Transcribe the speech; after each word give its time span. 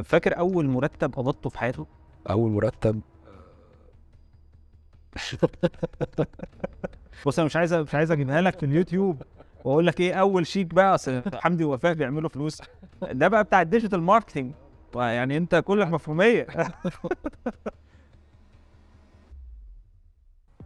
فاكر 0.00 0.38
أول 0.38 0.66
مرتب 0.68 1.14
قبضته 1.14 1.50
في 1.50 1.58
حياتك؟ 1.58 1.86
أول 2.30 2.50
مرتب؟ 2.50 3.00
بص 7.26 7.38
أنا 7.38 7.46
مش 7.46 7.56
عايز 7.56 7.74
مش 7.74 7.94
عايز 7.94 8.10
أجيبها 8.10 8.40
لك 8.40 8.58
في 8.58 8.66
اليوتيوب 8.66 9.22
وأقول 9.64 9.86
لك 9.86 10.00
إيه 10.00 10.14
أول 10.14 10.46
شيك 10.46 10.74
بقى 10.74 10.94
أصل 10.94 11.22
حمدي 11.34 11.64
ووفاء 11.64 11.94
بيعملوا 11.94 12.28
فلوس. 12.28 12.62
ده 13.02 13.28
بقى 13.28 13.44
بتاع 13.44 13.62
ال 13.62 13.67
digital 13.67 14.02
marketing 14.02 14.52
يعني 14.94 15.36
أنت 15.36 15.54
كلك 15.54 15.88
مفهومية. 15.88 16.46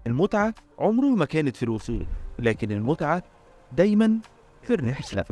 المتعة 0.07 0.55
عمره 0.79 1.07
ما 1.07 1.25
كانت 1.25 1.57
في 1.57 1.63
الوصول 1.63 2.07
لكن 2.39 2.73
المتعة 2.73 3.23
دايما 3.73 4.19
في 4.63 4.75
الرحلة. 4.75 5.25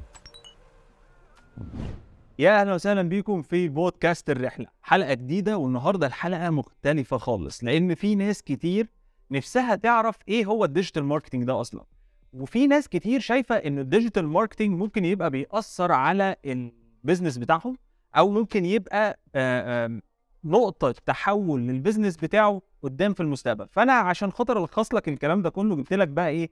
يا 2.38 2.60
أهلا 2.60 2.74
وسهلا 2.74 3.02
بيكم 3.02 3.42
في 3.42 3.68
بودكاست 3.68 4.30
الرحلة. 4.30 4.66
حلقة 4.82 5.14
جديدة 5.14 5.58
والنهاردة 5.58 6.06
الحلقة 6.06 6.50
مختلفة 6.50 7.18
خالص 7.18 7.64
لأن 7.64 7.94
في 7.94 8.14
ناس 8.14 8.42
كتير 8.42 8.88
نفسها 9.30 9.74
تعرف 9.74 10.16
إيه 10.28 10.44
هو 10.46 10.64
ال 10.64 10.69
digital 10.69 11.04
marketing 11.04 11.44
ده 11.44 11.60
أصلا. 11.60 11.84
وفي 12.32 12.66
ناس 12.66 12.88
كتير 12.88 13.20
شايفة 13.20 13.54
إن 13.54 13.78
ال 13.78 13.85
digital 13.85 14.28
marketing 14.28 14.70
ممكن 14.78 15.04
يبقى 15.04 15.30
بيأثر 15.30 15.92
على 15.92 16.36
ال 16.44 16.55
business 16.55 17.38
بتاعهم 17.38 17.78
أو 18.16 18.30
ممكن 18.30 18.64
يبقى 18.64 19.18
آه، 19.34 20.00
نقطة 20.44 20.94
تحول 21.06 21.60
لل 21.60 21.72
business 21.72 22.16
بتاعه 22.16 22.62
قدام 22.82 23.14
في 23.14 23.20
المستقبل. 23.22 23.68
فأنا 23.70 23.92
عشان 23.92 24.32
خاطر 24.32 24.62
ألخص 24.62 24.94
لك 24.94 25.08
الكلام 25.08 25.42
ده 25.42 25.50
كله 25.50 25.76
جبت 25.76 25.92
لك 25.92 26.08
بقى 26.08 26.28
إيه 26.28 26.50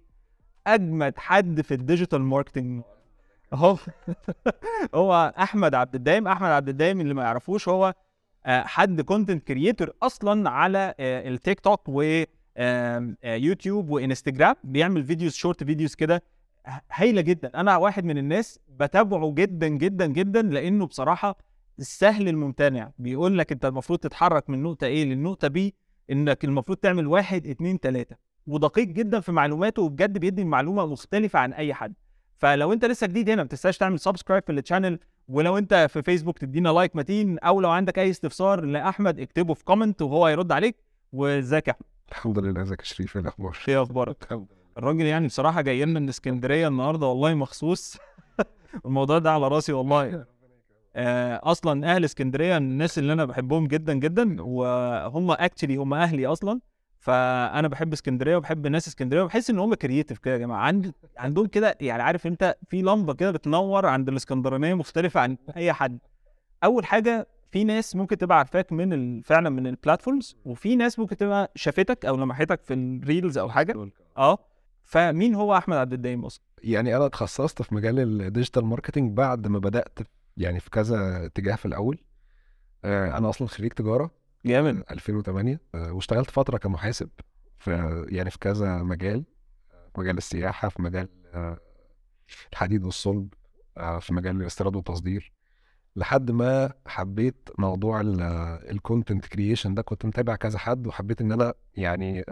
أجمد 0.66 1.19
حد 1.19 1.60
في 1.60 1.74
ال 1.74 1.80
digital 1.80 2.22
marketing 2.22 2.82
اهو 3.52 3.77
هو 4.95 5.34
أحمد 5.38 5.74
عبد 5.74 5.95
الدايم 5.95 6.29
أحمد 6.29 6.48
عبد 6.51 6.69
الدايم 6.69 7.01
اللي 7.01 7.15
ما 7.15 7.23
يعرفوش 7.23 7.69
هو 7.69 7.95
آه، 8.47 8.62
حد 8.62 9.01
content 9.00 9.46
creator 9.48 9.91
أصلا 10.02 10.51
على 10.51 10.95
التيك 11.01 11.61
توك 11.61 11.81
و 11.89 12.22
آم، 12.59 13.17
آه، 13.25 13.34
YouTube 13.34 13.91
و 13.91 13.97
Instagram 13.97 14.55
بيعمل 14.64 15.05
فيديوز 15.05 15.33
short 15.34 15.64
videos 15.64 15.94
كده 15.94 16.22
هايلة 16.92 17.20
جدا. 17.20 17.50
أنا 17.61 17.77
واحد 17.77 18.05
من 18.05 18.19
الناس 18.19 18.59
بتابعه 18.69 19.33
جدا 19.34 19.69
جدا 19.69 20.06
جدا 20.06 20.42
لأنه 20.42 20.87
بصراحة 20.87 21.39
السهل 21.78 22.28
الممتنع. 22.28 22.91
بيقول 22.98 23.39
لك 23.39 23.53
أنت 23.53 23.64
المفروض 23.64 23.98
تتحرك 23.98 24.50
من 24.50 24.62
نقطة 24.62 24.87
A 24.86 25.05
للنقطه 25.05 25.48
B 25.48 25.75
إنك 26.11 26.44
المفروض 26.44 26.78
تعمل 26.78 27.06
واحد 27.06 27.47
اتنين 27.47 27.81
تلاتة. 27.81 28.16
ودقيق 28.47 28.87
جدا 28.89 29.20
في 29.20 29.33
معلوماته 29.33 29.83
وبجد 29.83 30.19
بيدي 30.19 30.44
معلومة 30.44 30.87
مختلفة 30.87 31.39
عن 31.39 31.53
أي 31.53 31.75
حد. 31.75 31.94
فلو 32.42 32.72
انت 32.72 32.84
لسه 32.84 33.06
جديد 33.06 33.30
هنا 33.30 33.42
ما 33.42 33.48
تنساش 33.48 33.78
تعمل 33.78 34.00
subscribe 34.00 34.42
في 34.46 34.52
ال 34.52 34.58
channel 34.58 34.98
ولو 35.28 35.58
انت 35.58 35.86
في 35.92 36.02
فيسبوك 36.02 36.38
تدينا 36.38 36.68
like 36.69 36.97
متين 36.96 37.38
أو 37.38 37.60
لو 37.60 37.70
عندك 37.70 37.98
أي 37.98 38.10
استفسار 38.10 38.64
لأحمد 38.64 39.20
اكتبه 39.20 39.54
في 39.54 39.64
comment 39.64 40.02
وهو 40.02 40.26
هيرد 40.26 40.52
عليك. 40.52 40.76
وإزيك 41.12 41.68
يا 41.68 41.72
أحمد؟ 41.72 41.86
الحمد 42.10 42.38
لله 42.38 42.62
إزيك 42.62 42.80
يا 42.80 42.84
شريف؟ 42.84 43.16
إيه 43.16 43.22
الأخبار؟ 43.22 43.58
إيه 43.68 43.82
أخبارك؟ 43.82 44.46
الراجل 44.78 45.04
يعني 45.04 45.26
بصراحة 45.26 45.60
جاي 45.60 45.84
لنا 45.84 46.00
من 46.00 46.08
اسكندرية 46.08 46.68
النهارده 46.68 47.06
والله 47.06 47.34
مخصوص. 47.34 47.96
الموضوع 48.86 49.18
ده 49.18 49.30
على 49.32 49.48
راسي 49.48 49.72
والله. 49.72 50.24
آه، 50.96 51.40
أصلا 51.42 51.94
أهل 51.94 52.04
اسكندرية 52.04 52.56
الناس 52.56 52.98
اللي 52.98 53.12
أنا 53.12 53.24
بحبهم 53.24 53.66
جدا 53.66 53.94
جدا 53.94 54.36
وهم 54.42 55.30
actually 55.30 55.77
هم 55.76 55.94
أهلي 55.94 56.26
أصلا. 56.26 56.60
فأنا 57.03 57.69
بحب 57.69 57.92
اسكندرية 57.92 58.36
وبحب 58.36 58.67
ناس 58.67 58.89
اسكندرية 58.89 59.22
وبحس 59.22 59.50
إن 59.50 59.58
هم 59.58 59.75
creative 59.75 60.19
كده 60.19 60.34
يا 60.34 60.39
جماعة. 60.39 60.61
عند 60.61 60.92
عندهم 61.17 61.47
كده 61.47 61.77
يعني 61.81 62.03
عارف 62.03 62.27
أنت 62.27 62.56
في 62.69 62.83
لمبة 62.83 63.14
كده 63.14 63.31
بتنور 63.31 63.86
عند 63.86 64.09
الإسكندرانية 64.09 64.75
مختلفة 64.75 65.20
عن 65.20 65.36
أي 65.56 65.72
حد. 65.72 65.98
أول 66.64 66.86
حاجة 66.86 67.27
في 67.50 67.64
ناس 67.64 67.97
ممكن 67.97 68.19
تبقى 68.19 68.39
عارفاك 68.39 68.72
من 68.72 68.92
ال... 68.92 69.22
فعلا 69.25 69.50
من 69.50 69.67
ال 69.66 69.73
platforms 69.73 70.36
وفي 70.44 70.77
ناس 70.77 70.98
ممكن 70.98 71.17
تبقى 71.17 71.53
شافتك 71.55 72.05
أو 72.06 72.17
لمحتك 72.17 72.62
في 72.64 72.75
ال 72.75 72.85
reels 72.85 73.38
أو 73.39 73.48
حاجة. 73.50 73.91
آه. 74.16 74.39
فمين 74.83 75.34
هو 75.34 75.56
أحمد 75.56 75.76
عبد 75.76 75.93
الدايم 75.93 76.25
أصلا؟ 76.25 76.44
يعني 76.62 76.97
أنا 76.97 77.06
اتخصصت 77.06 77.62
في 77.62 77.75
مجال 77.75 77.99
ال 77.98 78.07
digital 78.07 78.65
marketing 78.65 79.16
بعد 79.16 79.47
ما 79.49 79.59
بدأت 79.59 79.99
يعني 80.37 80.60
في 80.60 80.71
كذا 80.71 81.26
اتجاه 81.26 81.55
في 81.56 81.66
الأول. 81.66 81.99
آه، 82.84 83.19
أنا 83.19 83.28
أصلا 83.28 83.49
خريج 83.49 83.72
تجارة. 83.72 84.10
جامد. 84.47 84.84
2008 84.91 85.60
آه، 85.75 85.92
واشتغلت 85.92 86.30
فترة 86.30 86.58
كمحاسب 86.58 87.10
في 87.58 88.06
يعني 88.08 88.30
في 88.30 88.38
كذا 88.38 88.82
مجال 88.82 89.25
في 89.94 90.00
مجال 90.00 90.19
السياحة 90.19 90.69
في 90.69 90.82
مجال 90.82 91.08
آه، 91.34 91.58
الحديد 92.52 92.84
والصلب 92.84 93.34
آه، 93.76 93.98
في 93.98 94.14
مجال 94.14 94.41
الاستيراد 94.41 94.76
والتصدير 94.76 95.32
لحد 95.97 96.31
ما 96.31 96.72
حبيت 96.86 97.48
موضوع 97.58 98.00
ال 98.70 98.78
content 98.78 99.26
creation 99.26 99.75
ده. 99.75 99.82
كنت 99.82 100.06
متابع 100.06 100.36
كذا 100.36 100.58
حد 100.58 100.86
وحبيت 100.86 101.20
إن 101.20 101.32
أنا 101.32 101.54
يعني 101.75 102.25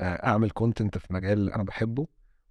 أعمل 0.00 0.50
content 0.50 0.98
في 0.98 1.12
مجال 1.12 1.52
أنا 1.52 1.62
بحبه. 1.62 2.06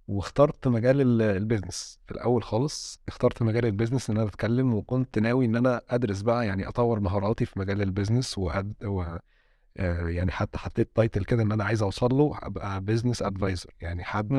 واخترت 0.08 0.68
مجال 0.68 1.00
ال- 1.00 1.22
ال 1.22 1.31
business 1.31 2.00
في 2.06 2.12
الأول 2.12 2.42
خالص. 2.42 3.00
اخترت 3.08 3.42
مجال 3.42 3.66
ال 3.66 3.71
business 3.71 4.10
إن 4.10 4.16
أنا 4.16 4.28
أتكلم 4.28 4.74
وكنت 4.74 5.18
ناوي 5.18 5.44
إن 5.44 5.56
أنا 5.56 5.82
أدرس 5.90 6.22
بقى 6.22 6.46
يعني 6.46 6.68
أطور 6.68 7.00
مهاراتي 7.00 7.46
في 7.46 7.58
مجال 7.58 7.82
ال 7.82 7.88
business 7.88 8.38
وأد... 8.38 8.74
و... 8.84 9.02
آه، 9.76 10.08
يعني 10.08 10.32
حتى 10.32 10.58
حطيت 10.58 10.96
title 10.96 11.24
كده 11.24 11.42
إن 11.42 11.52
أنا 11.52 11.64
عايز 11.64 11.82
أوصل 11.82 12.14
له 12.14 12.38
أبقى 12.42 12.80
business 12.80 13.22
advisor 13.22 13.70
يعني 13.80 14.04
حد. 14.04 14.32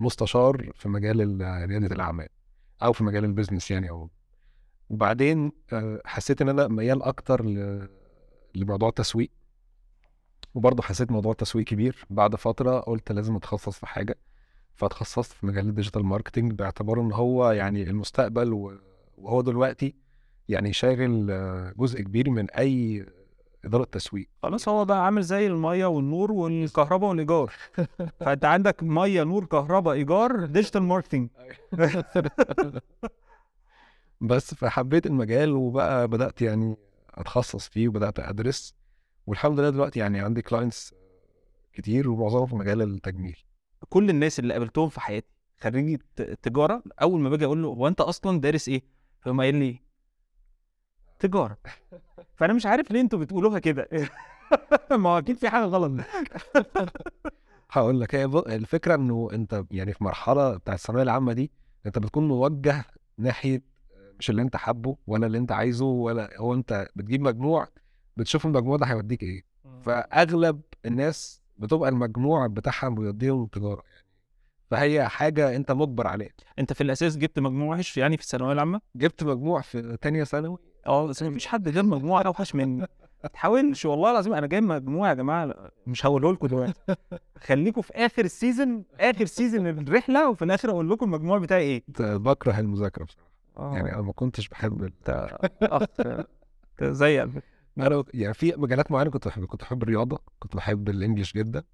مستشار 0.00 0.70
في 0.74 0.88
مجال 0.88 1.20
ال- 1.20 1.68
ريادة 1.68 1.86
الأعمال 1.94 2.28
أو 2.82 2.92
في 2.92 3.04
مجال 3.04 3.24
ال 3.24 3.29
business 3.29 3.70
يعني 3.70 3.90
أو 3.90 4.10
وبعدين 4.90 5.52
آه، 5.72 6.02
حسيت 6.04 6.42
إن 6.42 6.48
أنا 6.48 6.68
ميال 6.68 7.02
أكتر 7.02 7.44
ل... 7.44 7.88
لموضوع 8.54 8.88
التسويق. 8.88 9.30
وبرضه 10.54 10.82
حسيت 10.82 11.10
موضوع 11.10 11.32
التسويق 11.32 11.66
كبير. 11.66 12.06
بعد 12.10 12.36
فترة 12.36 12.80
قلت 12.80 13.12
لازم 13.12 13.36
أتخصص 13.36 13.78
في 13.78 13.86
حاجة. 13.86 14.18
فاتخصصت 14.78 15.32
في 15.32 15.46
مجال 15.46 15.68
ال 15.68 15.73
digital 15.73 16.04
marketing 16.06 16.52
باعتباره 16.52 17.00
إن 17.00 17.12
هو 17.12 17.50
يعني 17.50 17.82
المستقبل 17.82 18.52
و- 18.52 18.78
وهو 19.18 19.40
دلوقتي 19.40 19.94
يعني 20.48 20.72
شاغل 20.72 21.26
جزء 21.78 22.00
كبير 22.02 22.30
من 22.30 22.50
أي 22.50 23.06
إدارة 23.64 23.84
تسويق. 23.84 24.28
خلاص 24.42 24.68
هو 24.68 24.84
بقى 24.84 25.04
عامل 25.04 25.22
زي 25.22 25.46
المية 25.46 25.86
والنور 25.86 26.32
والكهرباء 26.32 27.10
والإيجار. 27.10 27.52
فأنت 28.20 28.44
عندك 28.44 28.82
مية 28.82 29.22
نور 29.22 29.44
كهرباء 29.44 29.94
إيجار 29.94 30.44
digital 30.46 30.82
marketing 30.82 31.28
بس 34.20 34.54
فحبيت 34.54 35.06
المجال 35.06 35.52
وبقى 35.52 36.08
بدأت 36.08 36.42
يعني 36.42 36.76
أتخصص 37.14 37.68
فيه 37.68 37.88
وبدأت 37.88 38.18
أدرس. 38.20 38.74
والحمد 39.26 39.60
لله 39.60 39.70
دلوقتي 39.70 40.00
يعني 40.00 40.20
عندي 40.20 40.42
clients 40.42 40.94
كتير 41.72 42.10
ومعظمهم 42.10 42.46
في 42.46 42.54
مجال 42.54 42.82
التجميل. 42.82 43.36
كل 43.88 44.10
الناس 44.10 44.38
اللي 44.38 44.52
قابلتهم 44.52 44.88
في 44.88 45.00
حياتي 45.00 45.34
خريجي 45.60 45.98
تجارة 46.42 46.82
أول 47.02 47.20
ما 47.20 47.28
باجي 47.28 47.44
أقول 47.44 47.62
له 47.62 47.68
هو 47.68 47.88
أنت 47.88 48.00
أصلا 48.00 48.40
دارس 48.40 48.68
إيه؟ 48.68 48.82
فيقوم 49.20 49.40
قايل 49.40 49.54
لي 49.54 49.80
تجارة. 51.18 51.58
فأنا 52.36 52.52
مش 52.52 52.66
عارف 52.66 52.90
ليه 52.90 53.00
أنتوا 53.00 53.18
بتقولوها 53.18 53.58
كده. 53.58 53.88
ما 54.90 55.10
هو 55.10 55.18
أكيد 55.18 55.36
في 55.36 55.48
حاجة 55.48 55.64
غلط. 55.64 55.92
هقول 57.70 58.00
لك 58.00 58.14
هي 58.14 58.24
الفكرة 58.24 58.94
إنه 58.94 59.28
أنت 59.32 59.64
يعني 59.70 59.92
في 59.92 60.04
مرحلة 60.04 60.56
بتاع 60.56 60.74
الثانوية 60.74 61.02
العامة 61.02 61.32
دي 61.32 61.50
أنت 61.86 61.98
بتكون 61.98 62.28
موجه 62.28 62.84
ناحية 63.18 63.62
مش 64.18 64.30
اللي 64.30 64.42
أنت 64.42 64.56
حابه 64.56 64.96
ولا 65.06 65.26
اللي 65.26 65.38
أنت 65.38 65.52
عايزه 65.52 65.84
ولا 65.84 66.30
هو 66.38 66.54
أنت 66.54 66.88
بتجيب 66.96 67.20
مجموع 67.20 67.68
بتشوف 68.16 68.46
المجموع 68.46 68.76
ده 68.76 68.86
هيوديك 68.86 69.22
إيه. 69.22 69.44
فأغلب 69.82 70.60
الناس 70.86 71.42
بتبقى 71.58 71.88
المجموع 71.88 72.46
بتاعها 72.46 72.88
بيوديهم 72.88 73.46
تجاره 73.46 73.82
يعني. 73.92 74.04
فهي 74.70 75.08
حاجة 75.08 75.56
أنت 75.56 75.72
مجبر 75.72 76.06
عليها. 76.06 76.30
أنت 76.58 76.72
في 76.72 76.80
الأساس 76.80 77.16
جبت 77.16 77.38
مجموع 77.38 77.74
وحش 77.76 77.96
يعني 77.96 78.16
في 78.16 78.22
الثانوية 78.22 78.52
العامة؟ 78.52 78.80
جبت 78.96 79.24
مجموع 79.24 79.60
في 79.60 79.96
تانية 80.00 80.24
ثانوي. 80.24 80.58
آه 80.86 81.06
بس 81.06 81.22
مفيش 81.22 81.46
حد 81.46 81.68
جاب 81.68 81.84
مجموع 81.84 82.26
اوحش 82.26 82.54
مني. 82.54 82.86
ما 83.24 83.28
تحاولش 83.28 83.86
والله 83.86 84.10
العظيم 84.10 84.34
أنا 84.34 84.46
جايب 84.46 84.62
مجموع 84.62 85.08
يا 85.08 85.14
جماعة 85.14 85.70
مش 85.86 86.06
هقوله 86.06 86.32
لكم 86.32 86.46
دلوقتي. 86.46 86.80
خليكم 87.46 87.82
في 87.82 87.92
آخر 87.92 88.24
ال 88.24 88.33
season 88.33 88.84
آخر 89.00 89.24
season 89.24 89.66
الرحلة 89.66 90.30
وفي 90.30 90.44
الآخر 90.44 90.70
أقول 90.70 90.90
لكم 90.90 91.06
المجموع 91.06 91.38
بتاعي 91.38 91.62
إيه. 91.62 91.82
بكره 91.98 92.58
المذاكرة 92.58 93.04
بصراحة. 93.04 93.28
آه. 93.56 93.74
يعني 93.74 93.94
أنا 93.94 94.02
ما 94.02 94.12
كنتش 94.12 94.48
بحب 94.48 94.92
أخ 95.62 95.82
زي 96.82 97.26
فكرة. 97.26 97.42
أنا 97.86 98.04
يعني 98.14 98.34
في 98.34 98.52
مجالات 98.56 98.90
معينة 98.92 99.10
كنت 99.10 99.28
بحب 99.28 99.44
كنت 99.44 99.60
بحب 99.62 99.82
الرياضة 99.82 100.18
كنت 100.38 100.56
بحب 100.56 100.88
الإنجليش 100.88 101.34
جدا 101.34 101.64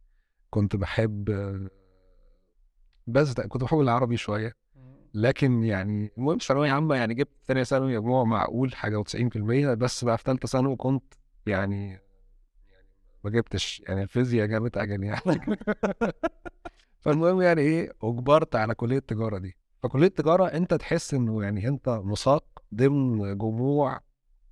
كنت 0.51 0.77
بحب 0.77 1.31
آه، 1.31 1.71
بس 3.07 3.33
كنت 3.35 3.63
بحب 3.65 3.81
العربي 3.81 4.17
شوية. 4.17 4.57
لكن 5.15 5.65
يعني 5.65 6.13
المهم 6.19 6.39
ثانوية 6.39 6.71
عامة 6.73 6.95
يعني 6.95 7.15
جبت 7.15 7.31
ثانية 7.47 7.63
ثانوي 7.63 7.99
مجموع 7.99 8.25
معقول 8.25 8.75
حاجة 8.75 9.03
و90% 9.03 9.37
بس 9.75 10.05
بقى 10.05 10.19
في 10.19 10.25
ثالثه 10.27 10.49
ثانوي 10.49 10.77
كنت 10.77 11.15
يعني 11.47 11.91
يعني 11.91 12.03
ما 13.25 13.31
جبتش 13.31 13.83
يعني 13.89 14.03
الفيزياء 14.03 14.47
جابت 14.47 14.77
أجل 14.77 15.05
يعني. 15.05 15.21
فالمهم 17.01 17.43
يعني 17.43 17.61
إيه 17.61 17.93
أجبرت 18.03 18.57
على 18.57 18.75
كلية 18.75 18.99
التجاره 18.99 19.39
دي. 19.39 19.57
فكلية 19.83 20.07
التجاره 20.07 20.45
أنت 20.47 20.75
تحس 20.75 21.15
إنه 21.15 21.43
يعني 21.43 21.69
أنت 21.69 21.89
مساق 21.89 22.45
ضمن 22.75 23.39
جموع 23.39 24.01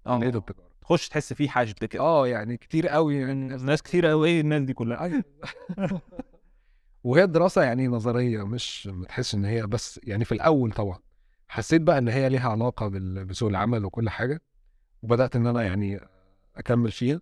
كلية 0.04 0.26
آه. 0.34 0.38
التجارة. 0.38 0.71
تخش 0.82 1.08
تحس 1.08 1.32
فيه 1.32 1.48
حاجة 1.48 1.72
كده. 1.72 2.02
آه 2.02 2.28
يعني 2.28 2.56
كتير 2.56 2.88
قوي 2.88 3.16
يعني 3.16 3.56
ناس 3.56 3.82
كتير 3.82 4.06
قوي 4.06 4.28
إيه 4.28 4.40
الناس 4.40 4.62
دي 4.62 4.72
كلها؟ 4.74 5.02
أيوة. 5.04 5.24
وهي 7.04 7.26
دراسة 7.26 7.62
يعني 7.62 7.88
نظرية 7.88 8.46
مش 8.46 8.86
ما 8.86 9.06
تحس 9.06 9.34
إن 9.34 9.44
هي 9.44 9.66
بس 9.66 10.00
يعني 10.04 10.24
في 10.24 10.32
الأول 10.32 10.72
طبعا. 10.72 10.98
حسيت 11.48 11.82
بقى 11.82 11.98
إن 11.98 12.08
هي 12.08 12.28
ليها 12.28 12.48
علاقة 12.50 12.88
بسوق 13.24 13.48
العمل 13.48 13.84
وكل 13.84 14.10
حاجة 14.10 14.42
وبدأت 15.02 15.36
إن 15.36 15.46
أنا 15.46 15.62
يعني 15.62 16.00
أكمل 16.56 16.90
فيها. 16.92 17.20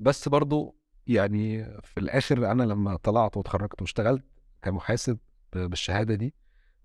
بس 0.00 0.28
برضو 0.28 0.76
يعني 1.06 1.64
في 1.64 2.00
الآخر 2.00 2.50
أنا 2.50 2.62
لما 2.62 2.96
طلعت 2.96 3.36
واتخرجت 3.36 3.82
واشتغلت 3.82 4.24
كمحاسب 4.62 5.18
بالشهادة 5.52 6.14
دي 6.14 6.34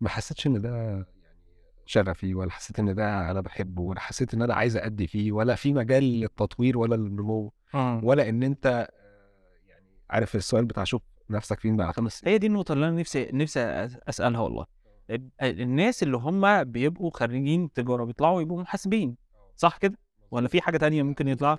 ما 0.01 0.09
حسيتش 0.09 0.47
إن 0.47 0.61
ده 0.61 1.05
شغفي 1.95 2.35
ولا 2.35 2.51
حسيت 2.51 2.79
إن 2.79 2.95
ده 2.95 3.31
أنا 3.31 3.41
بحبه 3.41 3.81
ولا 3.81 3.99
حسيت 3.99 4.33
إن 4.33 4.41
أنا 4.41 4.53
عايز 4.53 4.77
ادي 4.77 5.07
فيه 5.07 5.31
ولا 5.31 5.55
في 5.55 5.73
مجال 5.73 6.03
للتطوير 6.03 6.77
ولا 6.77 6.95
للنمو 6.95 7.53
آه. 7.75 8.01
ولا 8.03 8.29
إن 8.29 8.43
أنت 8.43 8.65
آه، 8.65 8.89
يعني 9.67 9.85
عارف 10.09 10.35
السؤال 10.35 10.65
بتاع 10.65 10.83
شوف 10.83 11.01
نفسك 11.29 11.59
فين 11.59 11.77
بعد 11.77 11.93
خمس 11.93 12.19
سنين. 12.19 12.31
هي 12.33 12.37
دي 12.37 12.47
النقطة 12.47 12.73
اللي 12.73 12.87
أنا 12.87 12.99
نفسي 12.99 13.29
نفسي 13.33 13.59
أسألها 14.09 14.41
والله. 14.41 14.65
ال- 15.09 15.29
الناس 15.41 16.03
اللي 16.03 16.17
هم 16.17 16.63
بيبقوا 16.63 17.11
خريجين 17.13 17.73
تجارة 17.73 18.03
بيطلعوا 18.03 18.41
يبقوا 18.41 18.61
محاسبين 18.61 19.15
صح 19.55 19.77
كده؟ 19.77 19.97
ولا 20.31 20.47
في 20.47 20.61
حاجة 20.61 20.77
تانية 20.77 21.03
ممكن 21.03 21.27
يطلع؟ 21.27 21.57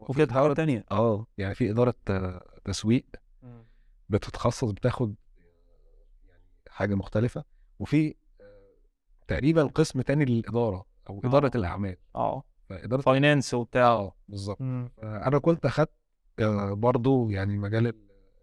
وفي 0.00 0.22
إدارة 0.22 0.54
تانية. 0.54 0.84
آه 0.90 1.26
يعني 1.38 1.54
في 1.54 1.70
إدارة 1.70 1.94
آه، 2.10 2.44
تسويق 2.64 3.04
بتتخصص 4.08 4.70
بتاخد 4.70 5.14
يعني 6.28 6.44
حاجة 6.70 6.94
مختلفة 6.94 7.44
وفي 7.78 8.08
آه، 8.08 8.14
تقريبا 9.28 9.64
قسم 9.64 10.00
تاني 10.00 10.24
للإدارة 10.24 10.86
أو 11.10 11.20
آه. 11.24 11.28
إدارة 11.28 11.50
الأعمال. 11.54 11.96
آه. 12.16 12.42
فإدارة 12.68 13.00
فاينانس 13.00 13.54
وبتاع. 13.54 13.86
آه 13.86 14.14
بالظبط. 14.28 14.60
أنا 15.02 15.38
كنت 15.38 15.66
أخدت 15.66 15.92
آه، 16.38 16.72
برضو 16.72 17.30
يعني 17.30 17.58
مجال 17.58 17.94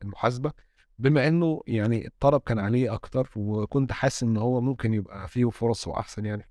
المحاسبة 0.02 0.52
بما 1.00 1.28
إنه 1.28 1.62
يعني 1.68 2.08
الطلب 2.08 2.42
كان 2.42 2.60
عليه 2.60 2.94
أكتر 2.94 3.30
وكنت 3.36 3.92
حاسس 3.92 4.24
إن 4.24 4.38
هو 4.38 4.62
ممكن 4.62 4.94
يبقى 4.94 5.28
فيه 5.28 5.50
فرص 5.50 5.88
وأحسن 5.88 6.26
يعني 6.26 6.50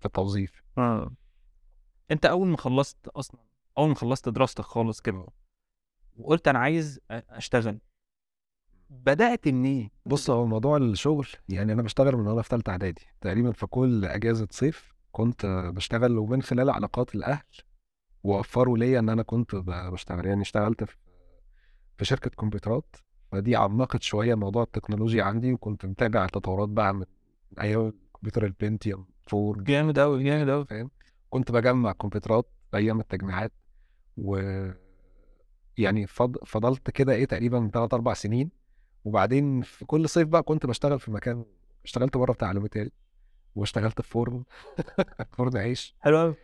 في 0.00 0.06
التوظيف. 0.06 0.62
آه. 0.78 1.10
أنت 2.10 2.26
أول 2.26 2.48
ما 2.48 2.56
خلصت 2.56 3.08
أصلا 3.08 3.40
أول 3.78 3.88
ما 3.88 3.94
خلصت 3.94 4.28
دراستك 4.28 4.64
خالص 4.64 5.00
كده 5.00 5.26
وقلت 6.16 6.48
أنا 6.48 6.58
عايز 6.58 7.00
أ- 7.12 7.38
بدأت 8.90 9.48
منين؟ 9.48 9.90
بص 10.06 10.30
هو 10.30 10.46
موضوع 10.46 10.76
الشغل 10.76 11.26
يعني 11.48 11.72
أنا 11.72 11.82
بشتغل 11.82 12.16
من 12.16 12.26
وأنا 12.26 12.42
في 12.42 12.48
ثالثه 12.48 12.70
إعدادي. 12.72 13.02
تقريبا 13.20 13.52
في 13.52 13.66
كل 13.66 14.04
أجازة 14.04 14.48
صيف 14.50 14.92
كنت 15.12 15.46
بشتغل 15.74 16.18
ومن 16.18 16.42
خلال 16.42 16.70
علاقات 16.70 17.14
الأهل 17.14 17.44
وفروا 18.24 18.78
ليا 18.78 18.98
إن 18.98 19.08
أنا 19.08 19.22
كنت 19.22 19.54
بشتغل 19.92 20.26
يعني 20.26 20.42
اشتغلت 20.42 20.84
في 20.84 20.96
في 21.96 22.04
شركة 22.04 22.30
كمبيوترات. 22.30 22.96
فدي 23.32 23.56
عمقت 23.56 24.02
شوية 24.02 24.34
موضوع 24.34 24.62
التكنولوجيا 24.62 25.24
عندي 25.24 25.52
وكنت 25.52 25.86
متابع 25.86 26.24
التطورات 26.24 26.68
بقى 26.68 26.94
من 26.94 27.04
أيام 27.60 27.80
الكمبيوتر 27.88 28.44
البنتيوم 28.46 29.06
4 29.34 29.64
جامد 29.64 29.98
أوي 29.98 30.24
جامد 30.24 30.48
أوي. 30.48 30.66
فاهم؟ 30.66 30.90
كنت 31.30 31.52
بجمع 31.52 31.92
كمبيوترات 31.92 32.50
أيام 32.74 33.00
التجميعات 33.00 33.52
و 34.16 34.36
يعني 35.78 36.06
فض... 36.06 36.36
فضلت 36.46 36.90
كده 36.90 37.12
إيه 37.12 37.24
تقريبا 37.24 37.70
ثلاث 37.74 37.94
أربع 37.94 38.14
سنين. 38.14 38.57
وبعدين 39.08 39.62
في 39.62 39.84
كل 39.84 40.08
صيف 40.08 40.28
بقى 40.28 40.42
كنت 40.42 40.66
بشتغل 40.66 41.00
في 41.00 41.10
مكان 41.10 41.44
اشتغلت 41.84 42.16
بره 42.16 42.32
بتاع 42.32 42.48
علومتالي 42.48 42.90
واشتغلت 43.54 44.00
في 44.00 44.08
فرن 44.08 44.44
فرن 45.36 45.56
عيش 45.56 45.94
حلو 46.00 46.20
أوي 46.20 46.34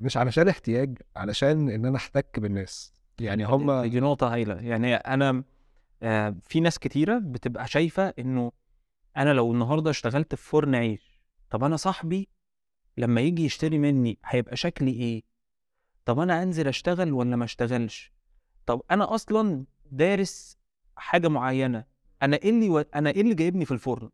مش 0.00 0.16
علشان 0.16 0.48
احتياج 0.48 0.98
علشان 1.16 1.68
إن 1.70 1.86
أنا 1.86 1.96
أحتك 1.96 2.40
بالناس 2.40 2.92
يعني 3.20 3.44
هم 3.44 3.82
دي 3.82 4.00
نقطة 4.00 4.34
هايلة 4.34 4.54
يعني 4.54 4.94
أنا 4.94 5.44
آه، 6.02 6.36
في 6.42 6.60
ناس 6.60 6.78
كتيرة 6.78 7.18
بتبقى 7.18 7.68
شايفة 7.68 8.14
إنه 8.18 8.52
أنا 9.16 9.32
لو 9.32 9.52
النهاردة 9.52 9.90
اشتغلت 9.90 10.34
في 10.34 10.42
فرن 10.50 10.74
عيش 10.74 11.20
طب 11.50 11.64
أنا 11.64 11.76
صاحبي 11.76 12.28
لما 12.96 13.20
يجي 13.20 13.44
يشتري 13.44 13.78
مني 13.78 14.18
هيبقى 14.24 14.56
شكلي 14.56 14.90
إيه؟ 14.90 15.22
طب 16.04 16.18
أنا 16.18 16.42
أنزل 16.42 16.68
أشتغل 16.68 17.12
ولا 17.12 17.36
ما 17.36 17.44
أشتغلش؟ 17.44 18.12
طب 18.66 18.82
أنا 18.90 19.14
أصلا 19.14 19.64
دارس 19.90 20.58
حاجة 20.96 21.28
معينة 21.28 21.84
أنا 22.22 22.36
إيه 22.36 22.50
اللي 22.50 22.68
و... 22.68 22.78
أنا 22.78 23.10
إيه 23.10 23.20
اللي 23.20 23.34
جايبني 23.34 23.64
في 23.64 23.72
الفرن؟ 23.72 24.10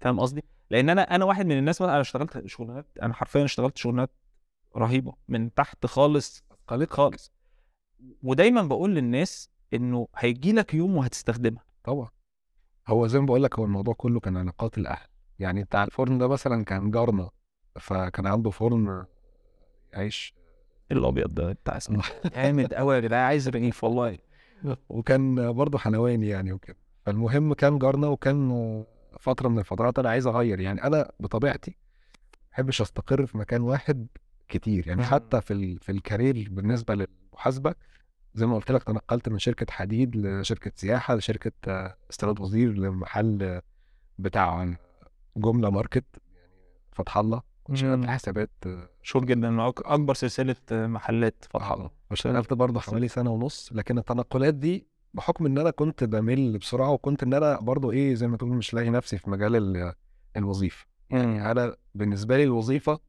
فاهم 0.00 0.20
قصدي؟ 0.20 0.44
لأن 0.70 0.90
أنا 0.90 1.14
أنا 1.14 1.24
واحد 1.24 1.46
من 1.46 1.58
الناس 1.58 1.82
أنا 1.82 2.00
اشتغلت 2.00 2.46
شغلانات 2.46 2.86
أنا 3.02 3.14
حرفيا 3.14 3.44
اشتغلت 3.44 3.78
شغلانات 3.78 4.10
رهيبة 4.76 5.14
من 5.28 5.54
تحت 5.54 5.86
خالص 5.86 6.44
قلت 6.68 6.92
خالص. 6.92 7.32
ودايما 8.22 8.62
بقول 8.62 8.94
للناس 8.94 9.50
إنه 9.74 10.08
هيجي 10.16 10.52
لك 10.52 10.74
يوم 10.74 10.96
وهتستخدمها. 10.96 11.64
طبعا. 11.84 12.08
هو 12.88 13.06
زي 13.06 13.20
ما 13.20 13.26
بقول 13.26 13.42
لك 13.42 13.58
هو 13.58 13.64
الموضوع 13.64 13.94
كله 13.94 14.20
كان 14.20 14.36
علاقات 14.36 14.78
الأهل. 14.78 15.06
يعني 15.38 15.64
بتاع 15.64 15.84
الفرن 15.84 16.18
ده 16.18 16.28
مثلا 16.28 16.64
كان 16.64 16.90
جارنا 16.90 17.30
فكان 17.80 18.26
عنده 18.26 18.50
فرن 18.50 19.04
عيش. 19.94 20.34
الأبيض 20.92 21.34
ده 21.34 21.52
بتاع 21.52 21.76
اسمه. 21.76 22.02
جامد 22.36 22.74
قوي 22.74 22.94
يا 22.94 23.00
جدعان 23.00 23.24
عايز 23.24 23.48
رغيف 23.48 23.84
والله. 23.84 24.18
وكان 24.88 25.52
برضه 25.52 25.78
حلواني 25.78 26.28
يعني 26.28 26.52
وكده. 26.52 26.76
فالمهم 27.06 27.54
كان 27.54 27.78
جارنا 27.78 28.06
وكان 28.06 28.84
فترة 29.20 29.48
من 29.48 29.58
الفترات 29.58 29.98
أنا 29.98 30.10
عايز 30.10 30.26
أغير. 30.26 30.60
يعني 30.60 30.84
أنا 30.84 31.12
بطبيعتي 31.20 31.70
ما 31.70 32.48
بحبش 32.52 32.80
أستقر 32.80 33.26
في 33.26 33.38
مكان 33.38 33.60
واحد 33.60 34.06
كتير. 34.48 34.88
يعني. 34.88 35.04
حتى 35.04 35.40
في 35.40 35.52
ال... 35.52 35.78
في 35.78 35.92
الكارير 35.92 36.48
بالنسبة 36.50 36.94
للمحاسبة 36.94 37.74
زي 38.34 38.46
ما 38.46 38.54
قلت 38.54 38.70
لك 38.72 38.82
تنقلت 38.82 39.28
من 39.28 39.38
شركة 39.38 39.72
حديد 39.72 40.16
لشركة 40.16 40.72
سياحة 40.74 41.14
لشركة 41.14 41.52
استيراد 42.10 42.40
وزير 42.40 42.72
لمحل 42.72 43.60
بتاع 44.18 44.74
جملة 45.36 45.70
ماركت 45.70 46.04
يعني 46.34 46.52
فتح 46.92 47.18
الله. 47.18 47.42
كنت 47.64 47.76
شغال 47.76 48.02
في. 48.02 48.08
حسابات 48.10 48.50
آه، 48.66 48.88
مشهور 49.02 49.24
جدا 49.24 49.50
مع 49.50 49.68
أكبر 49.68 50.14
سلسلة 50.14 50.56
محلات 50.70 51.44
فتح 51.50 51.72
الله 51.72 51.90
واشتغلت 52.10 52.52
برضه 52.52 52.80
حوالي 52.80 53.08
سنة 53.08 53.30
ونص 53.30 53.70
لكن 53.72 53.98
التنقلات 53.98 54.54
دي 54.54 54.86
بحكم 55.14 55.46
إن 55.46 55.58
أنا 55.58 55.70
كنت 55.70 56.04
بمل 56.04 56.58
بسرعة 56.58 56.90
وكنت 56.90 57.22
إن 57.22 57.34
أنا 57.34 57.60
برضه 57.60 57.92
إيه 57.92 58.14
زي 58.14 58.26
ما 58.26 58.36
تقول 58.36 58.50
مش 58.50 58.74
لاقي 58.74 58.90
نفسي 58.90 59.18
في 59.18 59.30
مجال 59.30 59.56
ال- 59.56 59.94
الوظيفة. 60.36 60.86
يعني 61.10 61.50
أنا 61.50 61.76
بالنسبة 61.94 62.36
لي 62.36 62.44
الوظيفة 62.44 63.00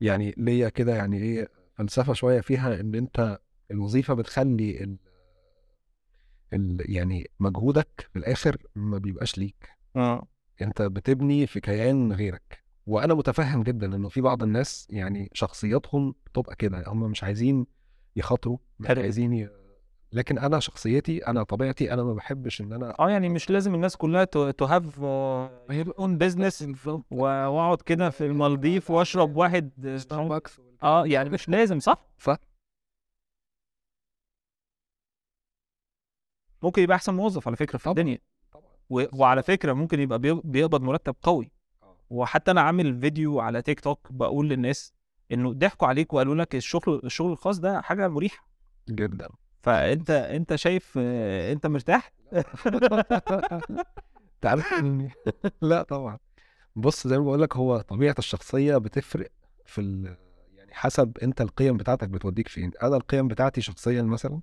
يعني 0.00 0.34
ليا 0.36 0.68
كده 0.68 0.94
يعني 0.96 1.16
إيه 1.18 1.48
فلسفة 1.74 2.12
شوية 2.12 2.40
فيها 2.40 2.80
إن 2.80 2.94
أنت 2.94 3.38
الوظيفة 3.70 4.14
بتخلي 4.14 4.84
ال 4.84 4.96
ال 6.52 6.76
يعني 6.96 7.30
مجهودك 7.40 8.08
في 8.12 8.18
الآخر 8.18 8.56
ما 8.74 8.98
بيبقاش 8.98 9.38
ليك. 9.38 9.68
آه. 9.96 10.26
أنت 10.62 10.82
بتبني 10.82 11.46
في 11.46 11.60
كيان 11.60 12.12
غيرك. 12.12 12.64
وأنا 12.86 13.14
متفهم 13.14 13.62
جدا 13.62 13.86
إنه 13.96 14.08
في 14.08 14.20
بعض 14.20 14.42
الناس 14.42 14.86
يعني 14.90 15.30
شخصياتهم 15.32 16.14
بتبقى 16.26 16.56
كده 16.56 16.84
هم 16.86 17.00
مش 17.10 17.24
عايزين 17.24 17.66
يخاطروا 18.16 18.58
مش. 18.78 18.90
عايزين 18.90 19.32
ي... 19.32 19.48
لكن 20.12 20.38
أنا 20.38 20.60
شخصيتي 20.60 21.26
أنا 21.26 21.42
طبيعتي 21.42 21.92
أنا 21.92 22.02
ما 22.04 22.12
بحبش 22.14 22.60
إن 22.60 22.72
أنا 22.72 22.94
آه 23.00 23.10
يعني 23.10 23.28
مش 23.28 23.50
لازم 23.50 23.74
الناس 23.74 23.96
كلها 23.96 24.24
to 24.24 24.64
have 24.64 25.00
own 25.98 26.18
business 26.18 26.68
واقعد 27.10 27.80
كده 27.80 28.10
في 28.10 28.26
المالديف 28.26 28.90
واشرب 28.90 29.36
واحد 29.36 29.96
ستاربكس 29.96 30.60
آه 30.82 31.06
يعني 31.06 31.30
مش 31.30 31.48
لازم 31.48 31.80
صح؟ 31.80 32.06
صح. 32.18 32.38
ممكن 36.62 36.82
يبقى 36.82 36.96
أحسن 36.96 37.14
موظف 37.14 37.48
على 37.48 37.56
فكرة 37.56 37.78
في 37.78 37.84
طبعاً. 37.84 37.98
الدنيا 37.98 38.18
طبعا 38.52 38.64
و... 38.90 39.04
وعلى 39.12 39.42
فكرة 39.42 39.72
ممكن 39.72 40.00
يبقى 40.00 40.18
بيق- 40.18 40.46
بيقبض 40.46 40.82
مرتب 40.82 41.16
قوي. 41.22 41.50
وحتى 42.10 42.50
أنا 42.50 42.60
عامل 42.60 43.00
فيديو 43.00 43.40
على 43.40 43.62
تيك 43.62 43.80
توك 43.80 44.12
بقول 44.12 44.48
للناس 44.48 44.92
إنه 45.32 45.52
ضحكوا 45.52 45.88
عليك 45.88 46.12
وقالوا 46.12 46.34
لك 46.34 46.54
الشغل 46.54 47.00
الشغل 47.04 47.32
الخاص 47.32 47.58
ده 47.58 47.80
حاجة 47.80 48.08
مريحة. 48.08 48.46
جدا. 48.88 49.28
فأنت 49.62 50.10
أنت 50.10 50.54
شايف 50.54 50.98
أنت 50.98 51.66
مرتاح؟ 51.66 52.12
تعرف 54.40 54.64
إني- 54.74 55.32
لا 55.62 55.82
طبعا. 55.82 56.18
بص 56.76 57.06
زي 57.06 57.18
ما 57.18 57.24
بقول 57.24 57.42
لك 57.42 57.56
هو 57.56 57.80
طبيعة 57.80 58.14
الشخصية 58.18 58.76
بتفرق 58.76 59.30
في 59.66 59.80
ال... 59.80 60.16
يعني 60.56 60.74
حسب 60.74 61.18
أنت 61.22 61.40
القيم 61.40 61.76
بتاعتك 61.76 62.08
بتوديك 62.08 62.48
فين. 62.48 62.70
أنا 62.82 62.96
القيم 62.96 63.28
بتاعتي 63.28 63.60
شخصيا 63.60 64.02
مثلا 64.02 64.40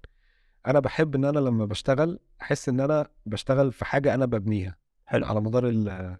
أنا 0.67 0.79
بحب 0.79 1.15
إن 1.15 1.25
أنا 1.25 1.39
لما 1.39 1.65
بشتغل 1.65 2.19
أحس 2.41 2.69
إن 2.69 2.79
أنا 2.79 3.07
بشتغل 3.25 3.71
في 3.71 3.85
حاجة 3.85 4.13
أنا 4.13 4.25
ببنيها 4.25 4.77
حلو. 5.05 5.25
على 5.25 5.41
مدار 5.41 5.67
ال- 5.67 6.17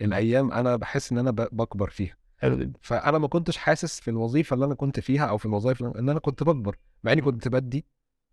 الأيام 0.00 0.52
أنا 0.52 0.76
بحس 0.76 1.12
إن 1.12 1.18
أنا 1.18 1.30
بكبر 1.30 1.90
فيها. 1.90 2.16
حلو 2.38 2.56
جدا. 2.58 2.78
فأنا 2.82 3.18
ما 3.18 3.28
كنتش 3.28 3.56
حاسس 3.56 4.00
في 4.00 4.08
الوظيفة 4.10 4.54
اللي 4.54 4.66
أنا 4.66 4.74
كنت 4.74 5.00
فيها 5.00 5.26
أو 5.26 5.38
في 5.38 5.46
الوظائف 5.46 5.80
اللي- 5.82 5.98
إن 5.98 6.08
أنا 6.08 6.20
كنت 6.20 6.42
بكبر 6.42 6.76
مع 7.04 7.12
إني 7.12 7.20
مم. 7.20 7.26
كنت 7.30 7.48
بدي 7.48 7.86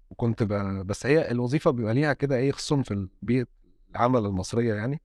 وكنت 0.10 0.44
ب... 0.44 0.48
بس 0.88 1.06
هي 1.06 1.32
الوظيفة 1.32 1.72
بيبقى 1.72 1.94
ليها 1.94 2.14
كده 2.14 2.36
إيه 2.36 2.52
خصوصا 2.52 2.82
في 2.82 2.92
البيئه 2.94 3.48
العمل 3.92 4.26
المصرية 4.26 4.74
يعني 4.74 5.02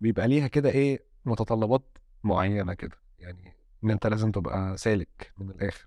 بيبقى 0.00 0.28
ليها 0.28 0.46
كده 0.46 0.70
إيه 0.70 1.04
متطلبات 1.24 1.98
معينة 2.24 2.74
كده. 2.74 2.96
يعني 3.18 3.54
إن 3.84 3.90
أنت 3.90 4.06
لازم 4.06 4.30
تبقى 4.32 4.76
سالك 4.76 5.32
من 5.38 5.50
الآخر. 5.50 5.86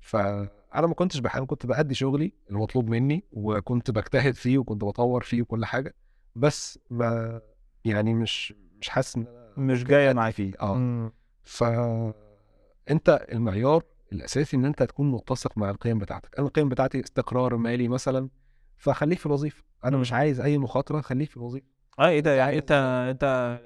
فأنا 0.00 0.86
ما 0.86 0.94
كنتش 0.94 1.18
بحاول 1.18 1.46
كنت 1.46 1.66
بأدي 1.66 1.94
شغلي 1.94 2.32
المطلوب 2.50 2.88
مني 2.88 3.24
وكنت 3.32 3.90
بجتهد 3.90 4.34
فيه 4.34 4.58
وكنت 4.58 4.84
بطور 4.84 5.22
فيه 5.22 5.42
وكل 5.42 5.64
حاجة 5.64 5.94
بس 6.36 6.78
ما 6.90 7.40
يعني 7.84 8.14
مش 8.14 8.54
مش 8.82 8.88
حاسس 8.88 9.16
إن 9.16 9.26
مش 9.56 9.84
جاية 9.84 10.12
معاك 10.12 10.34
فيه. 10.34 10.52
آه. 10.60 10.74
مم. 10.74 11.12
فانت 11.42 13.26
المعيار 13.32 13.82
الأساسي 14.12 14.56
إن 14.56 14.64
أنت 14.64 14.82
تكون 14.82 15.10
متسق 15.10 15.58
مع 15.58 15.70
القيم 15.70 15.98
بتاعتك. 15.98 16.38
أنا 16.38 16.46
القيم 16.46 16.68
بتاعتي 16.68 17.00
استقرار 17.00 17.56
مالي 17.56 17.88
مثلا 17.88 18.28
فخليك 18.76 19.18
في 19.18 19.26
الوظيفة. 19.26 19.62
أنا 19.84 19.96
مش. 19.96 20.12
عايز 20.12 20.40
أي 20.40 20.58
مخاطرة 20.58 21.00
خليك 21.00 21.30
في 21.30 21.36
الوظيفة. 21.36 21.66
آه 21.98 22.08
إيه 22.08 22.20
ده؟ 22.20 22.34
يعني 22.34 22.58
أنت 22.58 22.72
أنت 23.10 23.60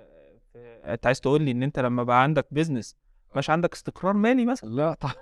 أنت 0.85 1.07
عايز 1.07 1.21
تقول 1.21 1.43
لي 1.43 1.51
إن 1.51 1.63
أنت 1.63 1.79
لما 1.79 2.03
بقى 2.03 2.23
عندك 2.23 2.47
بيزنس 2.51 2.97
مش 3.37 3.51
عندك 3.51 3.73
استقرار 3.73 4.13
مالي 4.13 4.47
مثلا؟ 4.47 4.69
لا 4.71 4.95
طبعا. 4.95 5.15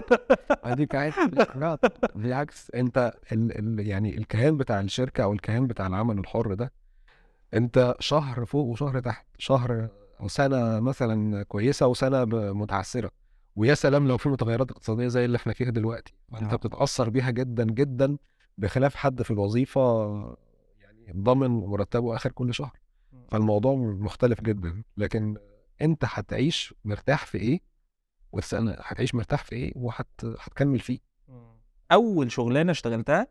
أديك 0.72 0.94
عايز 0.94 1.14
لا 1.54 1.78
بالعكس 2.14 2.70
أنت 2.70 3.12
ال 3.32 3.58
ال 3.80 3.86
يعني 3.86 4.18
الكيان 4.18 4.56
بتاع 4.56 4.80
الشركة 4.80 5.22
أو 5.24 5.32
الكيان 5.32 5.66
بتاع 5.66 5.86
العمل 5.86 6.18
الحر 6.18 6.54
ده 6.54 6.72
انت 7.56 7.94
شهر 8.00 8.44
فوق 8.44 8.66
وشهر 8.66 9.00
تحت 9.00 9.26
شهر 9.38 9.88
أو 10.20 10.28
سنه 10.28 10.80
مثلا 10.80 11.42
كويسة 11.42 11.86
وسنة 11.86 12.24
متعثره 12.52 13.10
ويا 13.56 13.74
سلام 13.74 14.08
لو 14.08 14.16
في 14.16 14.28
متغيرات 14.28 14.70
اقتصادية 14.70 15.08
زي 15.08 15.24
اللي 15.24 15.36
إحنا 15.36 15.52
فيها 15.52 15.70
دلوقتي. 15.70 16.14
انت 16.34 16.52
آه. 16.52 16.56
بتتأثر 16.56 17.10
بيها 17.10 17.30
جدا 17.30 17.64
جدا 17.64 18.16
بخلاف 18.58 18.94
حد 18.94 19.22
في 19.22 19.30
الوظيفة 19.30 20.08
يعني 20.80 21.12
ضامن 21.22 21.50
مرتبه 21.50 22.16
آخر 22.16 22.32
كل 22.32 22.54
شهر. 22.54 22.78
فالموضوع 23.28 23.74
مختلف 23.76 24.40
جدا. 24.40 24.82
لكن 24.96 25.36
انت 25.82 26.04
هتعيش 26.04 26.74
مرتاح 26.84 27.26
في 27.26 27.38
إيه؟ 27.38 27.60
والسنة 28.32 28.76
هتعيش 28.80 29.14
مرتاح 29.14 29.44
في 29.44 29.56
إيه؟ 29.56 29.72
وهتكمل 29.76 30.78
فيه. 30.78 30.98
أول 31.92 32.32
شغلانة 32.32 32.70
اشتغلتها 32.72 33.26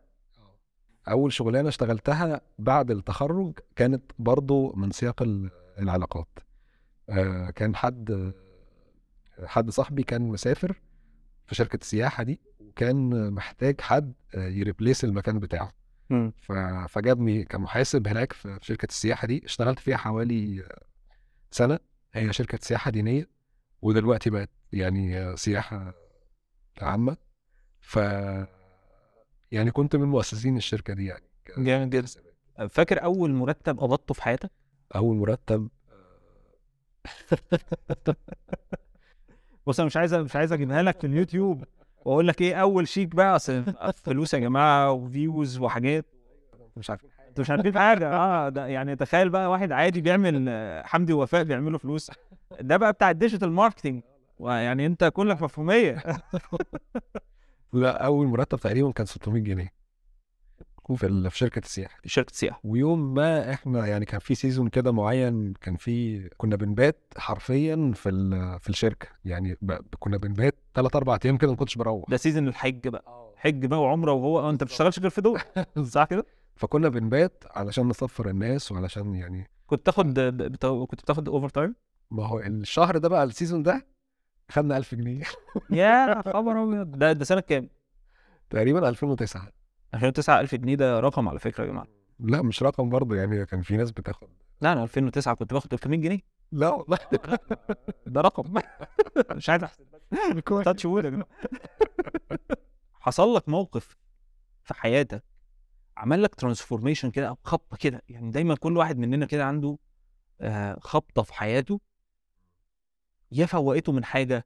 أول 1.09 1.33
شغلانة 1.33 1.69
اشتغلتها 1.69 2.41
بعد 2.59 2.91
التخرج 2.91 3.59
كانت 3.75 4.11
برضو 4.19 4.73
من 4.73 4.91
سياق 4.91 5.21
ال- 5.21 5.51
العلاقات. 5.79 6.39
آه، 7.09 7.49
كان 7.49 7.75
حد 7.75 8.33
حد 9.45 9.69
صاحبي 9.69 10.03
كان 10.03 10.21
مسافر 10.21 10.81
في 11.47 11.55
شركة 11.55 11.75
السياحة 11.81 12.23
دي 12.23 12.39
وكان 12.59 13.29
محتاج 13.33 13.81
حد 13.81 14.13
آه، 14.35 14.47
يريبليس 14.47 15.03
المكان 15.03 15.39
بتاعه. 15.39 15.71
فجابني 16.87 17.43
كمحاسب 17.43 18.07
هناك 18.07 18.33
في 18.33 18.59
في 18.59 18.65
شركة 18.65 18.85
السياحة 18.85 19.27
دي. 19.27 19.45
اشتغلت 19.45 19.79
فيها 19.79 19.97
حوالي 19.97 20.63
سنة. 21.51 21.79
هي 22.13 22.33
شركة 22.33 22.59
سياحة 22.61 22.91
دينية 22.91 23.29
ودلوقتي 23.81 24.29
بقت 24.29 24.49
يعني 24.73 25.37
سياحة 25.37 25.93
عامة. 26.81 27.17
ف 27.81 27.99
يعني 29.51 29.71
كنت 29.71 29.95
من 29.95 30.07
مؤسسين 30.07 30.57
الشركة 30.57 30.93
دي 30.93 31.05
يعني 31.05 31.23
جامد 31.57 31.89
جدا. 31.89 32.07
فاكر 32.69 33.03
أول 33.03 33.31
مرتب 33.33 33.79
قبضته 33.79 34.13
في 34.13 34.23
حياتك؟ 34.23 34.51
أول 34.95 35.15
مرتب؟ 35.15 35.69
بص 39.67 39.79
أنا 39.79 39.85
مش 39.87 39.97
عايز 39.97 40.13
مش 40.13 40.35
عايز 40.35 40.51
أجيبها 40.53 40.81
لك 40.81 40.99
في 40.99 41.07
اليوتيوب 41.07 41.63
وأقول 42.05 42.27
لك 42.27 42.41
إيه 42.41 42.55
أول 42.55 42.87
شيك 42.87 43.15
بقى 43.15 43.35
أصل 43.35 43.63
فلوس 43.95 44.33
يا 44.33 44.39
جماعة 44.39 44.91
و 44.91 45.03
views 45.03 45.59
وحاجات. 45.59 46.05
مش 46.77 46.89
عارفين 46.89 47.09
أنتوا 47.27 47.41
مش 47.43 47.49
عارفين 47.49 47.77
حاجة. 47.77 48.13
آه 48.13 48.49
ده 48.49 48.67
يعني 48.67 48.95
تخيل 48.95 49.29
بقى 49.29 49.49
واحد 49.51 49.71
عادي 49.71 50.01
بيعمل 50.01 50.49
حمدي 50.85 51.13
ووفاء 51.13 51.43
بيعملوا 51.43 51.79
فلوس. 51.79 52.11
ده 52.59 52.77
بقى 52.77 52.93
بتاع 52.93 53.09
ال 53.11 53.16
digital 53.16 53.51
marketing 53.51 54.03
ويعني 54.39 54.85
أنت 54.85 55.03
كلك 55.03 55.41
مفهومية. 55.41 56.03
لا 57.73 58.05
أول 58.05 58.27
مرتب 58.27 58.59
تقريبا 58.59 58.91
كان 58.91 59.05
600 59.05 59.41
جنيه 59.43 59.73
في 60.95 61.05
ال- 61.05 61.31
في 61.31 61.37
شركة 61.37 61.59
السياحة. 61.59 61.97
دي 62.03 62.09
شركة 62.09 62.33
سياحه 62.33 62.59
ويوم 62.63 63.13
ما 63.13 63.53
إحنا 63.53 63.87
يعني 63.87 64.05
كان 64.05 64.19
في 64.19 64.35
season 64.35 64.67
كده 64.69 64.91
معين 64.91 65.53
كان 65.53 65.75
في 65.75 66.27
كنا 66.37 66.55
بنبات 66.55 67.13
حرفيا 67.17 67.91
في 67.95 68.09
ال- 68.09 68.59
في 68.59 68.69
الشركة. 68.69 69.07
يعني 69.25 69.57
ب... 69.61 69.71
كنا 69.99 70.17
بنبات 70.17 70.55
ثلاث 70.75 70.95
أربع 70.95 71.17
أيام 71.25 71.37
كده 71.37 71.51
ما 71.51 71.57
كنتش 71.57 71.75
بروح. 71.75 72.09
ده 72.09 72.17
season 72.17 72.47
الحج 72.47 72.87
بقى. 72.87 73.33
حج 73.35 73.65
بقى 73.65 73.81
وعمرة 73.81 74.11
وهو 74.11 74.49
أنت 74.49 74.63
ما 74.63 74.67
بتشتغلش 74.67 74.99
غير 74.99 75.09
في 75.09 75.21
دول. 75.21 75.39
صح 75.95 76.03
كده؟ 76.05 76.25
فكنا 76.55 76.89
بنبات 76.89 77.43
علشان 77.51 77.87
نسفر 77.87 78.29
الناس 78.29 78.71
وعلشان 78.71 79.15
يعني 79.15 79.49
كنت 79.67 79.85
تاخد. 79.85 80.19
كنت 80.89 81.01
بتاخد 81.01 81.29
overtime 81.29 81.75
ما 82.11 82.25
هو 82.25 82.39
الشهر 82.39 82.97
ده 82.97 83.09
بقى 83.09 83.23
ال 83.23 83.29
season 83.29 83.63
ده 83.63 83.87
خدنا 84.51 84.77
1000 84.77 84.95
جنيه. 84.95 85.23
يا 85.69 86.21
خبر 86.21 86.63
أبيض. 86.63 86.91
ده 86.97 87.11
ده 87.11 87.25
سنة 87.25 87.39
كام؟ 87.39 87.69
تقريبا 88.49 88.89
2009 88.89 89.51
2009 89.93 90.39
1000 90.39 90.55
جنيه 90.55 90.75
ده 90.75 90.99
رقم 90.99 91.29
على 91.29 91.39
فكرة 91.39 91.63
يا 91.63 91.69
جماعة. 91.69 91.87
لا 92.19 92.41
مش 92.41 92.63
رقم 92.63 92.89
برضه 92.89 93.15
يعني 93.15 93.45
كان 93.45 93.61
في 93.61 93.77
ناس 93.77 93.91
بتاخد. 93.91 94.27
لا 94.61 94.73
أنا 94.73 94.83
2009 94.83 95.33
كنت 95.35 95.53
باخد 95.53 95.69
300 95.69 95.99
جنيه. 95.99 96.19
لا 96.51 96.69
والله. 96.69 96.97
ده 98.07 98.21
رقم. 98.21 98.53
مش 99.31 99.49
عايز 99.49 99.63
أحسب. 99.63 99.85
touch 100.63 100.85
wood 100.85 101.05
يا 101.05 101.09
جماعة. 101.09 101.27
حصل 102.99 103.35
لك 103.35 103.49
موقف 103.49 103.97
في 104.63 104.73
حياتك 104.73 105.23
عمل 105.97 106.23
لك 106.23 106.35
transformation 106.35 107.11
كده 107.11 107.27
أو 107.27 107.37
خبطة 107.43 107.77
كده؟ 107.77 108.01
يعني 108.09 108.31
دايما 108.31 108.55
كل 108.55 108.77
واحد 108.77 108.97
مننا 108.97 109.25
كده 109.25 109.45
عنده 109.45 109.77
آه، 110.41 110.77
خبطة 110.81 111.21
في 111.21 111.33
حياته 111.33 111.79
يا 113.35 113.45
فوقته 113.45 113.91
من 113.91 114.05
حاجة 114.05 114.45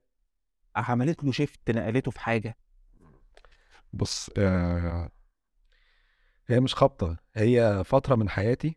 عملت 0.75 1.23
له 1.23 1.31
شيفت 1.31 1.71
نقلته 1.71 2.11
في 2.11 2.19
حاجة 2.19 2.57
بص 3.93 4.29
آه 4.37 5.09
هي 6.47 6.59
مش 6.59 6.75
خبطة 6.75 7.17
هي 7.35 7.83
فترة 7.85 8.15
من 8.15 8.29
حياتي 8.29 8.75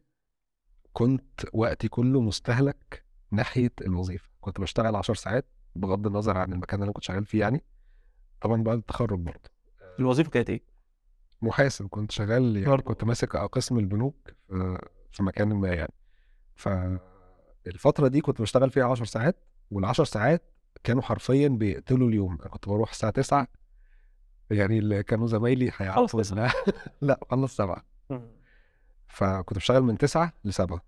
كنت 0.92 1.40
وقتي 1.52 1.88
كله 1.88 2.20
مستهلك 2.20 3.04
ناحية 3.30 3.72
الوظيفة 3.80 4.28
كنت 4.40 4.60
بشتغل 4.60 4.96
10 4.96 5.14
ساعات 5.14 5.46
بغض 5.76 6.06
النظر 6.06 6.38
عن 6.38 6.52
المكان 6.52 6.74
اللي 6.74 6.84
أنا 6.84 6.92
كنت 6.92 7.04
شغال 7.04 7.24
فيه 7.26 7.40
يعني 7.40 7.64
طبعا 8.40 8.62
بعد 8.62 8.78
التخرج 8.78 9.18
برضه 9.18 9.50
الوظيفة 9.98 10.30
كانت 10.30 10.50
إيه؟ 10.50 10.62
محاسب 11.42 11.88
كنت 11.88 12.10
شغال 12.10 12.56
يعني 12.56 12.68
برضه. 12.68 12.82
كنت 12.82 13.04
ماسك 13.04 13.36
قسم 13.36 13.78
البنوك 13.78 14.34
في 15.12 15.22
مكان 15.22 15.48
ما 15.48 15.68
يعني 15.68 15.94
فالفترة 16.54 18.08
دي 18.08 18.20
كنت 18.20 18.40
بشتغل 18.40 18.70
فيها 18.70 18.84
10 18.84 19.04
ساعات 19.04 19.36
وال10 19.74 20.02
ساعات 20.02 20.42
كانوا 20.84 21.02
حرفيا 21.02 21.48
بيقتلوا 21.48 22.08
اليوم. 22.08 22.38
أنا 22.40 22.48
كنت 22.48 22.68
بروح 22.68 22.90
الساعة 22.90 23.12
9 23.12 23.46
يعني 24.50 24.78
اللي 24.78 25.02
كانوا 25.02 25.26
زمايلي 25.26 25.70
هيعرفوا. 25.76 26.22
لا 26.22 26.50
لا 27.00 27.20
خلص 27.30 27.56
7 27.56 27.84
فكنت 29.08 29.58
بشتغل 29.58 29.82
من 29.82 29.98
9 29.98 30.32
ل 30.44 30.52
7 30.52 30.82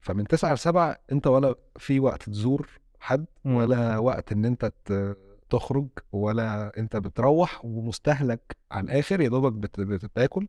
فمن 0.00 0.26
9 0.26 0.52
ل 0.54 0.58
7 0.58 0.96
أنت 1.12 1.26
ولا 1.26 1.54
في 1.76 2.00
وقت 2.00 2.22
تزور 2.22 2.68
حد. 3.00 3.26
ولا 3.44 3.98
وقت 3.98 4.32
إن 4.32 4.44
أنت 4.44 4.72
ت- 4.84 5.16
تخرج 5.50 5.88
ولا 6.12 6.78
أنت 6.78 6.96
بتروح 6.96 7.64
ومستهلك 7.64 8.56
على 8.70 8.84
الآخر 8.84 9.20
يا 9.20 9.28
دوبك 9.28 9.52
بت- 9.52 9.80
بتاكل 9.80 10.48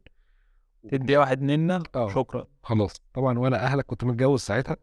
تدي 0.92 1.18
واحد 1.18 1.42
ننا 1.42 1.84
آه. 1.96 2.10
شكرا. 2.10 2.48
خلاص. 2.64 2.94
طبعا 3.14 3.40
ولا 3.40 3.66
أهلك 3.66 3.86
كنت 3.86 4.04
متجوز 4.04 4.40
ساعتها. 4.42 4.78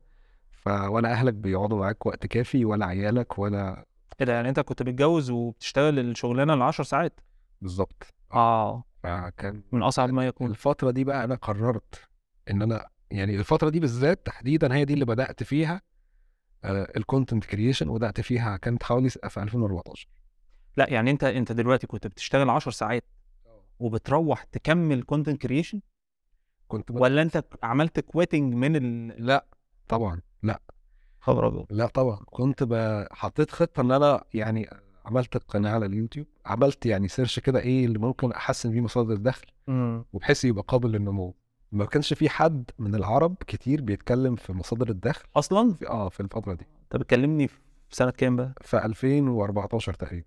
فولا 0.68 1.12
أهلك 1.12 1.34
بيقعدوا 1.34 1.78
معاك 1.78 2.06
وقت 2.06 2.26
كافي 2.26 2.64
ولا 2.64 2.86
عيالك 2.86 3.38
ولا 3.38 3.84
إيه 4.20 4.26
ده 4.26 4.32
يعني 4.32 4.48
أنت 4.48 4.60
كنت 4.60 4.82
متجوز 4.82 5.30
وبتشتغل 5.30 5.98
الشغلانة 5.98 6.54
ال 6.54 6.62
10 6.62 6.84
ساعات. 6.84 7.20
بالظبط 7.62 8.06
آه. 8.32 8.84
فكان 9.02 9.62
من 9.72 9.82
أصعب 9.82 10.10
ما 10.10 10.26
يكون. 10.26 10.50
الفترة 10.50 10.90
دي 10.90 11.04
بقى 11.04 11.24
أنا 11.24 11.34
قررت 11.34 12.08
إن 12.50 12.62
أنا 12.62 12.88
يعني 13.10 13.36
الفترة 13.36 13.68
دي 13.70 13.80
بالذات 13.80 14.26
تحديدا 14.26 14.74
هي 14.74 14.84
دي 14.84 14.94
اللي 14.94 15.04
بدأت 15.04 15.42
فيها 15.42 15.82
ال 16.64 16.74
content 16.74 17.44
creation 17.44 17.88
وبدأت 17.88 18.20
فيها 18.20 18.56
كانت 18.56 18.82
حوالي 18.82 19.10
في 19.10 19.42
2014 19.42 20.08
لا 20.76 20.90
يعني 20.90 21.10
أنت 21.10 21.24
أنت 21.24 21.52
دلوقتي 21.52 21.86
كنت 21.86 22.06
بتشتغل 22.06 22.50
10 22.50 22.70
ساعات 22.72 23.04
وبتروح 23.78 24.44
تكمل 24.44 25.02
content 25.02 25.42
creation 25.42 25.80
كنت. 26.68 26.90
ولا 26.90 27.22
أنت 27.22 27.44
عملت 27.62 28.00
quitting 28.00 28.54
من 28.54 28.76
ال 28.76 29.08
لا 29.26 29.46
طبعا. 29.88 30.20
لا. 30.42 30.60
خبر 31.20 31.46
أبيض. 31.46 31.66
لا 31.70 31.86
طبعا. 31.86 32.20
كنت. 32.26 32.66
حطيت 33.12 33.50
خطة 33.50 33.80
إن 33.80 33.92
أنا 33.92 34.24
يعني 34.34 34.70
عملت 35.04 35.36
القناة 35.36 35.70
على 35.70 35.86
اليوتيوب. 35.86 36.26
عملت 36.46 36.86
يعني 36.86 37.08
search 37.08 37.38
كده 37.38 37.60
إيه 37.60 37.86
اللي 37.86 37.98
ممكن 37.98 38.32
أحسن 38.32 38.70
بيه 38.70 38.80
مصادر 38.80 39.12
الدخل 39.12 39.46
وبحيث 40.12 40.44
يبقى 40.44 40.64
قابل 40.68 40.90
للنمو. 40.92 41.34
ما 41.72 41.84
كانش 41.84 42.12
في 42.14 42.28
حد 42.28 42.70
من 42.78 42.94
العرب 42.94 43.36
كتير 43.46 43.82
بيتكلم 43.82 44.36
في 44.36 44.52
مصادر 44.52 44.90
الدخل 44.90 45.24
أصلا؟ 45.36 45.74
في 45.74 45.88
آه 45.88 46.08
في 46.08 46.20
الفترة 46.20 46.54
دي. 46.54 46.66
انت 46.82 46.96
بتكلمني 46.96 47.48
في 47.48 47.58
سنة 47.90 48.10
كام 48.10 48.36
بقى؟ 48.36 48.54
في 48.60 48.84
2014 48.84 49.94
تقريبا. 49.94 50.26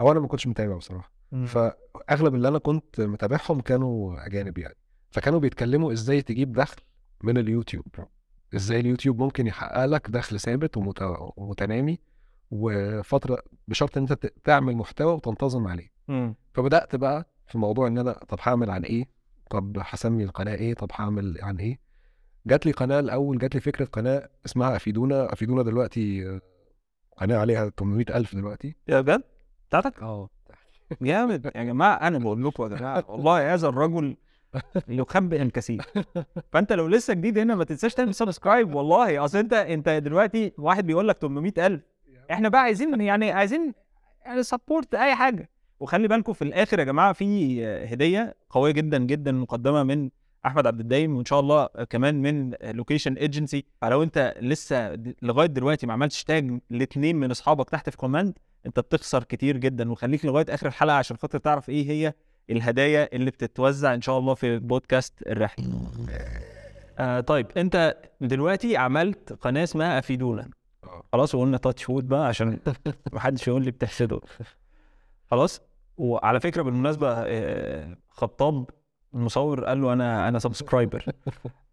أو 0.00 0.12
أنا 0.12 0.20
ما 0.20 0.26
كنتش 0.26 0.46
متابع 0.46 0.76
بصراحة. 0.76 1.12
فاغلب 1.46 2.34
اللي 2.34 2.48
أنا 2.48 2.58
كنت 2.58 3.00
متابعهم 3.00 3.60
كانوا 3.60 4.26
أجانب 4.26 4.58
يعني. 4.58 4.76
فكانوا 5.10 5.38
بيتكلموا 5.40 5.92
إزاي 5.92 6.22
تجيب 6.22 6.52
دخل 6.52 6.82
من 7.22 7.38
اليوتيوب. 7.38 7.84
إزاي 8.54 8.80
اليوتيوب 8.80 9.22
ممكن 9.22 9.46
يحقق 9.46 9.84
لك 9.84 10.10
دخل 10.10 10.40
ثابت 10.40 10.76
ومت- 10.76 11.32
ومتنامي 11.36 11.98
وفترة 12.50 13.42
بشرط 13.68 13.96
إن 13.96 14.06
أنت 14.10 14.26
تعمل 14.44 14.76
محتوى 14.76 15.12
وتنتظم 15.12 15.66
عليه. 15.68 15.92
مم. 16.08 16.34
فبدأت 16.54 16.96
بقى 16.96 17.28
في 17.46 17.58
موضوع 17.58 17.86
إن 17.86 17.98
أنا 17.98 18.12
طب 18.12 18.38
هعمل 18.42 18.70
عن 18.70 18.82
إيه؟ 18.84 19.04
طب 19.50 19.76
هسمي 19.80 20.24
القناة 20.24 20.54
إيه؟ 20.54 20.74
طب 20.74 20.88
هعمل 20.94 21.38
عن 21.42 21.56
إيه؟ 21.56 21.78
جات 22.46 22.66
لي 22.66 22.72
قناة 22.72 23.00
الأول 23.00 23.38
جات 23.38 23.54
لي 23.54 23.60
فكرة 23.60 23.84
قناة 23.84 24.28
اسمها 24.46 24.76
أفيدونا 24.76 25.32
أفيدونا 25.32 25.62
دلوقتي 25.62 26.24
قناة 27.16 27.36
عليها 27.38 27.68
800 27.78 28.04
ألف 28.16 28.34
دلوقتي. 28.34 28.76
يا 28.88 29.00
بجد؟ 29.00 29.22
بتاعتك؟ 29.68 30.02
آه. 30.02 30.28
جامد. 31.02 31.50
يا 31.56 31.64
جماعة 31.64 31.94
أنا 31.94 32.18
بقول 32.18 32.44
لكم 32.44 32.62
يا 32.62 32.68
جماعة 32.68 33.04
والله 33.08 33.54
هذا 33.54 33.68
الرجل 33.68 34.16
يخبئ 34.88 35.42
الكثير. 35.42 35.82
فأنت 36.52 36.72
لو 36.72 36.86
لسه 36.88 37.14
جديد 37.14 37.38
هنا 37.38 37.54
ما 37.54 37.64
تنساش 37.64 37.94
تعمل 37.94 38.14
subscribe 38.14 38.74
والله 38.74 39.24
أصل 39.24 39.38
أنت 39.38 39.52
أنت 39.52 39.88
دلوقتي 39.88 40.52
واحد 40.58 40.86
بيقول 40.86 41.08
لك 41.08 41.18
800000 41.18 41.80
إحنا 42.30 42.48
بقى 42.48 42.60
عايزين 42.60 43.00
يعني 43.00 43.30
عايزين 43.32 43.74
يعني 44.24 44.42
support 44.42 44.94
أي 44.94 45.14
حاجة. 45.14 45.50
وخلي 45.80 46.08
بالكم 46.08 46.32
في 46.32 46.42
الآخر 46.42 46.78
يا 46.78 46.84
جماعة 46.84 47.12
في 47.12 47.64
هدية 47.66 48.34
قوية 48.50 48.72
جدا 48.72 48.98
جدا 48.98 49.32
مقدمة 49.32 49.82
من 49.82 50.10
أحمد 50.46 50.66
عبد 50.66 50.80
الدايم 50.80 51.16
وإن 51.16 51.24
شاء 51.24 51.40
الله 51.40 51.66
كمان 51.90 52.22
من 52.22 52.54
location 52.62 53.14
agency 53.14 53.64
فلو 53.80 54.02
أنت 54.02 54.34
لسه 54.40 54.98
لغاية 55.22 55.46
دلوقتي 55.46 55.86
ما 55.86 55.92
عملتش 55.92 56.24
tag 56.24 56.58
لاثنين 56.70 57.16
من 57.16 57.30
أصحابك 57.30 57.70
تحت 57.70 57.90
في 57.90 57.96
comment 57.96 58.38
أنت 58.66 58.80
بتخسر 58.80 59.24
كتير 59.24 59.56
جدا. 59.56 59.90
وخليك 59.92 60.24
لغاية 60.24 60.46
آخر 60.48 60.66
الحلقة 60.66 60.96
عشان 60.96 61.16
خاطر 61.16 61.38
تعرف 61.38 61.68
إيه 61.68 61.90
هي 61.90 62.12
الهدايا 62.50 63.08
اللي 63.16 63.30
بتتوزع 63.30 63.94
إن 63.94 64.00
شاء 64.02 64.18
الله 64.18 64.34
في 64.34 64.58
بودكاست 64.58 65.14
الرحله 65.26 65.66
آه 66.98 67.20
طيب 67.20 67.46
أنت 67.56 67.96
دلوقتي 68.20 68.76
عملت 68.76 69.32
قناة 69.32 69.64
اسمها 69.64 69.98
أفيدونا. 69.98 70.50
آه. 70.84 71.02
خلاص 71.12 71.34
وقلنا 71.34 71.56
touch 71.56 71.88
wood 71.90 72.08
بقى 72.08 72.26
عشان 72.26 72.58
محدش 73.12 73.48
يقول 73.48 73.64
لي 73.64 73.70
بتحسده. 73.70 74.20
خلاص 75.30 75.60
وعلى 75.96 76.40
فكرة 76.40 76.62
بالمناسبة 76.62 77.12
آه، 77.12 77.96
خطاب 78.08 78.70
المصور 79.14 79.64
قال 79.64 79.80
له 79.82 79.92
أنا 79.92 80.28
أنا 80.28 80.38
subscriber 80.38 81.04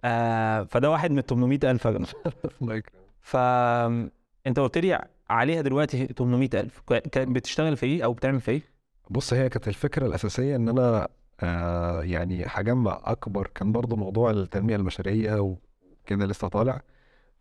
آه 0.04 0.64
فده 0.64 0.92
واحد 0.92 1.12
من 1.12 1.22
800 1.22 1.60
ألف 1.64 1.86
يا 1.86 1.92
جماعة. 1.92 2.14
يكرمك. 2.62 2.92
فانت 3.22 4.60
قلت 4.60 4.78
لي 4.78 5.06
عليها 5.30 5.62
دلوقتي 5.62 6.06
800 6.08 6.50
ألف. 6.54 6.80
كانت 6.88 7.18
بتشتغل 7.36 7.78
في 7.78 7.86
إيه 7.86 8.04
أو 8.06 8.14
بتعمل 8.14 8.42
في 8.42 8.52
إيه؟ 8.52 8.62
بص 9.10 9.34
هي 9.34 9.50
كانت 9.50 9.68
الفكرة 9.68 10.06
الأساسية 10.08 10.56
إن 10.56 10.70
أنا 10.70 11.08
آه 11.42 12.02
يعني 12.04 12.44
هجمع 12.48 13.02
أكبر. 13.04 13.48
كان 13.56 13.72
برضو 13.72 13.96
موضوع 13.96 14.32
التنمية 14.32 14.76
البشرية 14.76 15.40
وكده 15.40 16.26
لسه 16.26 16.48
طالع. 16.48 16.82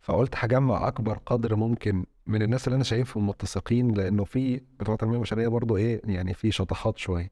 فقلت 0.01 0.33
هجمع 0.37 0.87
أكبر 0.87 1.17
قدر 1.25 1.55
ممكن 1.55 2.05
من 2.27 2.41
الناس 2.41 2.67
اللي 2.67 2.75
أنا 2.75 2.83
شايفهم 2.83 3.27
متسقين 3.27 3.91
لأنه 3.93 4.23
في 4.23 4.61
بتوع 4.79 4.93
التنمية 4.93 5.15
البشرية 5.15 5.47
برضو 5.47 5.77
إيه 5.77 6.01
يعني 6.05 6.33
في 6.33 6.51
شطحات 6.51 6.97
شوية. 6.97 7.29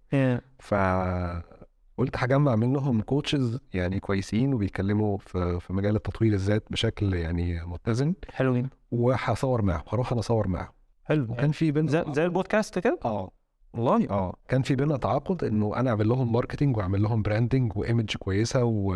فقلت 0.59 2.15
هجمع 2.15 2.55
منهم 2.55 3.01
كوتشز 3.01 3.59
يعني 3.73 3.99
كويسين 3.99 4.53
وبيتكلموا 4.53 5.17
في 5.17 5.59
في 5.59 5.73
مجال 5.73 5.95
التطوير 5.95 6.33
الذات 6.33 6.63
بشكل 6.71 7.13
يعني 7.13 7.65
متزن. 7.65 8.13
حلو 8.29 8.55
جدا 8.57 8.69
وهصور 8.91 9.61
معاهم 9.61 9.83
هروح 9.87 10.11
أنا 10.11 10.19
أصور 10.19 10.47
معاهم. 10.47 10.71
حلو. 11.03 11.23
وكان 11.31 11.51
في 11.51 11.71
بينا 11.71 11.91
زي, 11.91 12.05
زي 12.09 12.25
البودكاست 12.25 12.79
كده؟ 12.79 12.99
آه. 13.05 13.31
والله 13.75 14.09
آه 14.09 14.35
كان 14.47 14.61
في 14.61 14.75
بينا 14.75 14.97
تعاقد 14.97 15.43
إنه 15.43 15.75
أنا 15.75 15.89
أعمل 15.89 16.07
لهم 16.09 16.31
marketing 16.33 16.77
وأعمل 16.77 17.01
لهم 17.01 17.21
branding 17.21 17.71
و 17.77 17.84
image 17.84 18.15
كويسة 18.17 18.63
و... 18.63 18.95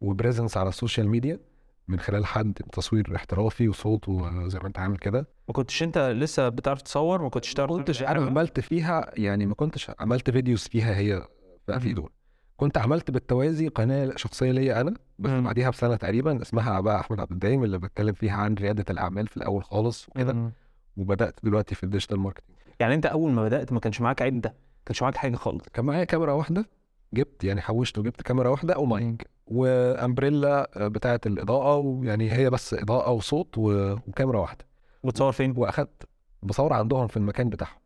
و 0.00 0.06
presence 0.06 0.56
على 0.56 0.68
ال 0.68 0.74
social 0.74 1.08
media 1.08 1.40
من 1.88 2.00
خلال 2.00 2.26
حد 2.26 2.52
تصوير 2.72 3.16
احترافي 3.16 3.68
وصوت 3.68 4.08
وزي 4.08 4.58
ما 4.58 4.66
أنت 4.66 4.78
عامل 4.78 4.98
كده 4.98 5.28
ما 5.48 5.54
كنتش 5.54 5.82
أنت 5.82 5.98
لسه 5.98 6.48
بتعرف 6.48 6.82
تصور 6.82 7.22
ما 7.22 7.28
كنتش 7.28 7.54
تعرف 7.54 7.70
ما 7.70 7.76
كنتش 7.78 8.02
أنا؟ 8.02 8.26
عملت 8.26 8.60
فيها 8.60 9.10
يعني 9.16 9.46
ما 9.46 9.54
كنتش 9.54 9.90
عملت 10.00 10.30
videos 10.30 10.62
فيها 10.68 10.96
هي 10.96 11.22
بقى 11.68 11.80
في. 11.80 11.92
دول 11.92 12.10
كنت 12.56 12.78
عملت 12.78 13.10
بالتوازي 13.10 13.68
قناة 13.68 14.12
شخصية 14.16 14.50
ليا 14.52 14.80
أنا 14.80 14.94
بس 15.18 15.30
مم. 15.30 15.44
بعديها 15.44 15.70
بسنة 15.70 15.96
تقريبا 15.96 16.42
اسمها 16.42 16.80
بقى 16.80 17.00
أحمد 17.00 17.20
عبد 17.20 17.32
الدايم 17.32 17.64
اللي 17.64 17.78
بتكلم 17.78 18.12
فيها 18.12 18.32
عن 18.36 18.54
ريادة 18.54 18.84
الأعمال 18.90 19.26
في 19.26 19.36
الأول 19.36 19.64
خالص 19.64 20.08
وكده. 20.08 20.52
وبدأت 20.96 21.34
دلوقتي 21.42 21.74
في 21.74 21.84
ال 21.84 21.88
digital 21.88 22.18
marketing 22.20 22.55
يعني 22.80 22.94
انت 22.94 23.06
اول 23.06 23.30
ما 23.32 23.44
بدأت 23.44 23.72
ما 23.72 23.80
كانش 23.80 24.00
معاك 24.00 24.22
عدة 24.22 24.48
ما 24.50 24.82
كانش 24.86 25.02
معاك 25.02 25.16
حاجة 25.16 25.36
خالص. 25.36 25.64
كان 25.72 25.84
معايا 25.84 26.04
كاميرا 26.04 26.32
واحدة 26.32 26.68
جبت 27.14 27.44
يعني 27.44 27.60
حوشت 27.60 27.98
وجبت 27.98 28.22
كاميرا 28.22 28.48
واحدة 28.48 28.78
ومايك 28.78 29.26
و 29.46 29.60
umbrella 29.60 30.70
بتاعه 30.76 31.20
الإضاءة 31.26 31.76
ويعني 31.76 32.32
هي 32.32 32.50
بس 32.50 32.74
إضاءة 32.74 33.10
وصوت 33.10 33.54
وكاميرا 33.58 34.38
واحدة. 34.40 34.64
وتصور 35.02 35.32
فين؟ 35.32 35.54
وأخدت 35.56 36.08
بصور 36.42 36.72
عندهم 36.72 37.06
في 37.06 37.16
المكان 37.16 37.48
بتاعهم. 37.48 37.78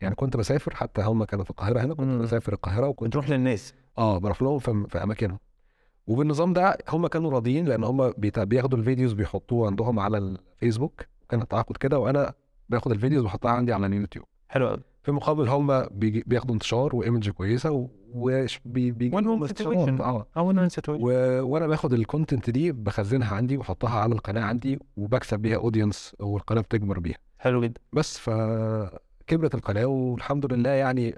يعني 0.00 0.14
كنت 0.14 0.36
بسافر 0.36 0.74
حتى 0.74 1.02
هم 1.02 1.24
كانوا 1.24 1.44
في 1.44 1.50
القاهرة 1.50 1.80
هنا 1.80 1.94
كنت. 1.94 2.22
بسافر 2.22 2.52
القاهرة 2.52 2.88
وكنت 2.88 3.08
بتروح 3.08 3.30
للناس. 3.30 3.74
آه 3.98 4.18
بروح 4.18 4.42
لهم 4.42 4.58
في, 4.58 4.86
في 4.88 5.02
أماكنهم. 5.02 5.38
وبالنظام 6.06 6.52
ده 6.52 6.78
هم 6.88 7.06
كانوا 7.06 7.30
راضيين 7.30 7.66
لأن 7.66 7.84
هم 7.84 8.12
بياخدوا 8.18 8.78
ال 8.78 8.83
videos 8.83 9.12
بيحطوه 9.12 9.66
عندهم 9.66 9.98
على 9.98 10.18
الفيسبوك. 10.18 11.02
كان 11.28 11.42
التعاقد 11.42 11.76
كده 11.76 11.98
وأنا 11.98 12.34
باخد 12.68 12.92
الفيديوز 12.92 13.24
بحطها 13.24 13.50
عندي 13.50 13.72
على 13.72 13.86
اليوتيوب. 13.86 14.26
حلو 14.48 14.68
قوي. 14.68 14.80
في 15.02 15.12
مقابل 15.12 15.48
هم 15.48 15.86
بياخدوا 16.26 16.54
انتشار 16.54 16.96
وايمج 16.96 17.30
كويسة 17.30 17.70
و- 17.70 17.88
وش 18.14 18.60
بي 18.64 18.90
بيجي 18.90 19.16
One 19.16 19.20
لهم 19.20 19.40
home 19.46 19.48
انتشارات. 19.48 20.00
آه. 20.00 20.26
و... 20.88 21.08
وأنا 21.42 21.66
باخد 21.66 21.92
الكونتنت 21.92 22.50
دي 22.50 22.72
بخزنها 22.72 23.34
عندي 23.34 23.56
واحطها 23.56 24.00
على 24.00 24.14
القناة 24.14 24.42
عندي 24.42 24.78
وبكسب 24.96 25.38
بيها 25.40 25.56
اودينس 25.56 26.16
والقناة 26.20 26.60
بتكبر 26.60 26.98
بيها. 26.98 27.16
حلو 27.38 27.62
جدا. 27.62 27.80
بس 27.92 28.18
فكبرت 28.18 29.54
القناة 29.54 29.84
والحمد 29.86 30.52
لله 30.52 30.70
يعني 30.70 31.14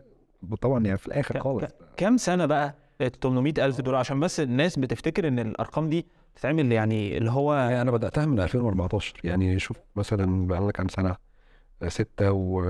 طبعا 0.61 0.85
يعني 0.85 0.99
في 0.99 1.07
الآخر 1.07 1.41
خالص. 1.41 1.65
كام 1.97 2.17
سنة 2.17 2.47
بقى؟ 2.47 2.75
ال 3.01 3.13
800 3.21 3.53
ألف 3.67 3.81
دول 3.81 3.95
عشان 3.95 4.21
بس 4.21 4.41
الناس 4.41 4.79
بتفتكر 4.79 5.29
إن 5.29 5.39
الأرقام 5.39 5.89
دي 5.89 6.07
بتتعمل 6.35 6.73
يعني 6.73 7.19
اللي 7.19 7.31
هو 7.31 7.53
أنا 7.55 7.91
بدأتها 7.91 8.27
من 8.27 8.41
2014 8.41 9.15
يعني 9.25 9.59
شوف 9.59 9.77
مثلا 9.97 10.47
بقى 10.47 10.61
لنا 10.61 10.71
كام 10.73 10.89
سنة؟ 10.89 11.17
ستة 11.87 12.33
و 12.33 12.63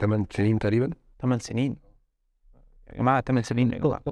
8 0.00 0.26
سنين 0.30 0.58
تقريبا. 0.58 0.90
8 1.22 1.38
سنين. 1.38 1.76
يا 2.92 2.98
جماعة 2.98 3.20
8 3.20 3.42
سنين 3.42 3.72
يا 3.72 3.78
جماعة. 3.78 4.02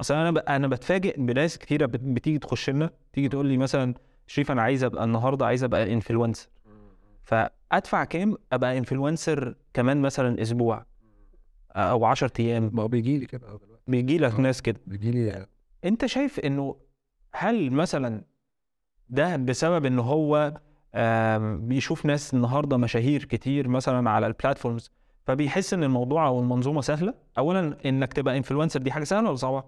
أصل 0.00 0.14
أنا 0.14 0.30
ب... 0.30 0.38
أنا 0.38 0.68
بتفاجئ 0.68 1.20
بناس 1.20 1.58
كتيرة 1.58 1.86
بت... 1.86 2.00
بتيجي 2.00 2.38
تخش 2.38 2.70
لنا 2.70 2.90
تيجي 3.12 3.28
تقول 3.28 3.46
لي 3.46 3.56
مثلا 3.56 3.94
شريف 4.26 4.50
أنا 4.50 4.62
عايز 4.62 4.84
أبقى 4.84 5.04
النهارده 5.04 5.46
عايز 5.46 5.64
أبقى 5.64 5.92
influencer 5.92 6.48
فأدفع 7.24 8.04
كام؟ 8.04 8.36
أبقى 8.52 8.78
influencer 8.78 9.54
كمان 9.74 10.02
مثلا 10.02 10.42
أسبوع 10.42 10.86
أو 11.70 12.04
10 12.04 12.32
أيام. 12.40 12.70
ما 12.72 12.86
بيجي 12.86 13.18
لي 13.18 13.26
كده. 13.26 13.58
بيجي 13.86 14.18
لك 14.18 14.32
آه. 14.32 14.40
ناس 14.40 14.62
كده. 14.62 14.80
بيجي 14.86 15.10
لي 15.10 15.46
أنت 15.84 16.06
شايف 16.06 16.40
إنه 16.40 16.76
هل 17.32 17.70
مثلا 17.70 18.24
ده 19.08 19.36
بسبب 19.36 19.84
إن 19.84 19.98
هو 19.98 20.60
بيشوف 21.56 22.06
ناس 22.06 22.34
النهارده 22.34 22.76
مشاهير 22.76 23.24
كتير 23.24 23.68
مثلا 23.68 24.10
على 24.10 24.26
ال 24.26 24.32
platforms 24.32 24.90
فبيحس 25.26 25.74
إن 25.74 25.84
الموضوع 25.84 26.26
أو 26.26 26.40
المنظومة 26.40 26.80
سهلة. 26.80 27.14
اولا 27.38 27.76
إنك 27.86 28.12
تبقى 28.12 28.36
influencer 28.36 28.80
دي 28.82 28.92
حاجة 28.92 29.04
سهلة 29.04 29.28
ولا 29.28 29.36
صعبة؟ 29.36 29.64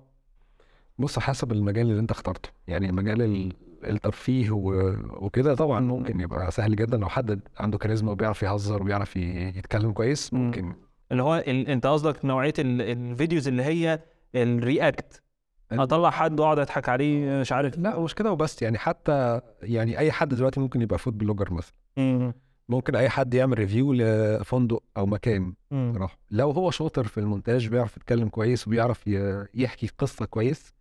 بص 0.99 1.19
حسب 1.19 1.53
المجال 1.53 1.91
اللي 1.91 2.01
أنت 2.01 2.11
اخترته. 2.11 2.49
يعني 2.67 2.93
مجال 2.93 3.23
ال- 3.23 3.53
الترفيه 3.85 4.51
وكده 4.51 5.55
طبعا 5.55 5.81
ممكن 5.81 6.21
يبقى 6.21 6.51
سهل 6.51 6.77
جدا. 6.77 6.97
لو 6.97 7.09
حد 7.09 7.41
عنده 7.57 7.79
كاريزما 7.79 8.13
وبيعرف 8.13 8.43
يهزر 8.43 8.83
وبيعرف 8.83 9.17
يتكلم 9.17 9.93
كويس 9.93 10.35
مم. 10.35 10.41
ممكن. 10.47 10.73
اللي 11.13 11.23
هو 11.23 11.45
ال... 11.49 11.69
أنت 11.69 11.87
قصدك 11.87 12.25
نوعية 12.25 12.55
ال... 12.59 12.83
ال 12.83 12.92
videos 12.92 13.49
اللي 13.49 13.63
هي 13.63 14.01
ال 14.35 14.50
react 14.50 15.23
أطلع 15.73 16.11
حد 16.11 16.41
وأقعد 16.41 16.59
أضحك 16.59 16.89
عليه 16.89 17.41
مش 17.41 17.53
عارف. 17.53 17.79
لا 17.79 18.01
مش 18.01 18.15
كده 18.15 18.33
وبس. 18.33 18.63
يعني 18.63 18.79
حتى 18.79 19.41
يعني 19.63 19.99
أي 19.99 20.13
حد 20.13 20.35
دلوقتي 20.35 20.61
ممكن 20.61 20.83
يبقى 20.83 20.99
food 20.99 21.19
blogger 21.19 21.53
مثلا. 21.53 21.75
مم. 21.97 22.35
ممكن 22.69 22.97
أي 22.97 23.09
حد 23.09 23.35
يعمل 23.35 23.59
review 23.59 23.93
لفندق 23.93 24.83
أو 24.97 25.07
مكان. 25.07 25.55
صراحة. 25.73 26.19
لو 26.31 26.51
هو 26.51 26.71
شاطر 26.71 27.05
في 27.05 27.19
المونتاج 27.19 27.69
بيعرف 27.69 27.97
يتكلم 27.97 28.29
كويس 28.29 28.67
وبيعرف 28.69 29.07
يحكي 29.55 29.91
قصة 29.99 30.25
كويس 30.27 30.75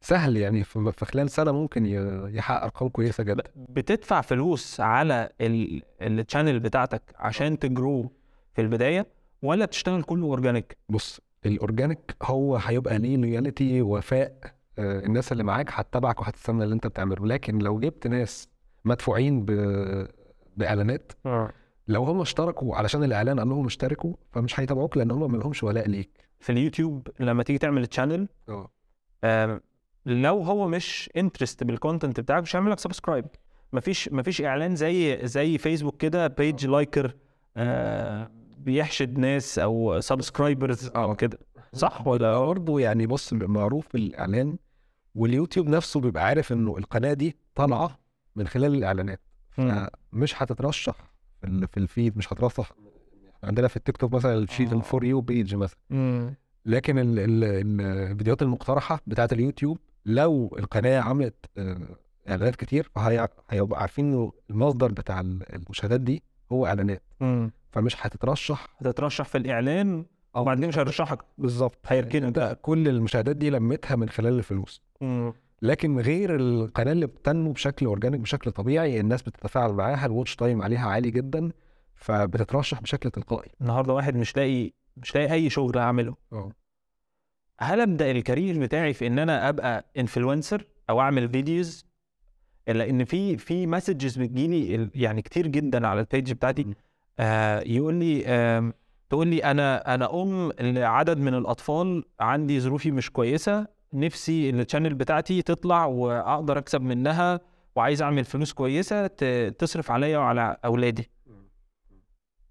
سهل 0.00 0.36
يعني 0.36 0.64
في 0.64 1.04
خلال 1.04 1.30
سنة 1.30 1.52
ممكن 1.52 1.86
يحقق 2.34 2.62
أرقام 2.62 2.88
كويسة 2.88 3.24
جدا. 3.24 3.42
بتدفع 3.56 4.20
فلوس 4.20 4.80
على 4.80 5.28
ال... 5.40 5.82
ال 6.02 6.09
channel 6.09 6.60
بتاعتك 6.60 7.02
عشان 7.16 7.58
ت 7.58 7.69
grow 7.69 8.12
في 8.54 8.60
البداية 8.62 9.06
ولا 9.42 9.64
بتشتغل 9.64 10.02
كله 10.02 10.26
organic 10.26 10.76
بص 10.88 11.20
ال 11.48 11.56
organic 11.56 12.16
هو 12.22 12.56
هيبقى 12.56 12.98
ليه 12.98 13.16
loyalty 13.16 13.82
وفاء 13.82 14.38
آه، 14.78 15.00
الناس 15.06 15.32
اللي 15.32 15.42
معاك 15.44 15.70
هتتابعك 15.72 16.20
وهتستنى 16.20 16.64
اللي 16.64 16.74
انت 16.74 16.86
بتعمله. 16.86 17.26
لكن 17.26 17.58
لو 17.58 17.80
جبت 17.80 18.06
ناس 18.06 18.48
مدفوعين 18.84 19.44
ب... 19.44 19.50
بإعلانات 20.56 21.12
لو 21.88 22.04
هم 22.04 22.20
اشتركوا 22.20 22.76
علشان 22.76 23.04
الإعلان 23.04 23.38
قال 23.38 23.48
لهم 23.48 23.66
اشتركوا 23.66 24.14
فمش 24.32 24.60
هيتابعوك 24.60 24.96
لأن 24.96 25.10
هم 25.10 25.32
ما 25.32 25.36
لهمش 25.38 25.62
ولاء 25.62 25.88
ليك. 25.88 26.10
في 26.40 26.52
اليوتيوب 26.52 27.08
لما 27.20 27.42
تيجي 27.42 27.58
تعمل 27.58 27.86
channel 27.86 28.28
آه. 29.24 29.60
لو 30.06 30.42
هو 30.42 30.68
مش 30.68 31.10
interested 31.16 31.64
بال 31.64 31.76
content 31.76 32.20
بتاعك 32.20 32.42
مش 32.42 32.56
هيعمل 32.56 32.70
لك 32.70 32.78
subscribe 32.78 33.24
مفيش 33.72 34.08
مفيش 34.12 34.42
إعلان 34.42 34.76
زي 34.76 35.26
زي 35.26 35.58
فيسبوك 35.58 35.96
كده 35.96 36.26
page 36.26 36.66
liker 36.66 37.14
آه 37.56 38.30
بيحشد 38.72 39.18
ناس 39.18 39.58
أو 39.58 40.00
subscribers 40.00 40.90
أو 40.96 41.14
كده. 41.14 41.38
صح 41.72 42.06
ولا؟ 42.06 42.38
برضه 42.38 42.80
يعني 42.80 43.06
بص 43.06 43.32
معروف 43.32 43.94
الإعلان 43.94 44.56
واليوتيوب 45.14 45.68
نفسه 45.68 46.00
بيبقى 46.00 46.24
عارف 46.24 46.52
إنه 46.52 46.78
القناة 46.78 47.12
دي 47.12 47.36
طالعة 47.54 47.98
من 48.36 48.46
خلال 48.46 48.74
الإعلانات. 48.74 49.20
مش 50.12 50.42
هتترشح 50.42 50.94
في 51.40 51.46
ال- 51.46 51.68
في 51.68 51.76
ال 51.76 51.84
feed 51.84 52.16
مش 52.18 52.32
هترشح 52.32 52.72
عندنا 53.44 53.68
في 53.68 53.76
التيك 53.76 53.96
توك 53.96 54.12
مثلا 54.14 54.34
ال 54.38 54.45
shit 54.45 54.72
آه. 54.72 54.76
ال 54.76 54.83
for 54.83 55.04
you 55.04 55.20
page 55.20 55.54
مثلا. 55.54 55.78
مم. 55.90 56.34
لكن 56.66 56.98
ال 56.98 57.18
ال 57.18 57.44
ال- 57.44 57.80
الفيديوهات 58.10 58.42
المقترحة 58.42 59.00
بتاعة 59.06 59.28
اليوتيوب 59.32 59.78
لو 60.06 60.56
القناة 60.58 61.00
عملت 61.00 61.46
آه، 61.58 61.78
إعلانات 62.28 62.56
كتير 62.56 62.90
فهي 62.94 63.28
هيبقى 63.50 63.80
عارفين 63.80 64.04
إنه 64.12 64.32
المصدر 64.50 64.92
بتاع 64.92 65.20
ال- 65.20 65.54
المشاهدات 65.54 66.00
دي 66.00 66.22
هو 66.52 66.66
إعلانات. 66.66 67.02
مم. 67.20 67.50
فمش 67.70 68.06
هتترشح. 68.06 68.66
هتترشح 68.78 69.24
في 69.24 69.38
الإعلان 69.38 70.04
وبعدين 70.34 70.68
مش 70.68 70.78
هيرشحك. 70.78 71.18
بالظبط. 71.38 71.78
هيركنك. 71.86 72.22
أنت 72.24 72.58
كل 72.62 72.88
المشاهدات 72.88 73.36
دي 73.36 73.50
لمتها 73.50 73.96
من 73.96 74.08
خلال 74.08 74.38
الفلوس. 74.38 74.82
مم. 75.00 75.32
لكن 75.62 76.00
غير 76.00 76.36
القناة 76.36 76.92
اللي 76.92 77.06
بتنمو 77.06 77.52
بشكل 77.52 77.86
organic 77.86 78.20
بشكل 78.20 78.50
طبيعي 78.50 79.00
الناس 79.00 79.22
بتتفاعل 79.22 79.72
معاها 79.72 80.06
ال 80.06 80.11
watch 80.11 80.36
time 80.36 80.62
عليها 80.62 80.88
عالي 80.88 81.10
جدا 81.10 81.50
فبتترشح 81.94 82.80
بشكل 82.80 83.10
تلقائي. 83.10 83.50
النهارده 83.60 83.92
واحد 83.92 84.16
مش 84.16 84.36
لاقي 84.36 84.72
مش 84.96 85.14
لاقي 85.14 85.32
أي 85.32 85.50
شغل 85.50 85.78
أعمله. 85.78 86.14
أه. 86.32 86.52
هل 87.60 87.80
أبدأ 87.80 88.10
ال 88.10 88.17
career 88.17 88.60
بتاعي 88.60 88.92
في 88.94 89.06
إن 89.06 89.18
أنا 89.18 89.48
أبقى 89.48 89.84
influencer 89.98 90.66
أو 90.90 91.00
أعمل 91.00 91.28
videos 91.28 91.86
إلا 92.68 92.90
إن 92.90 93.04
في 93.04 93.36
في 93.36 93.66
messages 93.66 94.18
بتجيلي 94.18 94.90
يعني 94.94 95.22
كتير 95.22 95.46
جدا 95.46 95.86
على 95.86 96.00
ال 96.00 96.06
page 96.06 96.32
بتاعتي. 96.32 96.64
م. 96.64 96.74
آه 97.18 97.60
يقول 97.60 97.94
لي 97.94 98.22
آه 98.26 98.72
تقول 99.10 99.28
لي 99.28 99.44
أنا 99.44 99.94
أنا 99.94 100.22
أم 100.22 100.52
لعدد 100.60 101.18
من 101.18 101.34
الأطفال 101.34 102.04
عندي 102.20 102.60
ظروفي 102.60 102.90
مش 102.90 103.10
كويسة 103.10 103.66
نفسي 103.92 104.50
ال 104.50 104.55
channel 104.55 104.94
بتاعتي 104.94 105.42
تطلع 105.42 105.86
وأقدر 105.86 106.58
أكسب 106.58 106.80
منها 106.82 107.40
وعايز 107.76 108.02
أعمل 108.02 108.24
فلوس 108.24 108.52
كويسة 108.52 109.06
تصرف 109.48 109.90
عليا 109.90 110.18
وعلى 110.18 110.56
أولادي. 110.64 111.10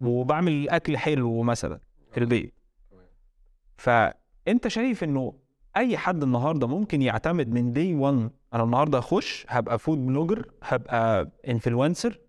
وبعمل 0.01 0.69
أكل 0.69 0.97
حلو 0.97 1.41
مثلا 1.43 1.80
في 2.12 2.19
البيت. 2.19 2.53
فأنت 3.77 4.67
شايف 4.67 5.03
إنه 5.03 5.34
أي 5.77 5.97
حد 5.97 6.23
النهارده 6.23 6.67
ممكن 6.67 7.01
يعتمد 7.01 7.49
من 7.49 7.73
day 7.73 7.93
1 7.95 8.30
أنا 8.53 8.63
النهارده 8.63 8.99
أخش 8.99 9.45
هبقى 9.49 9.80
food 9.80 10.06
blogger 10.06 10.51
هبقى 10.63 11.32
influencer 11.47 12.19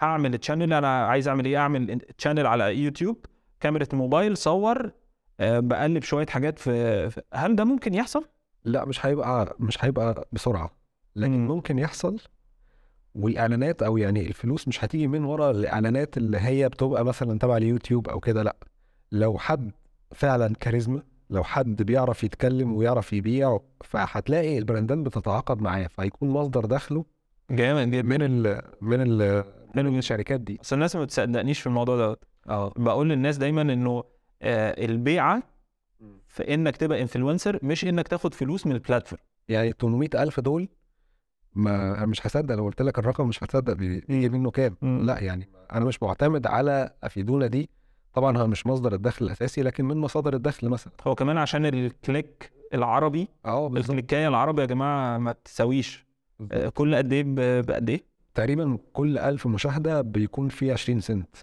هعمل 0.00 0.38
channel 0.38 0.72
أنا 0.72 1.06
عايز 1.06 1.28
أعمل 1.28 1.44
إيه؟ 1.44 1.56
أعمل 1.56 1.98
channel 2.18 2.46
على 2.46 2.76
يوتيوب 2.76 3.26
كاميرا 3.60 3.86
موبايل 3.92 4.36
صور 4.36 4.90
آه، 5.40 5.60
بقلب 5.60 6.02
شوية 6.02 6.26
حاجات 6.26 6.58
في 6.58 7.22
هل 7.34 7.56
ده 7.56 7.64
ممكن 7.64 7.94
يحصل؟ 7.94 8.24
لا 8.64 8.84
مش 8.84 9.06
هيبقى 9.06 9.56
مش 9.60 9.84
هيبقى 9.84 10.28
بسرعة 10.32 10.70
لكن 11.16 11.32
مم. 11.38 11.48
ممكن 11.48 11.78
يحصل 11.78 12.20
والإعلانات 13.14 13.82
أو 13.82 13.96
يعني 13.96 14.26
الفلوس 14.26 14.68
مش 14.68 14.84
هتيجي 14.84 15.06
من 15.06 15.24
ورا 15.24 15.50
الإعلانات 15.50 16.16
اللي 16.16 16.38
هي 16.40 16.68
بتبقى 16.68 17.04
مثلا 17.04 17.38
تبع 17.38 17.56
اليوتيوب 17.56 18.08
أو 18.08 18.20
كده 18.20 18.42
لا. 18.42 18.56
لو 19.12 19.38
حد 19.38 19.72
فعلا 20.14 20.54
كاريزما 20.60 21.02
لو 21.30 21.44
حد 21.44 21.82
بيعرف 21.82 22.24
يتكلم 22.24 22.72
ويعرف 22.72 23.12
يبيع 23.12 23.58
فهتلاقي 23.84 24.58
ال 24.58 24.64
brandات 24.64 24.98
بتتعاقد 24.98 25.62
معاه 25.62 25.86
فهيكون 25.86 26.28
مصدر 26.28 26.64
دخله 26.64 27.04
جامد 27.50 27.90
جدا. 27.90 28.02
من 28.08 28.22
ال 28.22 28.62
من 28.80 29.00
ال 29.00 29.44
من 29.76 29.82
جدا 29.90 29.98
الشركات 29.98 30.40
دي. 30.40 30.58
بس 30.62 30.72
الناس 30.72 30.96
ما 30.96 31.04
بتصدقنيش 31.04 31.60
في 31.60 31.66
الموضوع 31.66 31.96
دوت. 31.96 32.24
آه. 32.48 32.72
بقول 32.76 33.08
للناس 33.08 33.36
دايما 33.36 33.62
إنه 33.62 34.04
آه، 34.42 34.84
البيعة 34.84 35.42
في 36.28 36.54
إنك 36.54 36.76
تبقى 36.76 37.02
influencer 37.02 37.58
مش 37.62 37.84
إنك 37.84 38.08
تاخد 38.08 38.34
فلوس 38.34 38.66
من 38.66 38.72
ال 38.72 38.78
platform 38.78 39.22
يعني 39.48 39.72
800 39.80 40.08
ألف 40.14 40.40
دول 40.40 40.68
ما 41.54 41.98
أنا 41.98 42.06
مش 42.06 42.26
هصدق 42.26 42.54
لو 42.54 42.64
قلت 42.64 42.82
لك 42.82 42.98
الرقم 42.98 43.28
مش 43.28 43.44
هتصدق 43.44 43.72
بي- 43.72 44.00
بيجي 44.00 44.28
منه 44.28 44.50
كام. 44.50 44.76
لا 44.82 45.18
يعني 45.20 45.48
أنا 45.72 45.84
مش 45.84 46.02
معتمد 46.02 46.46
على 46.46 46.90
الفيديو 47.04 47.46
ده. 47.46 47.70
طبعا 48.14 48.38
هو 48.38 48.46
مش 48.46 48.66
مصدر 48.66 48.94
الدخل 48.94 49.24
الأساسي 49.24 49.62
لكن 49.62 49.84
من 49.84 49.96
مصادر 49.96 50.34
الدخل 50.34 50.68
مثلا. 50.68 50.92
هو 51.06 51.14
كمان 51.14 51.38
عشان 51.38 51.66
ال 51.66 51.80
click 51.80 52.52
العربي 52.74 53.28
آه 53.44 53.68
بالظبط. 53.68 53.90
ال 53.90 53.95
clickايه 53.95 54.28
العربي 54.28 54.60
يا 54.60 54.66
جماعة 54.66 55.18
ما 55.18 55.32
تساويش. 55.44 56.06
آه، 56.52 56.68
كل 56.68 56.94
قد 56.94 57.12
إيه 57.12 57.24
بقد 57.62 57.90
إيه؟ 57.90 58.04
تقريبا 58.34 58.78
كل 58.92 59.18
ألف 59.18 59.46
مشاهدة 59.46 60.00
بيكون 60.00 60.48
فيه 60.48 60.72
20 60.72 61.00
سنت. 61.00 61.36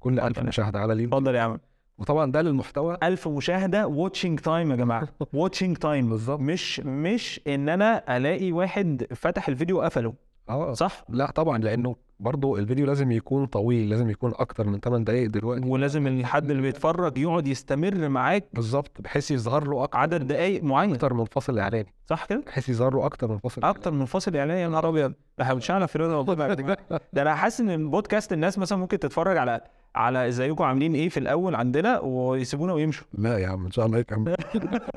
كل 0.00 0.20
ألف 0.20 0.36
يعني 0.36 0.48
مشاهدة 0.48 0.78
على 0.78 0.92
اليوتيوب. 0.92 1.14
اتفضل 1.14 1.34
يا 1.34 1.40
عم. 1.40 1.58
وطبعا 1.98 2.32
ده 2.32 2.42
للمحتوى. 2.42 2.98
1000 3.02 3.28
مشاهدة 3.28 3.86
watching 3.86 4.40
time 4.40 4.70
يا 4.70 4.76
جماعة. 4.76 5.08
watching 5.32 5.76
time 5.76 6.10
بالظبط. 6.10 6.40
مش 6.40 6.80
مش 6.80 7.40
إن 7.46 7.68
أنا 7.68 8.16
ألاقي 8.16 8.52
واحد 8.52 9.06
فتح 9.14 9.48
الفيديو 9.48 9.78
وقفله. 9.78 10.14
آه. 10.48 10.72
صح؟ 10.72 11.04
لا 11.08 11.30
طبعا 11.30 11.58
لأنه 11.58 11.96
برضو 12.20 12.56
الفيديو 12.56 12.86
لازم 12.86 13.12
يكون 13.12 13.46
طويل 13.46 13.88
لازم 13.90 14.10
يكون 14.10 14.32
أكتر 14.36 14.66
من 14.66 14.80
8 14.80 15.04
دقائق 15.04 15.30
دلوقتي. 15.30 15.66
ولازم 15.68 16.06
الحد 16.06 16.50
اللي 16.50 16.62
بيتفرج 16.62 17.18
يقعد 17.18 17.46
يستمر 17.48 18.08
معاك 18.08 18.44
بالظبط 18.52 19.00
بحيث 19.00 19.30
يظهر 19.30 19.64
له 19.68 19.86
أك- 19.86 19.94
عدد 19.96 20.26
دقايق 20.26 20.62
معين. 20.64 20.92
أكتر 20.94 21.14
من 21.14 21.24
فاصل 21.24 21.58
إعلاني. 21.58 21.94
صح 22.06 22.24
كده؟ 22.24 22.42
بحيث 22.46 22.68
يظهر 22.68 22.94
له 22.94 23.06
أكتر 23.06 23.28
من 23.32 23.38
فاصل 23.38 23.64
أكتر 23.64 23.90
من 23.90 24.04
فاصل 24.04 24.36
إعلاني؟ 24.36 24.60
يا 24.60 24.68
نهار 24.68 24.88
أبيض. 24.88 25.10
ده 25.38 25.44
إحنا 25.44 25.54
بنشتغل 25.54 25.88
في 25.88 25.98
رضا 25.98 26.14
والله. 26.16 26.76
ده 27.12 27.22
أنا 27.22 27.34
حاسس 27.34 27.60
إن 27.60 27.70
البودكاست 27.70 28.32
الناس 28.32 28.58
مثلا 28.58 28.78
ممكن 28.78 28.98
تتفرج 28.98 29.36
على 29.36 29.60
على 29.94 30.28
ازيكم 30.28 30.64
عاملين 30.64 30.94
إيه 30.94 31.08
في 31.08 31.16
الأول 31.20 31.54
عندنا 31.54 32.00
ويسيبونا 32.00 32.72
ويمشوا. 32.72 33.06
لا 33.18 33.38
يا 33.38 33.48
عم 33.48 33.64
إن 33.66 33.70
شاء 33.70 33.86
الله 33.86 33.98
يكمل. 33.98 34.34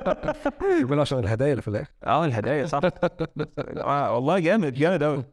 يقول 0.81 0.99
عشان 0.99 1.19
الهدايا 1.19 1.51
اللي 1.51 1.61
في 1.61 1.67
الآخر. 1.67 1.91
آه 2.03 2.25
الهدايا 2.25 2.65
صح. 2.65 2.81
آه 3.77 4.15
والله 4.15 4.39
جامد 4.39 4.73
جامد 4.73 5.03
قوي 5.03 5.23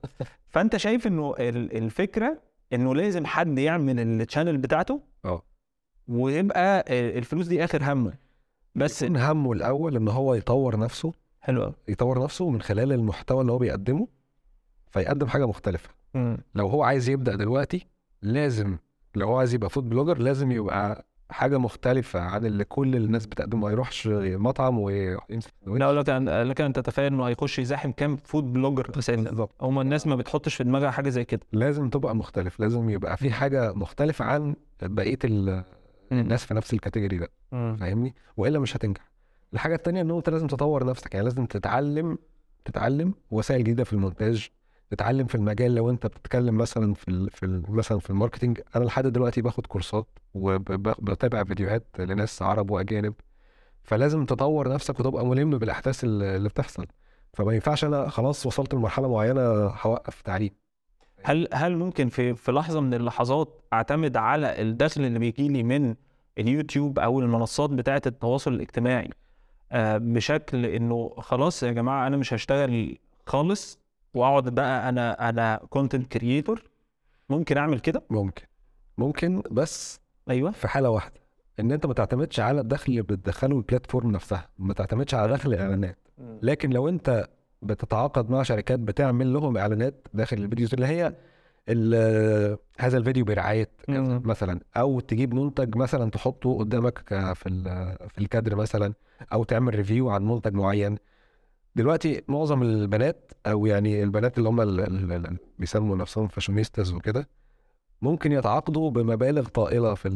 فأنت 0.49 0.77
شايف 0.77 1.07
إنه 1.07 1.35
ال- 1.39 1.77
الفكرة 1.77 2.39
إنه 2.73 2.95
لازم 2.95 3.27
حد 3.27 3.59
يعمل 3.59 4.01
ال 4.01 4.08
channel 4.08 4.59
بتاعته؟ 4.59 5.01
آه. 5.25 5.43
ويبقى 6.09 6.85
الفلوس 7.19 7.47
دي 7.47 7.65
آخر 7.65 7.93
همه. 7.93 8.13
بس 8.75 9.03
يكون 9.03 9.17
همه 9.17 9.53
الأول 9.53 9.97
إن 9.97 10.09
هو 10.09 10.35
يطور 10.35 10.79
نفسه. 10.79 11.13
حلو 11.41 11.73
يطور 11.89 12.23
نفسه 12.25 12.51
من 12.51 12.63
خلال 12.63 12.93
المحتوى 12.93 13.41
اللي 13.41 13.53
هو 13.53 13.59
بيقدمه 13.59 14.09
فيقدم 14.91 15.27
حاجة 15.27 15.47
مختلفة. 15.47 15.91
لو 16.55 16.67
هو 16.69 16.83
عايز 16.83 17.09
يبدأ 17.09 17.37
دلوقتي 17.37 17.87
لازم 18.23 18.77
لو 19.15 19.27
هو 19.29 19.39
عايز 19.39 19.55
يبقى 19.55 19.71
food 19.71 19.89
blogger 19.89 20.19
لازم 20.19 20.53
يبقى 20.53 21.07
حاجة 21.31 21.59
مختلفة 21.59 22.21
عن 22.21 22.47
اللي 22.47 22.65
كل 22.65 22.97
الناس 22.97 23.27
بتقدمه. 23.27 23.61
ما 23.61 23.71
يروحش 23.71 24.07
مطعم 24.13 24.79
ويمسك 24.79 25.53
لا 25.67 25.93
لك 25.93 26.11
أن 26.11 26.29
لك 26.43 26.61
ان 26.61 26.73
تتخيل 26.73 27.13
إنه 27.13 27.25
هيخش 27.25 27.59
يزاحم 27.59 27.91
كام 27.93 28.17
food 28.17 28.53
blogger 28.53 28.91
أساسا. 28.91 29.17
بالظبط. 29.17 29.51
هما 29.61 29.83
الناس 29.83 30.07
ما 30.07 30.17
بتحطش 30.17 30.55
في 30.55 30.65
دماغها 30.65 30.91
حاجة 30.91 31.09
زي 31.09 31.25
كده. 31.25 31.41
لازم 31.53 31.89
تبقى 31.89 32.17
مختلف. 32.17 32.61
لازم 32.61 32.91
يبقى 32.91 33.17
في 33.17 33.31
حاجة 33.33 33.73
مختلفة 33.73 34.25
عن 34.25 34.57
بقية 34.83 35.19
ال- 35.25 35.65
الناس 36.13 36.45
في 36.45 36.55
نفس 36.55 36.73
ال 36.75 36.80
category 36.80 37.19
ده. 37.19 37.29
فاهمني؟ 37.51 38.15
وإلا 38.37 38.59
مش 38.59 38.77
هتنجح. 38.77 39.11
الحاجة 39.55 39.75
التانية 39.75 40.01
إن 40.01 40.11
أنت 40.11 40.31
لازم 40.31 40.47
تطور 40.47 40.87
نفسك. 40.87 41.15
يعني 41.15 41.25
لازم 41.25 41.47
تتعلم 41.47 42.19
تتعلم 42.65 43.15
وسائل 43.31 43.61
جديدة 43.65 43.85
في 43.85 43.93
المونتاج 43.93 44.49
تتعلم 44.95 45.27
في 45.27 45.35
المجال 45.35 45.75
لو 45.75 45.91
انت 45.91 46.07
بتتكلم 46.07 46.59
مثلا 46.59 46.95
في 46.95 47.09
ال 47.09 47.31
في 47.31 47.47
ال 47.47 47.63
مثلا 47.69 47.99
في 47.99 48.11
ال 48.11 48.16
marketing 48.16 48.61
أنا 48.77 48.85
لحد 48.85 49.07
دلوقتي 49.07 49.43
باخد 49.43 49.67
كورسات 49.67 50.07
وبتابع 50.35 51.45
فيديوهات 51.45 51.87
لناس 51.99 52.43
عرب 52.43 52.71
وأجانب. 52.71 53.15
فلازم 53.83 54.25
تطور 54.25 54.73
نفسك 54.73 55.01
وتبقى 55.01 55.27
ملم 55.27 55.59
بالأحداث 55.59 56.05
اللي 56.05 56.37
اللي 56.37 56.49
بتحصل. 56.49 56.87
فما 57.33 57.53
ينفعش 57.55 57.85
أنا 57.85 58.09
خلاص 58.09 58.47
وصلت 58.47 58.75
لمرحلة 58.75 59.09
معينة 59.09 59.41
هوقف 59.67 60.23
تعليم. 60.23 60.51
هل 61.23 61.49
هل 61.53 61.77
ممكن 61.77 62.09
في 62.09 62.35
في 62.35 62.53
لحظة 62.53 62.81
من 62.81 62.95
اللحظات 62.95 63.63
أعتمد 63.73 64.17
على 64.17 64.63
الدخل 64.63 65.01
اللي 65.01 65.19
بيجي 65.19 65.49
لي 65.49 65.63
من 65.63 65.95
اليوتيوب 66.39 66.99
أو 66.99 67.21
المنصات 67.21 67.71
بتاعة 67.71 68.03
التواصل 68.07 68.53
الاجتماعي؟ 68.55 69.11
آه، 69.73 69.99
بشكل 69.99 70.67
إنه 70.67 71.15
خلاص 71.19 71.63
يا 71.63 71.73
جماعة 71.73 72.07
أنا 72.07 72.17
مش 72.17 72.35
هشتغل 72.35 72.99
خالص 73.27 73.84
واقعد 74.15 74.49
بقى 74.55 74.89
أنا 74.89 75.29
أنا 75.29 75.61
content 75.71 76.13
creator 76.13 76.63
ممكن 77.29 77.57
اعمل 77.57 77.81
كده؟ 77.81 78.03
ممكن. 78.11 78.43
ممكن 78.99 79.43
بس 79.51 80.01
أيوه. 80.31 80.51
في 80.51 80.69
حالة 80.69 80.91
واحدة 80.91 81.21
إن 81.61 81.73
أنت 81.73 81.87
ما 81.87 81.95
تعتمدش 81.95 82.41
على 82.41 82.61
الدخل 82.61 82.93
اللي 82.93 83.03
بتدخله 83.03 83.57
ال 83.57 83.63
platform 83.63 84.11
نفسها 84.11 84.49
ما 84.59 84.75
تعتمدش 84.75 85.15
على 85.15 85.33
دخل 85.33 85.55
الإعلانات. 85.55 85.99
لكن 86.43 86.71
لو 86.71 86.89
أنت 86.89 87.29
بتتعاقد 87.63 88.31
مع 88.31 88.43
شركات 88.43 88.79
بتعمل 88.79 89.33
لهم 89.33 89.57
إعلانات 89.57 90.09
داخل 90.15 90.37
ال 90.37 90.42
videos 90.42 90.75
اللي 90.75 90.87
هي 90.87 91.15
هذا 92.79 92.99
الفيديو 92.99 93.25
برعاية. 93.25 93.69
مثلا. 93.89 94.61
أو 94.77 95.01
تجيب 95.01 95.35
منتج 95.35 95.77
مثلا 95.77 96.11
تحطه 96.11 96.59
قدامك 96.59 96.99
في 97.35 97.35
في 98.09 98.19
الكادر 98.19 98.57
مثلا 98.57 98.93
أو 99.33 99.45
تعمل 99.45 99.75
review 99.75 100.11
عن 100.11 100.25
منتج 100.29 100.55
معين. 100.55 100.99
دلوقتي 101.77 102.23
معظم 102.29 102.63
البنات 102.63 103.33
أو 103.47 103.67
يعني 103.67 104.03
البنات 104.03 104.39
اللي 104.39 104.49
هم 104.49 104.61
ال- 104.61 104.81
ال- 104.81 105.13
ال- 105.13 105.37
بيسموا 105.59 105.97
نفسهم 105.97 106.29
fashionistas 106.29 106.93
وكده 106.93 107.29
ممكن 108.03 108.33
يتعاقدوا 108.33 108.91
بمبالغ 108.91 109.49
طائلة 109.49 109.95
في 109.95 110.09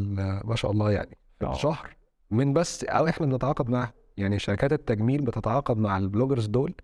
ما 0.45 0.55
شاء 0.57 0.71
الله 0.71 0.91
يعني 0.93 1.19
في 1.41 1.47
آه. 1.47 1.53
الشهر 1.53 1.97
من 2.31 2.53
بس 2.53 2.85
أو 2.85 3.09
إحنا 3.09 3.27
بنتعاقد 3.27 3.71
معاهم 3.71 3.91
يعني 4.17 4.39
شركات 4.39 4.73
التجميل 4.73 5.23
بتتعاقد 5.23 5.77
مع 5.77 5.99
ال 5.99 6.04
bloggers 6.04 6.47
دول 6.47 6.75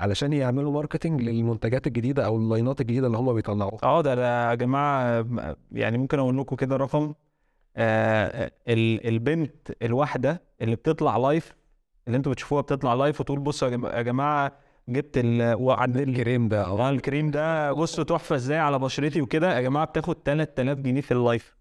علشان 0.00 0.32
يعملوا 0.32 0.72
marketing 0.72 1.22
للمنتجات 1.22 1.86
الجديدة 1.86 2.26
أو 2.26 2.36
اللاينات 2.36 2.80
الجديدة 2.80 3.06
اللي 3.06 3.18
هم 3.18 3.32
بيطلعوها 3.34 3.78
آه 3.82 4.00
ده 4.02 4.50
يا 4.50 4.54
جماعة 4.54 5.26
يعني 5.72 5.98
ممكن 5.98 6.18
أقول 6.18 6.38
لكم 6.38 6.56
كده 6.56 6.76
رقم 6.76 7.14
آه 7.76 8.50
ال- 8.68 9.06
البنت 9.08 9.72
الواحدة 9.82 10.42
اللي 10.62 10.76
بتطلع 10.76 11.16
live 11.16 11.54
اللي 12.06 12.16
أنتوا 12.16 12.32
بتشوفوها 12.32 12.62
بتطلع 12.62 12.94
live 12.94 13.20
وتقول 13.20 13.40
بصوا 13.40 13.68
يا 13.68 13.76
جم- 13.76 13.86
يا 13.86 14.02
جماعة 14.02 14.52
جبت 14.88 15.18
ال 15.18 15.40
الكريم 15.96 16.48
ده. 16.48 16.64
آه. 16.64 16.90
الكريم 16.90 17.30
ده 17.30 17.72
بصوا 17.72 18.04
تحفة 18.04 18.36
إزاي 18.36 18.58
على 18.58 18.78
بشرتي 18.78 19.20
وكده. 19.22 19.56
يا 19.56 19.60
جماعة 19.60 19.86
بتاخد 19.86 20.16
3000 20.24 20.78
جنيه 20.78 21.00
في 21.00 21.12
ال 21.12 21.21
live 21.21 21.56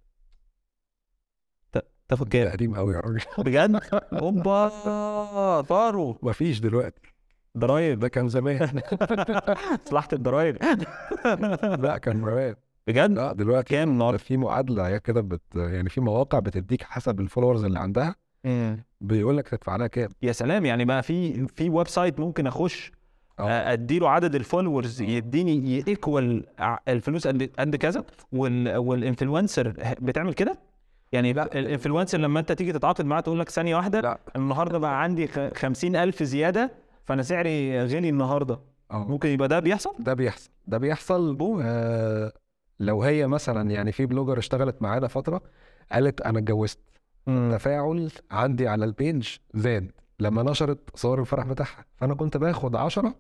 تاخد 2.08 2.29
كام؟ 2.29 2.51
قديم 2.51 2.75
قوي 2.75 2.93
يا 2.95 2.99
راجل. 2.99 3.19
بجد؟ 3.38 3.81
أوبا! 4.21 5.62
طاروا. 5.62 6.15
مفيش 6.21 6.60
دلوقتي. 6.60 7.01
ضرايب 7.58 7.99
ده 7.99 8.08
كان 8.08 8.29
زمان. 8.29 8.81
مصلحه 9.86 10.08
الضرايب 10.13 10.58
لا 11.84 11.97
كان 11.97 12.21
زمان. 12.21 12.55
بجد؟ 12.88 13.12
لا 13.12 13.34
دلوقتي 13.34 13.69
كام 13.75 13.88
ده 13.88 13.93
النهارده 13.93 14.17
في 14.17 14.38
معادلة 14.38 14.88
هي 14.88 14.99
كده 14.99 15.21
بت 15.21 15.41
يعني 15.55 15.89
في 15.89 16.01
مواقع 16.01 16.39
بتديك 16.39 16.84
حسب 16.84 17.19
ال 17.19 17.24
followers 17.24 17.63
اللي 17.63 17.79
عندها. 17.79 18.15
بيقول 19.01 19.38
لك 19.38 19.47
تدفع 19.49 19.75
لها 19.75 19.88
كام؟ 19.88 20.10
يا 20.21 20.31
سلام 20.31 20.65
يعني 20.65 20.86
بقى 20.86 21.03
في 21.03 21.47
في 21.47 21.69
website 21.69 22.19
ممكن 22.19 22.47
أخش 22.47 22.91
آه. 23.39 23.73
أديله 23.73 24.10
عدد 24.10 24.36
ال 24.36 24.42
followers 24.42 25.02
يديني 25.01 25.84
equal 25.88 26.45
الفلوس 26.88 27.27
قد 27.27 27.49
قد 27.60 27.75
كذا 27.75 28.03
وال 28.31 28.77
وال 28.78 28.93
influencer 28.93 29.74
بتعمل 30.01 30.34
كده؟ 30.34 30.60
يعني 31.12 31.34
لا. 31.34 31.60
ال 31.60 31.65
influencer 31.65 32.17
لما 32.17 32.39
أنت 32.39 32.51
تيجي 32.51 32.73
تتعاقد 32.73 33.05
معاه 33.05 33.21
تقول 33.21 33.39
لك 33.39 33.49
ثانية 33.49 33.75
واحدة 33.75 34.01
لا. 34.01 34.19
النهارده 34.36 34.77
بقى 34.77 35.03
عندي 35.03 35.27
خ- 35.27 35.53
50000 35.58 36.23
زيادة 36.23 36.71
فأنا 37.05 37.23
سعري 37.23 37.81
غلي 37.84 38.10
النهارده. 38.10 38.60
آه. 38.91 39.05
ممكن 39.08 39.29
يبقى 39.29 39.47
ده 39.47 39.60
بيحصل؟ 39.60 39.95
ده 39.99 40.13
بيحصل. 40.13 40.49
ده 40.67 40.77
بيحصل. 40.77 41.38
آه 41.63 42.31
لو 42.79 43.03
هي 43.03 43.27
مثلا 43.27 43.71
يعني 43.71 43.91
في 43.91 44.05
blogger 44.06 44.38
اشتغلت 44.38 44.81
معانا 44.81 45.08
فترة 45.08 45.41
قالت 45.91 46.21
أنا 46.21 46.39
اتجوزت. 46.39 46.79
التفاعل 47.28 48.12
عندي 48.32 48.68
على 48.68 48.86
ال 48.86 48.94
page 48.94 49.28
زاد. 49.54 49.92
لما 50.20 50.44
نشرت 50.44 50.80
صور 50.98 51.22
الفرح 51.22 51.46
بتاعها 51.48 51.86
فأنا 51.96 52.14
كنت 52.16 52.38
باخد 52.38 52.76
10 52.76 53.16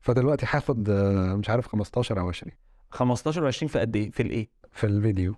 فدلوقتي 0.00 0.46
هاخد 0.50 0.90
آه، 0.90 1.34
مش 1.34 1.50
عارف 1.50 1.66
15 1.68 2.20
أو 2.20 2.28
20 2.28 2.52
15 2.90 3.52
و20 3.52 3.66
في 3.66 3.78
قد 3.78 3.96
إيه؟ 3.96 4.10
في 4.10 4.22
الإيه؟ 4.22 4.48
في 4.72 4.86
الفيديو. 4.86 5.34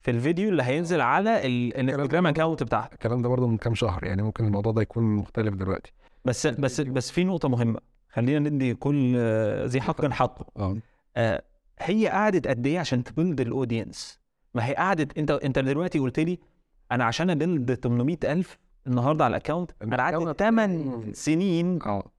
في 0.00 0.10
الفيديو 0.10 0.48
اللي 0.48 0.62
هينزل 0.62 1.00
على 1.00 1.46
ال- 1.46 1.76
الانستجرام 1.76 2.26
account 2.26 2.62
بتاعها. 2.62 2.90
الكلام 2.92 3.22
ده 3.22 3.28
برضه 3.28 3.46
من 3.46 3.56
كام 3.56 3.74
شهر 3.74 4.04
يعني 4.04 4.22
ممكن 4.22 4.44
الموضوع 4.46 4.72
ده 4.72 4.82
يكون 4.82 5.04
مختلف 5.16 5.54
دلوقتي. 5.54 5.92
بس 6.24 6.46
بس 6.46 6.80
بس 6.80 7.10
في 7.10 7.24
نقطة 7.24 7.48
مهمة. 7.48 7.80
خلينا 8.08 8.48
ندي 8.50 8.74
كل 8.74 9.14
آه، 9.16 9.66
ذي 9.66 9.80
حق 9.80 10.06
حقه. 10.06 10.46
آه. 10.56 10.76
آه، 11.16 11.42
هي 11.78 12.08
قعدت 12.08 12.46
قد 12.48 12.66
إيه 12.66 12.78
عشان 12.78 13.04
ت 13.04 13.10
build 13.10 13.40
ال 13.40 13.49
audience 13.49 14.20
ما 14.54 14.66
هي 14.66 14.74
قعدت 14.74 15.18
أنت 15.18 15.30
أنت 15.30 15.58
دلوقتي 15.58 15.98
قلت 15.98 16.20
لي 16.20 16.38
أنا 16.92 17.04
عشان 17.04 17.30
ا 17.30 17.37
build 17.37 17.74
800000 17.74 18.58
النهارده 18.86 19.24
على 19.24 19.30
ال 19.36 19.40
account 19.40 19.70
أنا 19.82 19.96
قعدت 19.96 20.16
ال 20.28 20.29
account- 20.29 20.36
8 20.38 21.12
سنين 21.12 21.82
آه. 21.82 22.10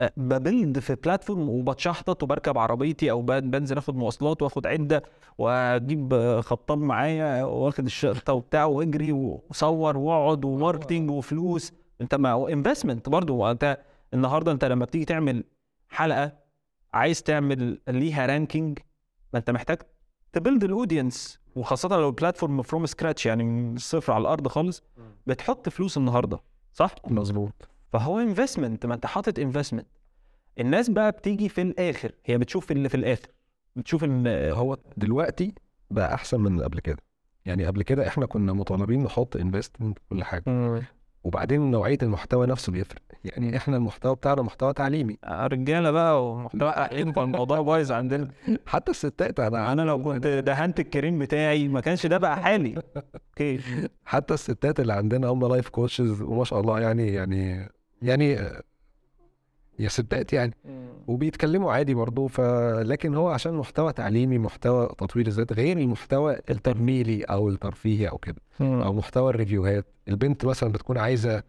آه، 0.00 0.12
ب 0.16 0.26
build 0.26 0.78
في 0.78 0.94
platform 0.94 1.48
وبتشحطط 1.48 2.22
وبركب 2.22 2.58
عربيتي 2.58 3.10
أو 3.10 3.22
بن- 3.22 3.50
بنزل 3.50 3.78
آخد 3.78 3.96
مواصلات 3.96 4.42
وآخد 4.42 4.66
عدة 4.66 5.02
وأجيب 5.38 6.14
آه، 6.14 6.40
خطاب 6.40 6.78
معايا 6.78 7.44
وآخد 7.44 7.84
الشرطة 7.84 8.32
وبتاع 8.32 8.64
وأجري 8.64 9.12
وصور 9.12 9.96
وأقعد 9.96 10.44
و 10.44 10.51
marketing 10.51 11.10
وفلوس. 11.10 11.72
أنت 12.00 12.14
ما 12.14 12.52
investment 12.52 13.08
برضه 13.08 13.50
أنت 13.50 13.78
النهارده 14.14 14.52
أنت 14.52 14.64
لما 14.64 14.84
بتيجي 14.84 15.04
تعمل 15.04 15.44
حلقة 15.88 16.32
عايز 16.94 17.22
تعمل 17.22 17.78
ليها 17.88 18.26
ranking 18.26 18.78
ما 19.32 19.38
أنت 19.38 19.50
محتاج 19.50 19.78
ت 20.32 20.37
build 20.37 20.64
ال 20.64 20.72
audience 20.72 21.40
وخاصة 21.58 21.88
لو 21.88 22.08
ال 22.08 22.14
platform 22.14 22.62
from 22.62 22.86
scratch 22.86 23.26
يعني 23.26 23.44
من 23.44 23.76
الصفر 23.76 24.12
على 24.12 24.22
الأرض 24.22 24.48
خالص 24.48 24.82
بتحط 25.26 25.68
فلوس 25.68 25.96
النهارده 25.96 26.38
صح؟ 26.74 26.94
مظبوط. 27.08 27.68
فهو 27.92 28.18
investment 28.18 28.86
ما 28.86 28.94
انت 28.94 29.06
حاطط 29.06 29.38
investment 29.38 29.86
الناس 30.60 30.90
بقى 30.90 31.12
بتيجي 31.12 31.48
في 31.48 31.62
الآخر 31.62 32.12
هي 32.24 32.38
بتشوف 32.38 32.70
اللي 32.72 32.88
في 32.88 32.94
الآخر 32.96 33.28
بتشوف 33.76 34.04
ان 34.04 34.26
هو 34.52 34.76
دلوقتي 34.96 35.54
بقى 35.90 36.14
أحسن 36.14 36.40
من 36.40 36.62
قبل 36.62 36.80
كده. 36.80 36.98
يعني 37.46 37.66
قبل 37.66 37.82
كده 37.82 38.08
إحنا 38.08 38.26
كنا 38.26 38.52
مطالبين 38.52 39.02
نحط 39.02 39.36
investment 39.36 39.98
كل 40.10 40.24
حاجة. 40.24 40.42
وبعدين 41.24 41.70
نوعية 41.70 41.98
المحتوى 42.02 42.46
نفسه 42.46 42.72
بيفرق. 42.72 43.02
يعني 43.24 43.56
إحنا 43.56 43.76
المحتوى 43.76 44.14
بتاعنا 44.14 44.42
محتوى 44.42 44.72
تعليمي. 44.72 45.16
رجالة 45.28 45.90
بقى 45.90 46.26
ومحتوى 46.32 46.68
احلام 46.82 47.12
فالموضوع 47.12 47.60
بايظ 47.60 47.92
عندنا. 47.92 48.28
حتى 48.66 48.90
الستات 48.90 49.40
أنا 49.40 49.72
أنا 49.72 49.82
لو 49.82 50.02
كنت 50.02 50.26
دهنت 50.46 50.80
الكريم 50.80 51.18
بتاعي 51.18 51.68
ما 51.68 51.80
كانش 51.80 52.06
ده 52.06 52.18
بقى 52.18 52.36
حالي. 52.42 52.74
okay. 52.96 53.60
حتى 54.04 54.34
الستات 54.34 54.80
اللي 54.80 54.92
عندنا 54.92 55.28
هم 55.28 55.48
life 55.48 55.68
coaches 55.68 56.22
وما 56.22 56.44
شاء 56.44 56.60
الله 56.60 56.80
يعني 56.80 57.06
يعني 57.12 57.68
يعني 58.02 58.38
آه، 58.40 58.62
يا 59.78 59.88
ستات 59.88 60.32
يعني. 60.32 60.54
وبيتكلموا 61.06 61.72
عادي 61.72 61.94
برضه 61.94 62.26
ف 62.26 62.40
لكن 62.80 63.14
هو 63.14 63.28
عشان 63.28 63.54
محتوى 63.54 63.92
تعليمي 63.92 64.38
محتوى 64.38 64.86
تطوير 64.86 65.26
الذات 65.26 65.52
غير 65.52 65.78
المحتوى 65.78 66.36
التجميلي 66.50 67.22
أو 67.22 67.48
الترفيهي 67.48 68.08
أو 68.08 68.18
كده 68.18 68.36
أو 68.60 68.92
محتوى 68.92 69.30
ال 69.30 69.36
review 69.36 69.69
هات. 69.69 69.86
البنت 70.08 70.44
مثلا 70.44 70.72
بتكون 70.72 70.98
عايزة 70.98 71.42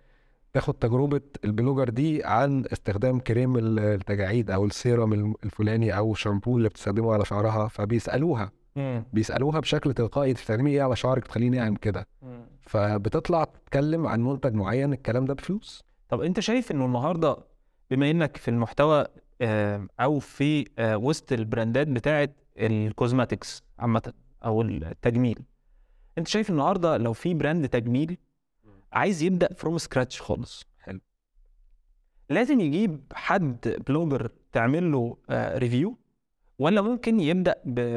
تاخد 0.53 0.73
تجربة 0.73 1.21
ال 1.45 1.51
blogger 1.51 1.89
دي 1.89 2.23
عن 2.23 2.65
استخدام 2.73 3.19
كريم 3.19 3.57
ال- 3.57 3.79
التجاعيد 3.79 4.51
أو 4.51 4.65
السيرم 4.65 5.33
الفلاني 5.43 5.97
أو 5.97 6.11
الشامبو 6.11 6.57
اللي 6.57 6.69
بتستخدمه 6.69 7.13
على 7.13 7.25
شعرها 7.25 7.67
فبيسألوها. 7.67 8.51
بيسألوها 9.13 9.59
بشكل 9.59 9.93
تلقائي 9.93 10.33
تستخدمي 10.33 10.71
إيه 10.71 10.81
على 10.81 10.95
شعرك؟ 10.95 11.27
تخليني 11.27 11.57
ناعم 11.57 11.75
كده. 11.75 12.07
فبتطلع 12.61 13.43
تتكلم 13.43 14.07
عن 14.07 14.23
منتج 14.23 14.53
معين 14.53 14.93
الكلام 14.93 15.25
ده 15.25 15.33
بفلوس. 15.33 15.83
طب 16.09 16.21
أنت 16.21 16.39
شايف 16.39 16.71
إنه 16.71 16.85
النهارده 16.85 17.37
بما 17.91 18.11
إنك 18.11 18.37
في 18.37 18.47
المحتوى 18.47 19.05
آه، 19.41 19.87
أو 19.99 20.19
في 20.19 20.65
آه، 20.79 20.97
وسط 20.97 21.31
ال 21.31 21.39
brand 21.39 21.79
ات 21.79 21.87
بتاعة 21.87 22.29
ال 22.57 22.68
cosmetics 22.68 23.63
عامة 23.79 24.13
أو 24.45 24.61
التجميل 24.61 25.39
أنت 26.17 26.27
شايف 26.27 26.49
النهارده 26.49 26.97
لو 26.97 27.13
في 27.13 27.33
brand 27.33 27.69
تجميل 27.69 28.17
عايز 28.93 29.23
يبدأ 29.23 29.53
from 29.53 29.77
scratch 29.77 30.21
خالص 30.21 30.65
حلو. 30.79 30.99
لازم 32.29 32.59
يجيب 32.59 33.01
حد 33.13 33.83
blogger 33.87 34.31
تعمل 34.51 34.91
له 34.91 35.17
review 35.31 35.97
ولا 36.59 36.81
ممكن 36.81 37.19
يبدأ 37.19 37.55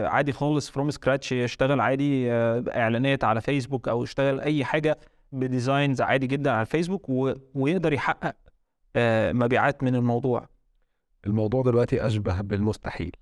عادي 0.08 0.32
خالص 0.32 0.70
from 0.70 0.90
scratch 0.90 1.32
يشتغل 1.32 1.80
عادي 1.80 2.32
آه، 2.32 2.64
إعلانات 2.68 3.24
على 3.24 3.40
فيسبوك 3.40 3.88
أو 3.88 4.02
يشتغل 4.02 4.40
أي 4.40 4.64
حاجة 4.64 4.98
ب 5.32 5.41
designs 5.41 6.00
عادي 6.00 6.26
جدا 6.26 6.50
على 6.50 6.60
الفيسبوك 6.60 7.08
و... 7.08 7.32
ويقدر 7.54 7.92
يحقق 7.92 8.26
آه، 8.26 8.34
مبيعات 9.32 9.82
من 9.82 9.94
الموضوع. 9.94 10.48
الموضوع 11.26 11.62
دلوقتي 11.62 12.06
أشبه 12.06 12.40
بالمستحيل. 12.40 13.12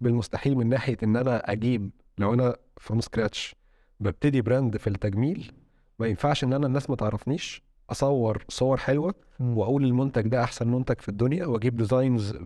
بالمستحيل 0.00 0.56
من 0.56 0.68
ناحية 0.68 0.96
إن 1.02 1.16
أنا 1.16 1.52
أجيب 1.52 1.90
لو 2.18 2.34
أنا 2.34 2.56
from 2.80 3.00
scratch 3.00 3.54
ببتدي 4.00 4.42
brand 4.42 4.76
في 4.76 4.86
التجميل 4.86 5.52
ما 5.98 6.06
ينفعش 6.06 6.44
إن 6.44 6.52
أنا 6.52 6.66
الناس 6.66 6.90
ما 6.90 6.96
تعرفنيش 6.96 7.62
أصور 7.90 8.44
صور 8.48 8.76
حلوة 8.76 9.14
وأقول 9.40 9.84
المنتج 9.84 10.28
ده 10.28 10.42
أحسن 10.44 10.68
منتج 10.68 11.00
في 11.00 11.08
الدنيا 11.08 11.46
وأجيب 11.46 11.76
designs 11.76 12.36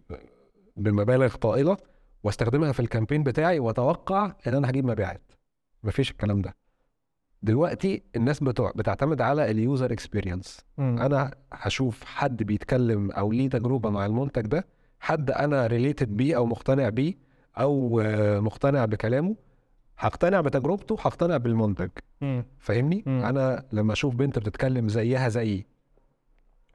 بمبالغ 0.76 1.36
طائلة 1.36 1.76
وأستخدمها 2.24 2.72
في 2.72 2.80
ال 2.80 2.85
campaign 2.85 3.22
بتاعي 3.22 3.58
وأتوقع 3.58 4.32
إن 4.46 4.54
أنا 4.54 4.70
هجيب 4.70 4.84
مبيعات. 4.84 5.32
مفيش 5.82 6.10
الكلام 6.10 6.42
ده. 6.42 6.56
دلوقتي 7.42 8.02
الناس 8.16 8.40
بتوع 8.42 8.72
بتعتمد 8.76 9.20
على 9.20 9.50
ال 9.50 9.59
user 9.59 9.92
experience 9.92 10.60
أنا 10.98 11.34
هشوف 11.52 12.04
حد 12.04 12.42
بيتكلم 12.42 13.10
أو 13.10 13.32
ليه 13.32 13.48
تجربة 13.50 13.90
مع 13.90 14.06
المنتج 14.06 14.42
ده 14.46 14.66
حد 15.00 15.30
أنا 15.30 15.66
related 15.66 16.16
بيه 16.16 16.36
أو 16.36 16.46
مقتنع 16.46 16.88
بيه 16.88 17.14
أو 17.58 18.02
مقتنع 18.40 18.84
بكلامه 18.84 19.36
هقتنع 19.98 20.40
بتجربته 20.40 20.94
هقتنع 21.00 21.36
بالمنتج. 21.36 21.90
فاهمني. 22.58 23.04
أنا 23.06 23.64
لما 23.72 23.92
أشوف 23.92 24.14
بنت 24.14 24.38
بتتكلم 24.38 24.88
زيها 24.88 25.28
زيي 25.28 25.66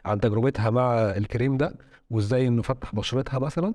عن 0.06 0.20
تجربتها 0.20 0.70
مع 0.70 0.94
الكريم 0.96 1.58
ده 1.58 1.76
وإزاي 2.10 2.48
انه 2.48 2.62
فتح 2.62 2.96
بشرتها 2.96 3.40
مثلا 3.40 3.74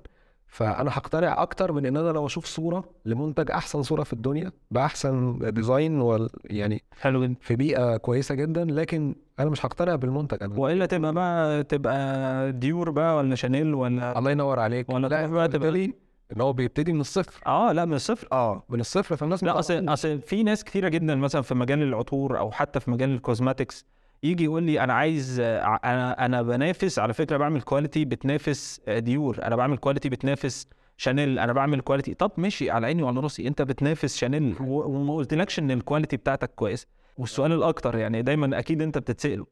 فأنا 0.57 0.91
هقتنع 0.93 1.43
أكتر 1.43 1.73
من 1.73 1.87
إن 1.87 1.97
أنا 1.97 2.11
لو 2.11 2.27
أشوف 2.27 2.45
صورة 2.45 2.85
لمنتج 3.05 3.51
أحسن 3.51 3.83
صورة 3.83 4.03
في 4.03 4.13
الدنيا 4.13 4.53
بأحسن 4.71 5.39
design 5.55 6.01
وال 6.01 6.29
يعني 6.45 6.83
حلو 7.01 7.25
جدا. 7.25 7.35
في 7.41 7.57
بيئة 7.57 7.97
كويسة 7.97 8.35
جدا 8.35 8.65
لكن 8.65 9.15
أنا 9.41 9.51
مش 9.51 9.67
هقتنع 9.67 9.95
بالمنتج 9.95 10.43
أنا. 10.43 10.59
وإلا 10.59 10.87
تبقى 10.87 11.13
بقى 11.13 11.65
تبقى 11.65 12.53
ديور 12.53 12.91
بقى 12.91 13.17
ولا 13.17 13.35
شانيل 13.35 13.75
ولا 13.75 14.19
الله 14.19 14.31
ينور 14.31 14.59
عليك. 14.59 14.89
ولا 14.91 15.07
لا 15.07 15.27
بقى 15.27 15.49
تبقى 15.49 15.93
إن 16.37 16.41
هو 16.41 16.53
بيبتدي 16.53 16.93
من 16.93 17.01
الصفر. 17.01 17.41
آه 17.47 17.73
لا 17.73 17.85
من 17.85 17.95
الصفر. 17.95 18.29
آه 18.33 18.63
من 18.69 18.81
الصفر. 18.81 19.17
فالناس 19.17 19.45
لا 19.45 19.59
أصل 19.59 19.75
تعرفوش. 19.75 19.89
أصل 19.93 20.21
في 20.21 20.43
ناس 20.43 20.65
كتيرة 20.65 20.89
جدا 20.89 21.15
مثلا 21.15 21.43
في 21.43 21.55
مجال 21.55 21.83
العطور 21.83 22.39
أو 22.39 22.51
حتى 22.51 22.81
في 22.81 22.91
مجال 22.91 23.11
ال 23.15 23.22
cosmetics 23.22 23.87
يجي 24.23 24.45
يقول 24.45 24.63
لي 24.63 24.81
أنا 24.81 24.93
عايز 24.93 25.41
أنا 25.41 26.27
أنا 26.27 26.43
بنافس 26.43 26.99
على 26.99 27.13
فكرة 27.15 27.37
بعمل 27.37 27.63
quality 27.63 28.05
بتنافس 28.05 28.81
ديور 28.89 29.39
أنا 29.43 29.57
بعمل 29.57 29.77
quality 29.79 30.09
بتنافس 30.09 30.67
شانيل 30.97 31.39
أنا 31.39 31.53
بعمل 31.53 31.81
quality 31.81 32.15
طب 32.15 32.33
ماشي 32.37 32.71
على 32.71 32.87
عيني 32.87 33.03
وعلى 33.03 33.21
راسي 33.21 33.49
أنت 33.49 33.63
بتنافس 33.63 34.17
شانيل 34.17 34.57
وما 34.61 35.15
قلتلكش 35.15 35.59
إن 35.59 35.71
ال 35.71 35.77
quality 35.77 36.17
بتاعتك 36.17 36.51
كويسه 36.55 36.87
والسؤال 37.19 37.53
الأكتر 37.53 37.97
يعني 37.99 38.23
دايما 38.23 38.59
أكيد 38.59 38.83
أنت 38.83 38.99
بتتسأله. 38.99 39.47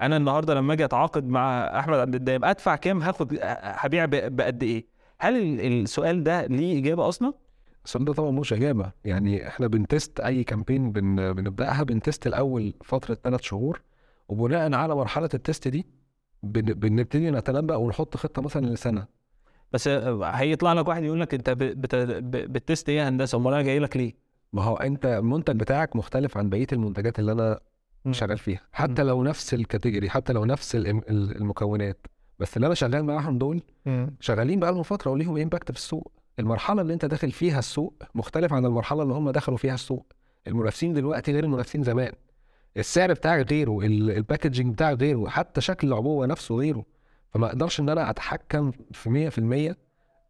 أنا 0.00 0.16
النهارده 0.16 0.54
لما 0.54 0.72
أجي 0.72 0.84
أتعاقد 0.84 1.28
مع 1.28 1.60
أحمد 1.78 1.98
عبد 1.98 2.14
الدايم 2.14 2.44
أدفع 2.44 2.76
كام؟ 2.76 3.02
هاخد 3.02 3.38
هبيع 3.62 4.04
بقد 4.08 4.62
إيه؟ 4.62 4.86
هل 5.18 5.36
ال- 5.36 5.82
السؤال 5.82 6.22
ده 6.24 6.46
ليه 6.46 6.78
إجابة 6.78 7.08
أصلا؟ 7.08 7.32
السؤال 7.84 8.04
ده 8.04 8.12
طبعا 8.12 8.30
مش 8.30 8.52
إجابة. 8.52 8.92
يعني 9.04 9.48
إحنا 9.48 9.66
بن 9.66 9.84
test 9.84 10.20
أي 10.20 10.44
campaign 10.44 10.92
بن... 10.92 11.32
بنبدأها 11.32 11.82
بن 11.82 11.97
test 11.97 12.26
الأول 12.26 12.74
فترة 12.84 13.14
ثلاث 13.24 13.40
شهور. 13.42 13.80
وبناء 14.30 14.74
على 14.74 14.94
مرحلة 14.94 15.28
ال 15.34 15.41
test 15.41 15.68
دي 15.68 15.86
بن... 16.42 16.60
بنبتدي 16.62 17.30
نتنبأ 17.30 17.76
ونحط 17.76 18.16
خطة 18.16 18.42
مثلا 18.42 18.66
لسنة. 18.66 19.06
بس 19.72 19.88
آه، 19.88 20.24
هيطلع 20.24 20.72
لك 20.72 20.88
واحد 20.88 21.02
يقول 21.04 21.20
لك 21.20 21.34
أنت 21.34 21.50
ب 22.30 22.42
test 22.42 22.88
إيه 22.88 22.98
يا 22.98 23.08
هندسة؟ 23.08 23.38
أمال 23.38 23.52
أنا 23.54 23.62
جاي 23.62 23.78
لك 23.78 23.96
ليه؟ 23.96 24.14
ما 24.52 24.62
هو 24.62 24.76
أنت 24.76 25.06
المنتج 25.06 25.56
بتاعك 25.60 25.96
مختلف 25.96 26.36
عن 26.36 26.48
بقية 26.50 26.66
المنتجات 26.72 27.18
اللي 27.18 27.32
أنا 27.32 27.60
مم. 28.04 28.12
شغال 28.12 28.38
فيها. 28.38 28.60
حتى 28.72 29.02
لو 29.02 29.22
نفس 29.22 29.54
ال 29.54 29.60
category 29.60 30.10
حتى 30.10 30.32
لو 30.32 30.44
نفس 30.44 30.76
المكونات. 31.10 32.06
بس 32.38 32.56
اللي 32.56 32.66
أنا 32.66 32.74
شغال 32.74 33.04
معاهم 33.04 33.38
دول 33.38 33.62
شغالين 34.20 34.60
بقى 34.60 34.72
لهم 34.72 34.82
فترة 34.82 35.10
وليهم 35.10 35.36
impact 35.36 35.70
في 35.72 35.78
السوق. 35.78 36.12
المرحلة 36.38 36.82
اللي 36.82 36.94
أنت 36.94 37.04
داخل 37.04 37.30
فيها 37.30 37.58
السوق 37.58 38.02
مختلف 38.14 38.52
عن 38.52 38.64
المرحلة 38.64 39.02
اللي 39.02 39.14
هم 39.14 39.30
دخلوا 39.30 39.58
فيها 39.58 39.74
السوق. 39.74 40.12
المنافسين 40.46 40.92
دلوقتي 40.92 41.32
غير 41.32 41.44
المنافسين 41.44 41.82
زمان. 41.82 42.12
السعر 42.76 43.12
بتاعك 43.12 43.50
غيره 43.50 43.80
ال- 43.80 44.10
الباكجينج 44.10 44.72
بتاعك 44.74 45.00
غيره 45.00 45.28
حتى 45.28 45.60
شكل 45.60 45.88
العبوه 45.88 46.26
نفسه 46.26 46.54
غيره. 46.54 46.84
فما 47.30 47.46
أقدرش 47.46 47.80
إن 47.80 47.88
أنا 47.88 48.10
أتحكم 48.10 48.70
في 48.92 49.10
100% 49.10 49.76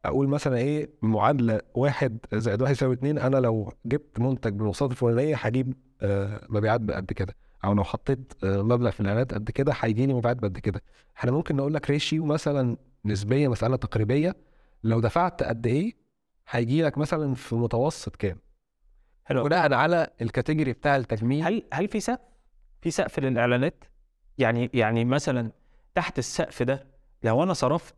أقول 0.04 0.28
مثلا 0.28 0.56
إيه 0.56 0.90
معادلة 1.02 1.60
واحد 1.74 2.18
زائد 2.32 2.62
واحد 2.62 2.72
يساوي 2.72 2.94
اتنين 2.94 3.18
أنا 3.18 3.36
لو 3.36 3.72
جبت 3.86 4.20
منتج 4.20 4.52
بالمواصفات 4.52 4.90
الفلانية 4.90 5.36
هجيب 5.36 5.74
آه، 6.02 6.46
مبيعات 6.48 6.80
بقد 6.80 7.12
كده. 7.12 7.36
أو 7.64 7.72
لو 7.74 7.84
حطيت 7.84 8.32
آه، 8.44 8.62
مبلغ 8.62 8.90
في 8.90 9.00
الإعلانات 9.00 9.34
قد 9.34 9.50
كده 9.50 9.72
هيجي 9.80 10.06
لي 10.06 10.14
مبيعات 10.14 10.40
قد 10.40 10.58
كده. 10.58 10.82
إحنا 11.18 11.30
ممكن 11.32 11.56
نقول 11.56 11.74
لك 11.74 11.90
ريشيو 11.90 12.24
مثلا 12.24 12.76
نسبية 13.04 13.48
مسألة 13.48 13.76
تقريبية. 13.76 14.36
لو 14.84 15.00
دفعت 15.00 15.42
قد 15.42 15.66
إيه 15.66 15.92
هيجي 16.50 16.82
لك 16.82 16.98
مثلا 16.98 17.34
في 17.34 17.54
متوسط 17.54 18.16
كام؟ 18.16 18.36
حلو. 19.24 19.44
بناء 19.44 19.72
على 19.72 20.06
الكاتيجوري 20.22 20.72
بتاع 20.72 20.96
التجميل. 20.96 21.42
هل 21.44 21.62
هل 21.72 21.88
في 21.88 22.00
سقف؟ 22.00 22.29
في 22.82 22.90
سقف 22.90 23.18
للإعلانات؟ 23.18 23.84
يعني 24.38 24.70
يعني 24.74 25.04
مثلا 25.04 25.50
تحت 25.94 26.18
السقف 26.18 26.62
ده 26.62 26.86
لو 27.22 27.42
أنا 27.42 27.52
صرفت 27.52 27.94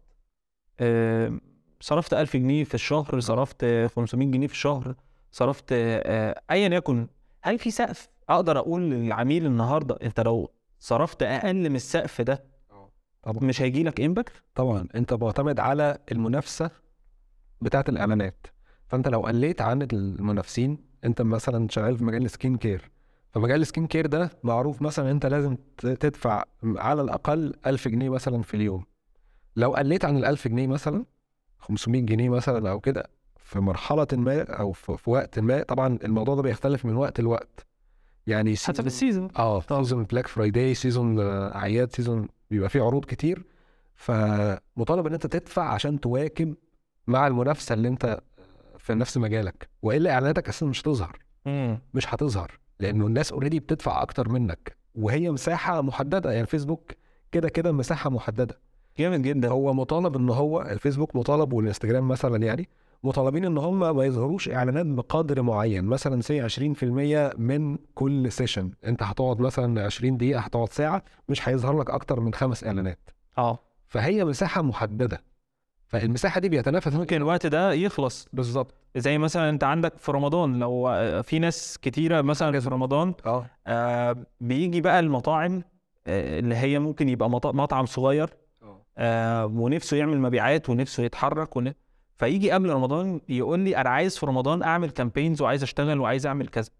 آه، 0.81 1.40
صرفت 1.81 2.14
1000 2.14 2.37
جنيه 2.37 2.64
في 2.64 2.75
الشهر 2.75 3.21
صرفت 3.21 3.64
آه، 3.64 3.87
500 3.87 4.29
جنيه 4.31 4.47
في 4.47 4.53
الشهر 4.53 4.95
صرفت 5.31 5.64
آه، 5.73 6.42
ايا 6.51 6.68
يكن 6.68 7.07
هل 7.42 7.59
في 7.59 7.71
سقف؟ 7.71 8.09
أقدر 8.29 8.59
أقول 8.59 8.90
للعميل 8.90 9.47
النهارده 9.47 9.99
أنت 10.03 10.21
لو 10.21 10.51
صرفت 10.79 11.23
أقل 11.23 11.71
من 11.71 11.77
السقف 11.77 12.21
ده 12.21 12.45
طبعا. 13.23 13.38
مش 13.42 13.62
هيجي 13.62 13.83
لك 13.83 14.01
impact 14.01 14.33
طبعا. 14.55 14.88
أنت 14.95 15.12
معتمد 15.12 15.61
على 15.61 15.99
المنافسة 16.12 16.71
بتاعه 17.61 17.85
الإعلانات. 17.88 18.47
فأنت 18.88 19.09
لو 19.09 19.21
قليت 19.21 19.61
عن 19.61 19.83
المنافسين 19.92 20.79
أنت 21.05 21.23
مثلا 21.23 21.68
شغال 21.71 21.99
في 21.99 22.05
مجال 22.05 22.25
ال 22.25 22.31
skin 22.31 22.57
care. 22.57 22.91
فمجال 23.33 23.61
ال 23.61 23.66
skin 23.66 23.87
care 23.87 24.07
ده؟ 24.07 24.31
معروف 24.42 24.83
مثلا 24.83 25.11
أنت 25.11 25.27
لازم 25.27 25.57
تدفع 25.79 26.45
على 26.64 27.03
الأقل 27.03 27.55
1000 27.66 27.88
جنيه 27.88 28.09
مثلا 28.09 28.42
في 28.42 28.55
اليوم. 28.55 28.85
لو 29.57 29.75
قليت 29.75 30.05
عن 30.05 30.16
ال 30.16 30.25
1000 30.25 30.49
جنيه 30.49 30.66
مثلا 30.66 31.05
500 31.59 32.03
جنيه 32.03 32.29
مثلا 32.29 32.71
أو 32.71 32.81
كده 32.81 33.11
في 33.37 33.61
مرحلة 33.61 34.07
ما 34.12 34.42
أو 34.42 34.73
في 34.73 34.97
في 34.97 35.11
وقت 35.11 35.38
ما 35.38 35.62
طبعا 35.62 35.99
الموضوع 36.05 36.35
ده 36.35 36.42
بيختلف 36.42 36.85
من 36.85 36.97
وقت 36.97 37.21
لوقت. 37.21 37.66
يعني 38.27 38.53
حسب 38.53 38.73
season- 38.75 38.87
ال 38.87 38.93
season 38.93 39.29
آه 39.38 39.61
season 39.61 40.05
Black 40.05 40.27
Friday 40.27 40.75
season 40.75 41.21
اعياد 41.55 41.92
season 41.93 42.29
بيبقى 42.51 42.68
فيه 42.68 42.83
عروض 42.83 43.05
كتير. 43.05 43.45
فمطالب 43.95 45.07
إن 45.07 45.12
أنت 45.12 45.27
تدفع 45.27 45.62
عشان 45.68 46.01
تواكب 46.01 46.55
مع 47.07 47.27
المنافسة 47.27 47.73
اللي 47.73 47.88
أنت 47.88 48.21
في 48.79 48.95
نفس 48.95 49.16
مجالك. 49.18 49.68
وإلا 49.83 50.12
إعلاناتك 50.14 50.49
أساسا 50.49 50.66
مش 50.66 50.81
هتظهر 50.83 51.18
مش 51.95 52.14
هتظهر. 52.14 52.59
لأنه 52.81 53.07
الناس 53.07 53.33
already 53.33 53.61
بتدفع 53.61 54.03
أكتر 54.03 54.29
منك 54.29 54.77
وهي 54.95 55.31
مساحة 55.31 55.81
محددة 55.83 56.33
يعني 56.33 56.47
فيسبوك 56.47 56.93
كده 57.33 57.49
كده 57.49 57.73
مساحة 57.73 58.11
محددة. 58.11 58.59
جامد 58.99 59.23
جدا. 59.23 59.49
هو 59.49 59.75
مطالب 59.75 60.17
إن 60.17 60.29
هو 60.31 60.63
الفيسبوك 60.63 61.17
مطالب 61.17 61.53
والإنستجرام 61.53 62.09
مثلا 62.09 62.37
يعني 62.47 62.69
مطالبين 63.05 63.45
إن 63.45 63.59
هم 63.59 63.97
ما 63.97 64.05
يظهروش 64.05 64.49
إعلانات 64.49 64.87
بقدر 64.87 65.43
معين 65.43 65.85
مثلا 65.85 66.21
say 66.21 66.49
20% 66.49 66.85
من 67.39 67.79
كل 67.95 68.33
session 68.33 68.71
أنت 68.87 69.03
هتقعد 69.03 69.41
مثلا 69.41 69.85
20 69.85 70.17
دقيقة 70.17 70.41
هتقعد 70.41 70.69
ساعة 70.69 71.03
مش 71.29 71.49
هيظهر 71.49 71.79
لك 71.81 71.91
أكتر 71.91 72.21
من 72.21 72.35
خمس 72.35 72.65
إعلانات. 72.65 73.11
آه. 73.39 73.59
فهي 73.87 74.25
مساحة 74.25 74.63
محددة. 74.63 75.23
فالمساحة 75.93 76.41
دي 76.41 76.49
بيتنافس 76.49 76.93
ممكن 76.95 77.17
الوقت 77.17 77.47
ده 77.47 77.73
يخلص. 77.73 78.29
بالظبط. 78.33 78.75
زي 78.97 79.19
مثلا 79.19 79.49
انت 79.51 79.65
عندك 79.65 79.99
في 79.99 80.13
رمضان 80.13 80.59
لو 80.59 80.89
آه، 80.89 81.21
في 81.21 81.39
ناس 81.39 81.79
كتيرة 81.83 82.21
مثلا 82.21 82.61
في 82.61 82.69
رمضان 82.69 83.15
آه. 83.27 83.47
آه 83.67 84.17
بيجي 84.41 84.81
بقى 84.81 85.01
المطاعم 85.01 85.63
آه 86.07 86.39
اللي 86.39 86.55
هي 86.55 86.79
ممكن 86.79 87.09
يبقى 87.09 87.31
مط- 87.31 87.47
مطعم 87.55 87.87
صغير 87.87 88.31
آه. 88.99 89.47
ونفسه 89.47 89.97
يعمل 89.97 90.21
مبيعات 90.21 90.71
ونفسه 90.71 91.03
يتحرك 91.03 91.57
ون... 91.57 91.73
فيجي 92.17 92.51
قبل 92.51 92.71
رمضان 92.71 93.21
يقول 93.29 93.61
لي 93.61 93.77
أنا 93.77 93.91
عايز 93.91 94.19
في 94.19 94.27
رمضان 94.27 94.63
أعمل 94.63 94.91
campaigns 94.91 95.43
وعايز 95.43 95.63
أشتغل 95.63 96.01
وعايز 96.01 96.27
أعمل 96.27 96.49
كذا. 96.49 96.71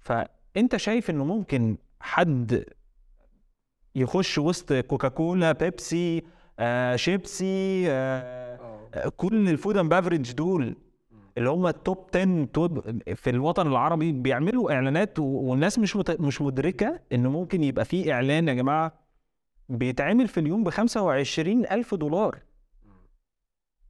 فأنت 0.00 0.76
شايف 0.76 1.10
إنه 1.10 1.24
ممكن 1.24 1.76
حد 2.00 2.64
يخش 3.94 4.38
وسط 4.38 4.72
كوكاكولا 4.72 5.52
بيبسي 5.52 6.22
آه 6.58 6.96
شيبسي 6.96 7.84
آه 7.90 8.58
آه، 8.94 9.08
كل 9.16 9.48
ال 9.48 9.54
food 9.54 9.76
and 9.76 9.90
beverage 9.90 10.32
دول 10.32 10.76
اللي 11.38 11.48
هم 11.50 11.66
ال 11.66 11.76
top 11.76 12.06
10 12.14 12.44
top 12.44 13.00
في 13.14 13.30
الوطن 13.30 13.66
العربي 13.66 14.12
بيعملوا 14.12 14.72
إعلانات 14.72 15.18
والناس 15.18 15.78
مش. 15.78 15.96
مش 15.96 16.40
مدركة 16.40 17.00
انه 17.12 17.30
ممكن 17.30 17.64
يبقى 17.64 17.84
في 17.84 18.12
إعلان 18.12 18.48
يا 18.48 18.54
جماعة 18.54 18.92
بيتعمل 19.68 20.28
في 20.28 20.40
اليوم 20.40 20.64
ب 20.64 20.68
25 20.70 21.66
ألف 21.66 21.94
دولار. 21.94 22.38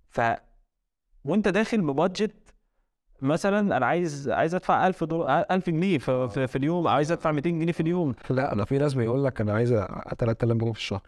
ف 0.09 0.21
وأنت 1.25 1.49
داخل 1.49 1.81
ببادجت 1.81 2.35
مثلا 3.23 3.77
أنا 3.77 3.87
عايز 3.87 4.29
عايز 4.29 4.55
أدفع 4.55 4.87
1000 4.87 5.05
دولار 5.05 5.45
1000 5.51 5.71
جنيه 5.71 5.99
في, 5.99 6.29
في, 6.29 6.47
في 6.47 6.57
اليوم 6.59 6.89
عايز 6.89 7.13
أدفع 7.13 7.33
200 7.33 7.51
جنيه 7.51 7.73
في 7.73 7.81
اليوم. 7.81 8.15
لا 8.31 8.53
أنا 8.53 8.65
في 8.65 8.79
ناس 8.79 8.95
بيقول 8.95 9.25
لك 9.25 9.41
أنا 9.41 9.53
عايز 9.53 9.71
3000 10.19 10.57
جنيه 10.57 10.73
في 10.73 10.79
الشهر. 10.79 11.03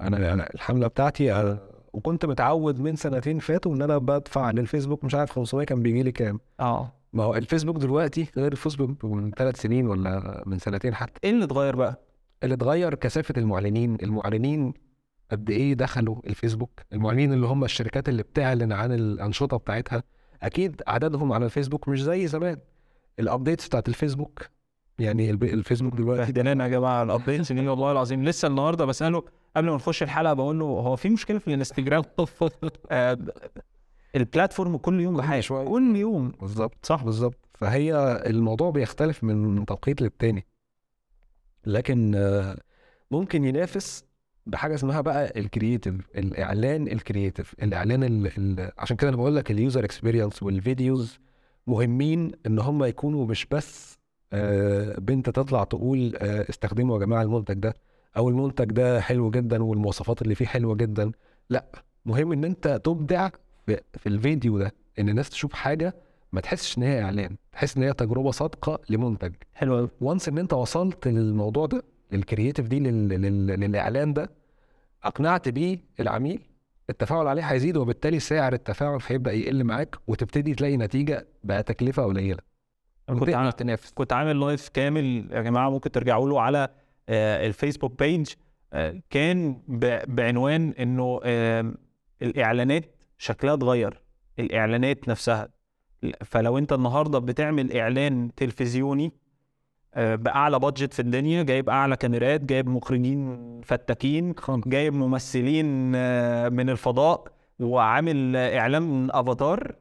أنا 0.00 0.32
أنا 0.32 0.48
الحملة 0.54 0.86
بتاعتي 0.86 1.32
أنا 1.34 1.58
وكنت 1.92 2.26
متعود 2.26 2.80
من 2.80 2.96
سنتين 2.96 3.38
فاتوا 3.38 3.74
إن 3.74 3.82
أنا 3.82 3.98
بدفع 3.98 4.50
للفيسبوك 4.50 5.04
مش 5.04 5.14
عارف 5.14 5.32
500 5.32 5.66
كان 5.66 5.82
بيجي 5.82 6.02
لي 6.02 6.12
كام. 6.12 6.40
آه. 6.60 6.92
ما 7.12 7.24
هو 7.24 7.34
الفيسبوك 7.34 7.76
دلوقتي 7.76 8.30
غير 8.36 8.52
الفيسبوك 8.52 9.04
من 9.04 9.30
ثلاث 9.30 9.60
سنين 9.60 9.86
ولا 9.86 10.42
من 10.46 10.58
سنتين 10.58 10.94
حتى. 10.94 11.20
إيه 11.24 11.30
اللي 11.30 11.44
اتغير 11.44 11.76
بقى؟ 11.76 12.00
اللي 12.42 12.54
اتغير 12.54 12.94
كثافة 12.94 13.34
المعلنين. 13.36 13.96
المعلنين 14.02 14.74
قد 15.30 15.50
إيه 15.50 15.74
دخلوا 15.74 16.16
الفيسبوك؟ 16.26 16.80
المعلنين 16.92 17.32
اللي 17.32 17.46
هم 17.46 17.64
الشركات 17.64 18.08
اللي 18.08 18.22
بتعلن 18.22 18.72
عن 18.72 18.92
الأنشطة 18.92 19.56
بتاعتها. 19.56 20.02
أكيد 20.42 20.82
عددهم 20.86 21.32
على 21.32 21.44
الفيسبوك 21.44 21.88
مش 21.88 22.02
زي 22.02 22.26
زمان. 22.26 22.56
ال 23.18 23.24
updates 23.24 23.66
بتاعت 23.68 23.88
الفيسبوك 23.88 24.46
يعني 24.98 25.30
الفيسبوك 25.30 25.94
دلوقتي 25.94 26.32
بهدلنا 26.32 26.64
يا 26.64 26.68
جماعة 26.70 27.02
ال 27.02 27.08
updates 27.08 27.52
دي 27.52 27.68
والله 27.68 27.92
العظيم. 27.92 28.24
لسه 28.24 28.48
النهارده 28.48 28.84
بسأله 28.84 29.22
قبل 29.58 29.68
ما 29.68 29.74
نخش 29.76 30.02
الحلقة 30.02 30.32
بقول 30.32 30.58
له 30.58 30.64
هو 30.64 30.96
في 30.96 31.08
مشكلة 31.08 31.38
في 31.38 31.48
الانستجرام؟ 31.48 32.02
ال 34.16 34.23
platform 34.23 34.76
كل 34.76 35.00
يوم 35.00 35.16
بحاجة. 35.16 35.40
شوية. 35.40 35.68
كل 35.68 35.96
يوم. 35.96 36.32
بالظبط. 36.40 36.86
صح. 36.86 37.04
بالظبط. 37.04 37.48
فهي 37.54 37.94
الموضوع 38.26 38.70
بيختلف 38.70 39.24
من 39.24 39.66
توقيت 39.66 40.02
للتاني. 40.02 40.46
لكن 41.66 42.14
آه، 42.14 42.56
ممكن 43.10 43.44
ينافس 43.44 44.04
بحاجة 44.46 44.74
اسمها 44.74 45.00
بقى 45.00 45.32
ال 45.40 45.46
creative 45.46 45.94
الإعلان 46.16 46.88
ال 46.88 46.95
creative. 46.95 47.54
الإعلان 47.62 48.02
ال 48.04 48.26
ال 48.38 48.70
عشان 48.78 48.96
كده 48.96 49.08
أنا 49.08 49.16
بقول 49.16 49.36
لك 49.36 49.50
ال 49.50 49.57
user 49.57 49.84
experience 49.84 50.42
وال 50.42 50.61
videos 50.61 51.18
مهمين 51.66 52.32
إن 52.46 52.58
هم 52.58 52.84
يكونوا 52.84 53.26
مش 53.26 53.46
بس 53.46 53.98
آه، 54.32 54.94
بنت 54.98 55.30
تطلع 55.30 55.64
تقول 55.64 56.16
آه، 56.16 56.46
استخدموا 56.50 56.94
يا 57.00 57.04
جماعة 57.04 57.22
المنتج 57.22 57.54
ده. 57.54 57.74
أو 58.18 58.28
المنتج 58.28 58.64
ده 58.72 59.00
حلو 59.00 59.30
جدا 59.30 59.62
والمواصفات 59.62 60.22
اللي 60.22 60.34
فيه 60.34 60.46
حلوة 60.46 60.74
جدا. 60.74 61.12
لا 61.50 61.64
مهم 62.06 62.32
إن 62.32 62.44
أنت 62.44 62.80
تبدع 62.84 63.28
في, 63.66 63.80
في 63.98 64.08
الفيديو 64.08 64.58
ده 64.58 64.72
إن 64.98 65.08
الناس 65.08 65.30
تشوف 65.30 65.52
حاجة 65.52 65.94
ما 66.32 66.40
تحسش 66.40 66.78
إن 66.78 66.82
هي 66.82 67.02
إعلان 67.02 67.36
تحس 67.52 67.76
إن 67.76 67.82
هي 67.82 67.92
تجربة 67.92 68.30
صادقة 68.30 68.80
لمنتج. 68.90 69.34
حلو 69.54 69.76
قوي 69.76 69.88
وانس 70.00 70.28
إن 70.28 70.38
أنت 70.38 70.52
وصلت 70.52 71.08
للموضوع 71.08 71.66
ده 71.66 71.82
لل 72.12 72.23
creative 72.23 72.68
دي 72.68 72.80
لل... 72.80 73.08
لل... 73.08 73.46
للإعلان 73.46 74.12
ده 74.12 74.30
أقنعت 75.04 75.48
بيه 75.48 75.78
العميل 76.00 76.40
التفاعل 76.90 77.26
عليه 77.26 77.42
هيزيد 77.42 77.76
وبالتالي 77.76 78.20
سعر 78.20 78.52
التفاعل 78.52 78.98
هيبدأ 79.06 79.32
يقل 79.32 79.64
معاك 79.64 79.96
وتبتدي 80.06 80.54
تلاقي 80.54 80.76
نتيجة 80.76 81.26
بتكلفه 81.44 82.04
قليلة. 82.04 82.38
كنت 83.08 83.28
عامل 83.28 83.52
تنافس. 83.52 83.92
كنت 83.92 84.12
عامل 84.12 84.40
live 84.40 84.68
كامل 84.68 85.28
يا 85.32 85.42
جماعة 85.42 85.70
ممكن 85.70 85.90
ترجعوا 85.90 86.28
له 86.28 86.40
على 86.40 86.68
الفيسبوك 87.08 87.98
page 87.98 88.28
آه، 88.72 89.00
كان 89.10 89.62
بعنوان 90.08 90.70
إنه 90.78 91.20
آه، 91.24 91.74
الإعلانات 92.22 92.84
شكلها 93.18 93.54
اتغير 93.54 94.02
الإعلانات 94.38 95.08
نفسها. 95.08 95.48
فلو 96.24 96.58
أنت 96.58 96.72
النهارده 96.72 97.18
بتعمل 97.18 97.76
إعلان 97.76 98.30
تلفزيوني 98.36 99.12
آه، 99.94 100.14
بأعلى 100.14 100.58
بادجت 100.58 100.92
في 100.92 101.02
الدنيا 101.02 101.42
جايب 101.42 101.70
أعلى 101.70 101.96
كاميرات 101.96 102.40
جايب 102.44 102.68
مخرجين 102.68 103.60
فتاكين 103.64 104.34
جايب 104.48 104.94
ممثلين 104.94 105.92
آه، 105.94 106.48
من 106.48 106.70
الفضاء 106.70 107.24
وعامل 107.60 108.36
آه، 108.36 108.58
إعلان 108.58 109.08
أفاتار 109.10 109.74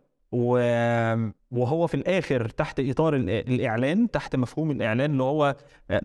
وهو 1.51 1.87
في 1.87 1.93
الآخر 1.93 2.49
تحت 2.49 2.79
إطار 2.79 3.15
ال- 3.15 3.29
الإعلان 3.29 4.11
تحت 4.11 4.35
مفهوم 4.35 4.71
الإعلان 4.71 5.11
اللي 5.11 5.23
هو 5.23 5.55
آه، 5.91 6.01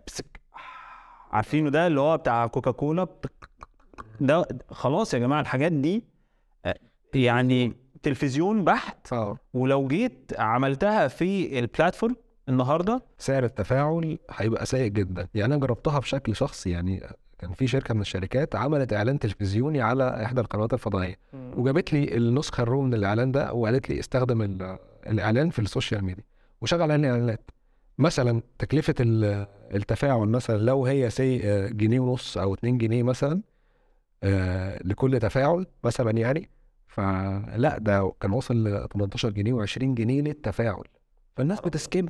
عارفينه 1.32 1.70
ده 1.70 1.86
اللي 1.86 2.00
هو 2.00 2.16
بتاع 2.16 2.46
كوكاكولا 2.46 3.06
ده 4.20 4.46
خلاص 4.70 5.14
يا 5.14 5.18
جماعة 5.18 5.40
الحاجات 5.40 5.72
دي 5.72 6.04
آه، 6.66 6.74
يعني 7.14 7.72
تلفزيون 8.02 8.64
بحت. 8.64 9.12
آه. 9.12 9.36
ولو 9.54 9.88
جيت 9.88 10.32
عملتها 10.38 11.08
في 11.08 11.58
البلاتفورم 11.58 12.16
النهارده 12.48 13.02
سعر 13.18 13.44
التفاعل 13.44 14.18
هيبقى 14.30 14.66
سيء 14.66 14.88
جدا. 14.88 15.28
يعني 15.34 15.54
أنا 15.54 15.60
جربتها 15.66 15.98
بشكل 15.98 16.36
شخصي 16.36 16.70
يعني 16.70 17.02
كان 17.38 17.52
في 17.52 17.66
شركة 17.66 17.94
من 17.94 18.00
الشركات 18.00 18.56
عملت 18.56 18.92
إعلان 18.92 19.18
تلفزيوني 19.18 19.80
على 19.80 20.24
إحدى 20.24 20.40
القنوات 20.40 20.74
الفضائية. 20.74 21.16
وجابت 21.34 21.92
لي 21.92 22.16
النسخة 22.16 22.62
ال 22.62 22.67
raw 22.67 22.82
من 22.82 22.94
الإعلان 22.94 23.32
ده 23.32 23.52
وقالت 23.52 23.88
لي 23.90 24.00
استخدم 24.00 24.42
ال- 24.42 24.78
الإعلان 25.06 25.50
في 25.50 25.58
ال 25.58 25.65
social 25.65 26.04
media 26.04 26.24
وشغل 26.60 26.82
عليه 26.92 27.10
إعلانات. 27.10 27.50
مثلا 27.98 28.42
تكلفة 28.58 28.94
ال- 29.00 29.46
التفاعل 29.74 30.26
مثلا 30.28 30.58
لو 30.58 30.86
هي 30.86 31.10
say 31.10 31.38
جنيه 31.68 32.00
ونص 32.00 32.38
أو 32.38 32.54
2 32.54 32.78
جنيه 32.78 33.02
مثلا 33.02 33.40
آه، 34.24 34.78
لكل 34.84 35.18
تفاعل 35.18 35.66
مثلا 35.84 36.10
يعني 36.10 36.48
فلا 36.86 37.78
ده 37.80 38.12
كان 38.20 38.32
وصل 38.32 38.68
ل 38.68 38.88
18 38.92 39.30
جنيه 39.30 39.64
و20 39.66 39.78
جنيه 39.78 40.20
للتفاعل. 40.22 40.82
فالناس 41.36 41.60
بت 41.60 41.74
skip. 41.74 42.08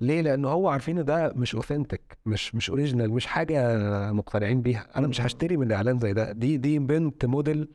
ليه؟ 0.00 0.20
لأن 0.20 0.44
هو 0.44 0.68
عارفين 0.68 0.98
إن 0.98 1.04
ده 1.04 1.32
مش 1.36 1.54
authentic 1.54 2.18
مش 2.26 2.54
مش 2.54 2.70
original 2.70 3.10
مش 3.10 3.26
حاجة 3.26 3.78
مقتنعين 4.12 4.62
بيها، 4.62 4.86
أنا 4.96 5.06
مش. 5.06 5.20
هشتري 5.20 5.56
من 5.56 5.72
إعلان 5.72 5.98
زي 5.98 6.12
ده، 6.12 6.32
دي 6.32 6.56
دي 6.56 6.78
بنت 6.78 7.24
موديل 7.24 7.68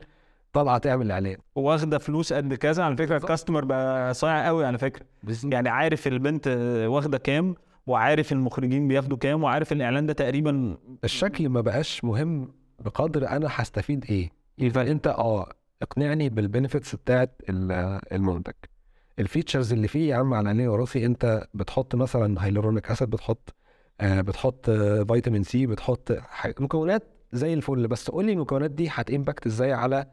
طالعة 0.52 0.78
تعمل 0.78 1.10
إعلان. 1.10 1.36
واخدة 1.54 1.98
فلوس 1.98 2.32
قد 2.32 2.54
كذا. 2.54 2.84
على 2.84 2.96
فكرة 2.96 3.16
ال 3.16 3.21
customer 3.21 3.64
بقى 3.64 4.14
صايع 4.14 4.46
قوي 4.46 4.66
على 4.66 4.78
فكرة. 4.78 5.06
يعني 5.44 5.68
عارف 5.68 6.06
البنت 6.06 6.48
واخدة 6.88 7.18
كام 7.18 7.54
وعارف 7.86 8.32
المخرجين 8.32 8.88
بياخدوا 8.88 9.16
كام 9.16 9.42
وعارف 9.42 9.72
الإعلان 9.72 10.06
ده 10.06 10.12
تقريبا 10.12 10.76
الشكل 11.04 11.48
ما 11.48 11.60
بقاش 11.60 12.04
مهم 12.04 12.52
بقدر 12.80 13.28
أنا 13.28 13.48
هستفيد 13.50 14.04
إيه. 14.04 14.30
فأنت 14.70 15.06
أه 15.06 15.52
اقنعني 15.82 16.28
بال 16.28 16.41
benefits 16.41 16.94
بتاعت 16.94 17.42
ال- 17.48 18.00
المنتج. 18.12 18.52
ال 19.18 19.24
features 19.24 19.72
اللي 19.72 19.88
فيه 19.88 20.10
يا 20.10 20.16
عم 20.16 20.34
على 20.34 20.48
عيني 20.48 20.68
وراسي 20.68 21.06
أنت 21.06 21.46
بتحط 21.54 21.94
مثلا 21.94 22.44
hyaluronic 22.46 22.90
acid 22.90 23.10
بتحط 23.10 23.54
آه 24.00 24.20
بتحط 24.20 24.68
آه 24.68 25.02
فيتامين 25.02 25.42
C 25.42 25.66
بتحط 25.66 26.18
مكونات 26.60 27.02
زي 27.32 27.54
الفل 27.54 27.88
بس 27.88 28.10
قول 28.10 28.24
لي 28.24 28.32
المكونات 28.32 28.70
دي 28.70 28.88
هت 28.90 29.04
impact 29.04 29.46
إزاي 29.46 29.72
على 29.72 30.06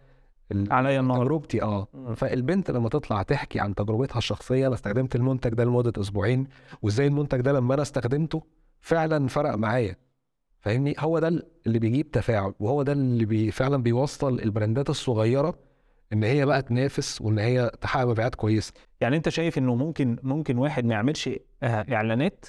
عليا 0.51 0.99
النهارده 0.99 1.25
تجربتي 1.25 1.61
آه. 1.61 1.87
فالبنت 2.15 2.71
لما 2.71 2.89
تطلع 2.89 3.21
تحكي 3.23 3.59
عن 3.59 3.75
تجربتها 3.75 4.17
الشخصية 4.17 4.67
أنا 4.67 4.75
استخدمت 4.75 5.15
المنتج 5.15 5.53
ده 5.53 5.63
لمدة 5.63 6.01
أسبوعين 6.01 6.47
وإزاي 6.81 7.07
المنتج 7.07 7.41
ده 7.41 7.51
لما 7.51 7.73
أنا 7.73 7.81
استخدمته 7.81 8.43
فعلا 8.81 9.27
فرق 9.27 9.55
معايا. 9.55 9.95
فاهمني؟ 10.59 10.95
هو 10.99 11.19
ده 11.19 11.27
اللي 11.67 11.79
بيجيب 11.79 12.11
تفاعل 12.11 12.53
وهو 12.59 12.83
ده 12.83 12.91
اللي 12.91 13.25
بي 13.25 13.51
فعلا 13.51 13.77
بيوصل 13.83 14.39
ال 14.39 14.46
brandات 14.46 14.89
الصغيرة 14.89 15.59
إن 16.13 16.23
هي 16.23 16.45
بقى 16.45 16.61
تنافس 16.61 17.21
وإن 17.21 17.39
هي 17.39 17.71
تحقق 17.81 18.05
مبيعات 18.05 18.35
كويسة. 18.35 18.73
يعني 19.01 19.17
أنت 19.17 19.29
شايف 19.29 19.57
إنه 19.57 19.75
ممكن 19.75 20.17
ممكن 20.23 20.57
واحد 20.57 20.85
ما 20.85 20.93
يعملش 20.93 21.29
آه، 21.63 21.85
إعلانات 21.93 22.45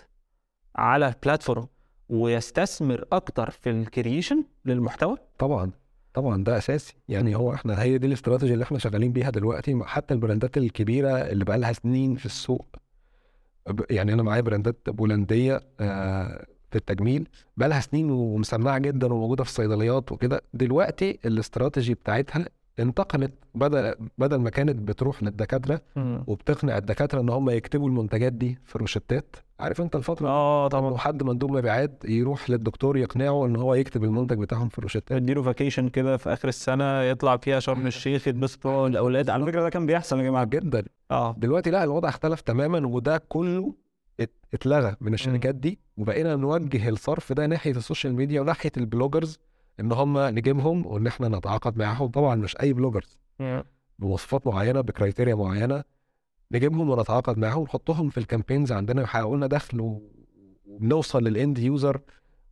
على 0.76 1.14
platform 1.22 1.66
ويستثمر 2.08 3.04
أكتر 3.12 3.50
في 3.50 3.70
ال 3.70 3.79
creation 3.79 4.44
للمحتوى؟ 4.64 5.16
طبعا. 5.38 5.70
طبعا 6.14 6.44
ده 6.44 6.58
أساسي. 6.58 6.94
يعني 7.08 7.36
هو 7.36 7.54
إحنا 7.54 7.82
هي 7.82 7.98
دي 7.98 8.06
الاستراتيجي 8.06 8.52
اللي 8.54 8.62
إحنا 8.64 8.78
شغالين 8.78 9.12
بيها 9.12 9.30
دلوقتي. 9.30 9.80
حتى 9.84 10.14
ال 10.14 10.20
brandات 10.20 10.56
الكبيرة 10.56 11.10
اللي 11.10 11.44
بقى 11.44 11.58
لها 11.58 11.72
سنين 11.72 12.16
في 12.16 12.26
السوق. 12.26 12.66
يعني 13.90 14.12
أنا 14.12 14.22
معايا 14.22 14.40
brandات 14.40 14.90
بولندية 14.90 15.60
آه، 15.80 16.46
في 16.70 16.76
التجميل. 16.78 17.28
بقى 17.56 17.68
لها 17.68 17.80
سنين 17.80 18.10
ومسمعة 18.10 18.78
جدا 18.78 19.12
وموجودة 19.12 19.44
في 19.44 19.50
الصيدليات 19.50 20.12
وكده. 20.12 20.42
دلوقتي 20.54 21.18
الاستراتيجي 21.24 21.94
بتاعتها 21.94 22.46
انتقلت 22.78 23.32
بدل 23.54 23.94
بدل 24.18 24.36
ما 24.36 24.50
كانت 24.50 24.76
بتروح 24.88 25.22
للدكاترة 25.22 25.80
وبتقنع 26.26 26.78
الدكاترة 26.78 27.20
إن 27.20 27.28
هم 27.28 27.50
يكتبوا 27.50 27.88
المنتجات 27.88 28.32
دي 28.32 28.58
في 28.64 28.78
روشتات 28.78 29.36
عارف 29.60 29.80
أنت 29.80 29.96
الفترة؟ 29.96 30.28
آه 30.28 30.68
طبعا. 30.68 30.88
طبعا 30.88 30.98
حد 30.98 31.22
مندوب 31.22 31.50
مبيعات 31.50 32.04
يروح 32.04 32.50
للدكتور 32.50 32.96
يقنعه 32.96 33.46
إن 33.46 33.56
هو 33.56 33.74
يكتب 33.74 34.04
المنتج 34.04 34.38
بتاعهم 34.38 34.68
في 34.68 34.80
روشتات. 34.80 35.12
اديله 35.12 35.42
vacation 35.42 35.88
كده 35.88 36.16
في 36.16 36.32
آخر 36.32 36.48
السنة 36.48 37.02
يطلع 37.02 37.36
فيها 37.36 37.60
شرم 37.60 37.86
الشيخ 37.86 38.28
يتبسط 38.28 38.66
هو 38.66 38.82
والأولاد. 38.82 39.30
على 39.30 39.46
فكرة 39.46 39.62
ده 39.62 39.70
كان 39.70 39.86
بيحصل 39.86 40.18
يا 40.18 40.24
جماعة. 40.24 40.44
جدا. 40.44 40.84
آه. 41.10 41.34
دلوقتي 41.38 41.70
لا 41.70 41.84
الوضع 41.84 42.08
اختلف 42.08 42.40
تماما 42.40 42.86
وده 42.86 43.22
كله 43.28 43.74
ات- 44.20 44.36
اتلغى 44.54 44.96
من 45.00 45.14
الشركات 45.14 45.54
دي 45.54 45.78
وبقينا 45.96 46.36
نوجه 46.36 46.88
الصرف 46.88 47.32
ده 47.32 47.46
ناحية 47.46 47.70
ال 47.70 47.77
social 47.77 48.14
media 48.14 48.40
وناحية 48.40 48.72
ال 48.76 48.83
bloggers 48.83 49.38
إن 49.80 49.92
هم 49.92 50.18
نجيبهم 50.18 50.86
وإن 50.86 51.06
إحنا 51.06 51.28
نتعاقد 51.28 51.76
معاهم. 51.76 52.08
طبعا 52.08 52.34
مش 52.34 52.60
أي 52.60 52.72
bloggers 52.72 53.18
بمواصفات 53.98 54.46
معينة 54.46 54.80
ب 54.80 54.86
criteria 54.86 55.34
معينة. 55.34 55.84
نجيبهم 56.52 56.90
ونتعاقد 56.90 57.38
معاهم 57.38 57.60
ونحطهم 57.60 58.08
في 58.08 58.18
ال 58.18 58.24
campaigns 58.24 58.72
عندنا. 58.72 59.02
يحققوا 59.02 59.36
لنا 59.36 59.46
دخل 59.46 60.00
وبنوصل 60.66 61.24
لل 61.24 61.38
end 61.38 61.58
user 61.58 62.00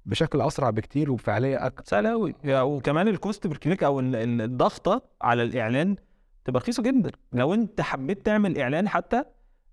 بشكل 0.07 0.41
أسرع 0.41 0.70
بكتير 0.70 1.11
وبفعاليه 1.11 1.66
أكتر. 1.66 1.85
سهل 1.87 2.07
قوي 2.07 2.35
وكمان 2.47 3.09
ال 3.09 3.16
cost 3.16 3.47
per 3.47 3.57
click 3.57 3.85
أو 3.85 4.01
ال- 4.01 4.16
ال- 4.16 4.41
الضغطة 4.43 5.03
على 5.23 5.43
الإعلان 5.43 5.97
تبقى 6.45 6.61
رخيصة 6.61 6.83
جدا. 6.83 7.11
لو 7.33 7.55
أنت 7.55 7.81
حبيت 7.81 8.27
تعمل 8.27 8.59
إعلان 8.59 8.89
حتى 8.89 9.25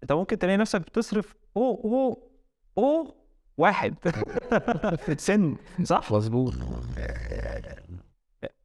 أنت 0.03 0.11
ممكن 0.11 0.37
تلاقي 0.39 0.57
نفسك 0.57 0.81
بتصرف 0.81 1.35
أو 1.57 1.63
أو 1.63 2.29
أو 2.77 3.15
واحد. 3.59 3.95
في 5.05 5.15
سن 5.17 5.55
صح؟ 5.83 6.11
مظبوط. 6.11 6.53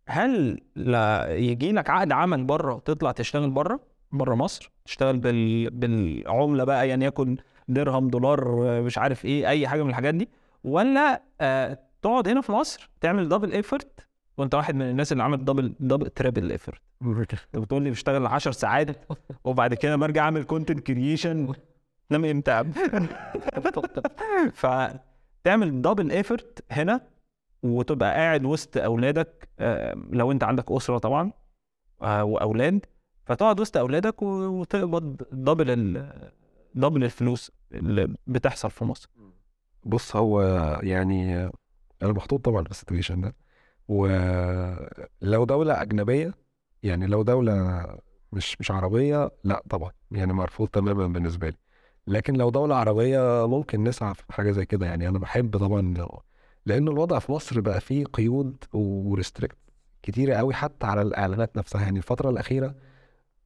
هل 0.09 0.61
لا 0.77 1.35
يجي 1.35 1.73
لك 1.73 1.91
عقد 1.91 2.13
عمل 2.13 2.45
بره 2.45 2.79
تطلع 2.85 3.13
تشتغل 3.13 3.51
بره 3.51 3.81
بره 4.13 4.35
مصر؟ 4.35 4.71
تشتغل 4.85 5.19
بال... 5.19 5.71
بالعملة 5.71 6.65
بقى 6.65 6.89
يعني 6.89 7.05
يكن 7.05 7.37
درهم 7.69 8.09
دولار 8.09 8.49
مش 8.83 8.99
عارف 8.99 9.25
إيه 9.25 9.49
أي 9.49 9.69
حاجة 9.69 9.83
من 9.83 9.91
الحاجات 9.91 10.15
دي؟ 10.15 10.29
ولا 10.65 11.23
آه 11.41 11.79
تقعد 12.03 12.29
هنا 12.29 12.41
في 12.41 12.53
مصر 12.53 12.91
تعمل 13.01 13.29
double 13.29 13.53
effort 13.53 14.07
وأنت 14.39 14.55
واحد 14.55 14.75
من 14.75 14.83
الناس 14.83 15.13
اللي 15.13 15.23
عمل 15.23 15.45
double 15.45 15.75
double 15.81 16.11
triple 16.11 16.51
effort 16.53 16.81
أنت 17.03 17.35
بتقول 17.55 17.83
لي 17.83 17.91
بشتغل 17.91 18.27
10 18.27 18.53
ساعات 18.53 18.97
وبعد 19.45 19.75
كده 19.75 19.97
برجع 19.97 20.23
أعمل 20.25 20.45
content 20.45 20.81
creation 20.81 21.53
يا 22.49 22.53
عم؟ 22.55 22.73
فتعمل 24.63 25.83
double 25.83 26.11
effort 26.11 26.65
هنا 26.71 27.01
وتبقى 27.63 28.15
قاعد 28.15 28.45
وسط 28.45 28.77
أولادك 28.77 29.49
آه، 29.59 29.95
لو 30.11 30.33
أنت 30.33 30.45
عندك 30.45 30.73
أسرة 30.73 30.99
طبعا 30.99 31.33
آه، 32.03 32.25
وأولاد. 32.25 32.87
فتقعد 33.27 33.61
وسط 33.61 33.77
أولادك 33.77 34.23
وتقبض 34.23 35.17
double 35.33 35.71
ال 35.71 36.13
double 36.75 37.05
الفلوس 37.05 37.53
اللي 37.73 38.15
بتحصل 38.27 38.71
في 38.71 38.85
مصر. 38.85 39.11
بص 39.85 40.17
هو 40.17 40.43
يعني 40.83 41.37
أنا 42.03 42.13
محطوط 42.13 42.45
طبعا 42.45 42.65
في 42.65 42.71
ال 42.71 42.76
situation 42.76 43.21
ده. 43.21 43.35
ولو 43.89 45.45
دولة 45.45 45.83
أجنبية 45.83 46.35
يعني 46.83 47.07
لو 47.07 47.23
دولة 47.23 47.87
مش 48.33 48.61
مش 48.61 48.71
عربية 48.71 49.31
لا 49.45 49.63
طبعا. 49.71 49.91
يعني 50.11 50.33
مرفوض 50.33 50.69
تماما 50.69 51.07
بالنسبة 51.07 51.49
لي. 51.49 51.57
لكن 52.07 52.35
لو 52.35 52.51
دولة 52.51 52.77
عربية 52.77 53.47
ممكن 53.47 53.85
نسعى 53.85 54.15
في 54.15 54.23
حاجة 54.33 54.51
زي 54.51 54.67
كده. 54.67 54.87
يعني 54.87 55.09
أنا 55.09 55.19
بحب 55.19 55.57
طبعا 55.59 55.95
لأن 56.67 56.89
الوضع 56.89 57.19
في 57.19 57.33
مصر 57.33 57.61
بقى 57.61 57.81
فيه 57.81 58.05
قيود 58.05 58.57
و 58.73 58.82
restrict 58.82 59.57
كتيرة 60.03 60.35
قوي 60.35 60.55
حتى 60.55 60.87
على 60.87 61.03
الإعلانات 61.03 61.57
نفسها. 61.57 61.83
يعني 61.83 61.99
الفترة 61.99 62.31
الأخيرة 62.31 62.75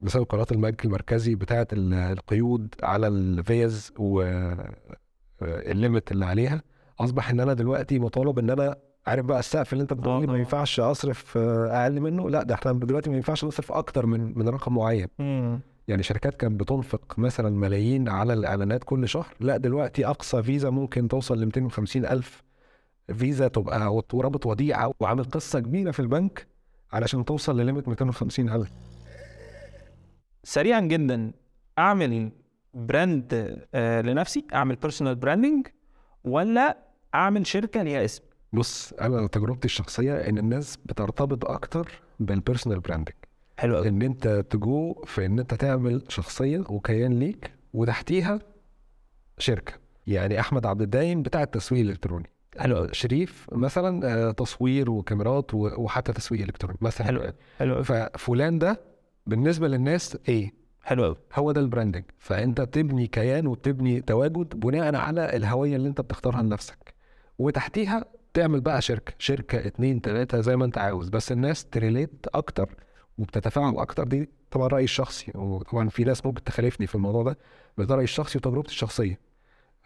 بسبب 0.01 0.25
قرارات 0.25 0.53
البنك 0.53 0.85
المركزي 0.85 1.35
بتاعة 1.35 1.69
ال- 1.73 1.95
القيود 1.95 2.75
على 2.83 3.07
الفيز 3.09 3.93
وال 3.99 4.14
limit 4.14 4.53
اللي 6.13 6.25
عليها 6.27 6.63
أصبح 7.01 7.31
إن 7.31 7.41
أنا 7.41 7.55
دلوقتي 7.55 7.99
مطالب 7.99 8.39
إن 8.39 8.51
أنا 8.51 8.77
عارف 9.07 9.27
بقى 9.27 9.39
السقف 9.39 9.73
اللي 9.73 9.83
أنت 9.83 9.93
بتقول 9.93 10.21
لي 10.21 10.27
ما. 10.27 10.33
ينفعش 10.39 10.81
أصرف 10.81 11.37
آه، 11.39 11.83
أقل 11.85 12.01
منه. 12.01 12.31
لا 12.31 12.43
ده 12.43 12.55
إحنا 12.55 12.73
دلوقتي 12.73 13.11
ما 13.11 13.17
ينفعش 13.17 13.45
نصرف 13.45 13.73
أكتر 13.73 14.07
من 14.07 14.39
من 14.39 14.49
رقم 14.49 14.75
معين. 14.75 15.09
يعني 15.89 16.03
شركات 16.03 16.35
كانت 16.35 16.61
بتنفق 16.61 17.19
مثلا 17.19 17.51
ملايين 17.51 18.09
على 18.09 18.33
الإعلانات 18.33 18.85
كل 18.85 19.09
شهر 19.09 19.35
لا 19.41 19.57
دلوقتي 19.57 20.07
أقصى 20.07 20.43
فيزا 20.43 20.71
ممكن 20.71 21.09
توصل 21.09 21.41
ل 21.41 21.45
250 21.45 22.07
ألف 22.07 22.43
فيزا 23.15 23.49
تبقى 23.49 24.03
ورابط 24.13 24.47
وديعة 24.47 24.93
وعامل 25.01 25.25
قصة 25.25 25.61
كبيرة 25.61 25.91
في 25.91 26.01
البنك 26.01 26.47
علشان 26.93 27.25
توصل 27.25 27.61
لليميت 27.61 27.89
250 27.89 28.49
ألف. 28.49 28.71
سريعا 30.45 30.81
جدا 30.81 31.33
أعمل 31.79 32.31
brand 32.75 33.57
آه 33.75 34.01
لنفسي؟ 34.01 34.45
أعمل 34.55 34.77
personal 34.77 35.15
branding 35.15 35.67
ولا 36.25 36.79
أعمل 37.15 37.47
شركة 37.47 37.83
ليها 37.83 38.05
اسم؟ 38.05 38.23
بص 38.53 38.93
أنا 38.93 39.27
تجربتي 39.27 39.65
الشخصية 39.65 40.15
إن 40.29 40.39
الناس 40.39 40.77
بترتبط 40.87 41.45
أكتر 41.45 42.03
بال 42.21 42.33
personal 42.33 42.81
branding 42.81 43.15
حلو 43.59 43.77
قوي 43.77 43.89
إن 43.89 44.03
أنت 44.03 44.29
تجو 44.51 44.95
في 45.05 45.27
إن 45.27 45.39
أنت 45.39 45.55
تعمل 45.55 46.03
شخصية 46.09 46.65
وكيان 46.69 47.19
ليك 47.19 47.51
وتحتيها 47.73 48.39
شركة. 49.39 49.73
يعني 50.07 50.41
أحمد 50.41 50.67
عبد 50.67 50.83
الدايم 50.83 51.23
بتاع 51.23 51.43
التسويق 51.43 51.81
الإلكتروني. 51.81 52.31
حلو 52.59 52.89
شريف 52.93 53.47
مثلا 53.53 54.13
آه، 54.29 54.31
تصوير 54.31 54.91
وكاميرات 54.91 55.55
وحتى 55.55 56.13
تسويق 56.13 56.43
إلكتروني 56.43 56.79
مثلا. 56.81 57.07
حلو 57.07 57.33
حلو 57.59 57.83
ففلان 57.83 58.59
ده 58.59 58.81
بالنسبة 59.27 59.69
للناس 59.69 60.19
إيه 60.29 60.53
حلو 60.83 61.05
قوي 61.05 61.17
هو 61.35 61.53
ده 61.53 61.61
ال 61.61 61.65
branding. 61.65 62.05
فأنت 62.19 62.61
بتبني 62.61 63.07
كيان 63.07 63.47
وبتبني 63.47 64.01
تواجد 64.01 64.61
بناء 64.61 64.95
على 64.95 65.37
الهوية 65.37 65.77
اللي 65.77 65.89
أنت 65.89 66.01
بتختارها 66.01 66.43
لنفسك. 66.43 66.95
وتحتيها 67.39 68.05
تعمل 68.35 68.61
بقى 68.61 68.83
شركة. 68.83 69.13
شركة 69.19 69.67
اتنين 69.67 70.01
تلاتة 70.01 70.41
زي 70.41 70.57
ما 70.57 70.65
أنت 70.65 70.79
عاوز. 70.79 71.09
بس 71.09 71.33
الناس 71.33 71.65
ت 71.65 71.74
relate 71.74 72.27
أكتر 72.35 72.69
وبتتفاعل 73.19 73.79
أكتر. 73.79 74.05
دي 74.05 74.29
طبعا 74.51 74.69
رأيي 74.69 74.85
الشخصي. 74.85 75.33
وطبعا 75.35 75.89
في 75.89 76.05
ناس 76.05 76.27
ممكن 76.27 76.45
تخالفني 76.45 76.87
في 76.87 76.95
الموضوع 76.95 77.23
ده 77.23 77.39
بس 77.77 77.87
ده 77.87 77.95
رأيي 77.95 78.05
الشخصي 78.05 78.39
وتجربتي 78.39 78.71
الشخصية. 78.73 79.21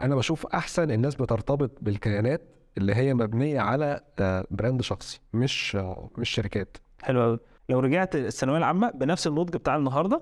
أنا 0.00 0.16
بشوف 0.16 0.46
أحسن 0.46 0.90
الناس 0.90 1.14
بترتبط 1.14 1.70
بالكيانات 1.80 2.42
اللي 2.78 2.94
هي 2.94 3.14
مبنية 3.14 3.60
على 3.60 4.00
آه، 4.20 4.46
brand 4.50 4.82
شخصي 4.82 5.20
مش 5.32 5.76
آه، 5.76 6.10
مش 6.18 6.30
شركات. 6.30 6.76
حلو 7.02 7.22
قوي 7.22 7.38
لو 7.68 7.80
رجعت 7.80 8.16
الثانوية 8.16 8.58
العامة 8.58 8.90
بنفس 8.90 9.26
النضج 9.26 9.56
بتاع 9.56 9.76
النهارده 9.76 10.20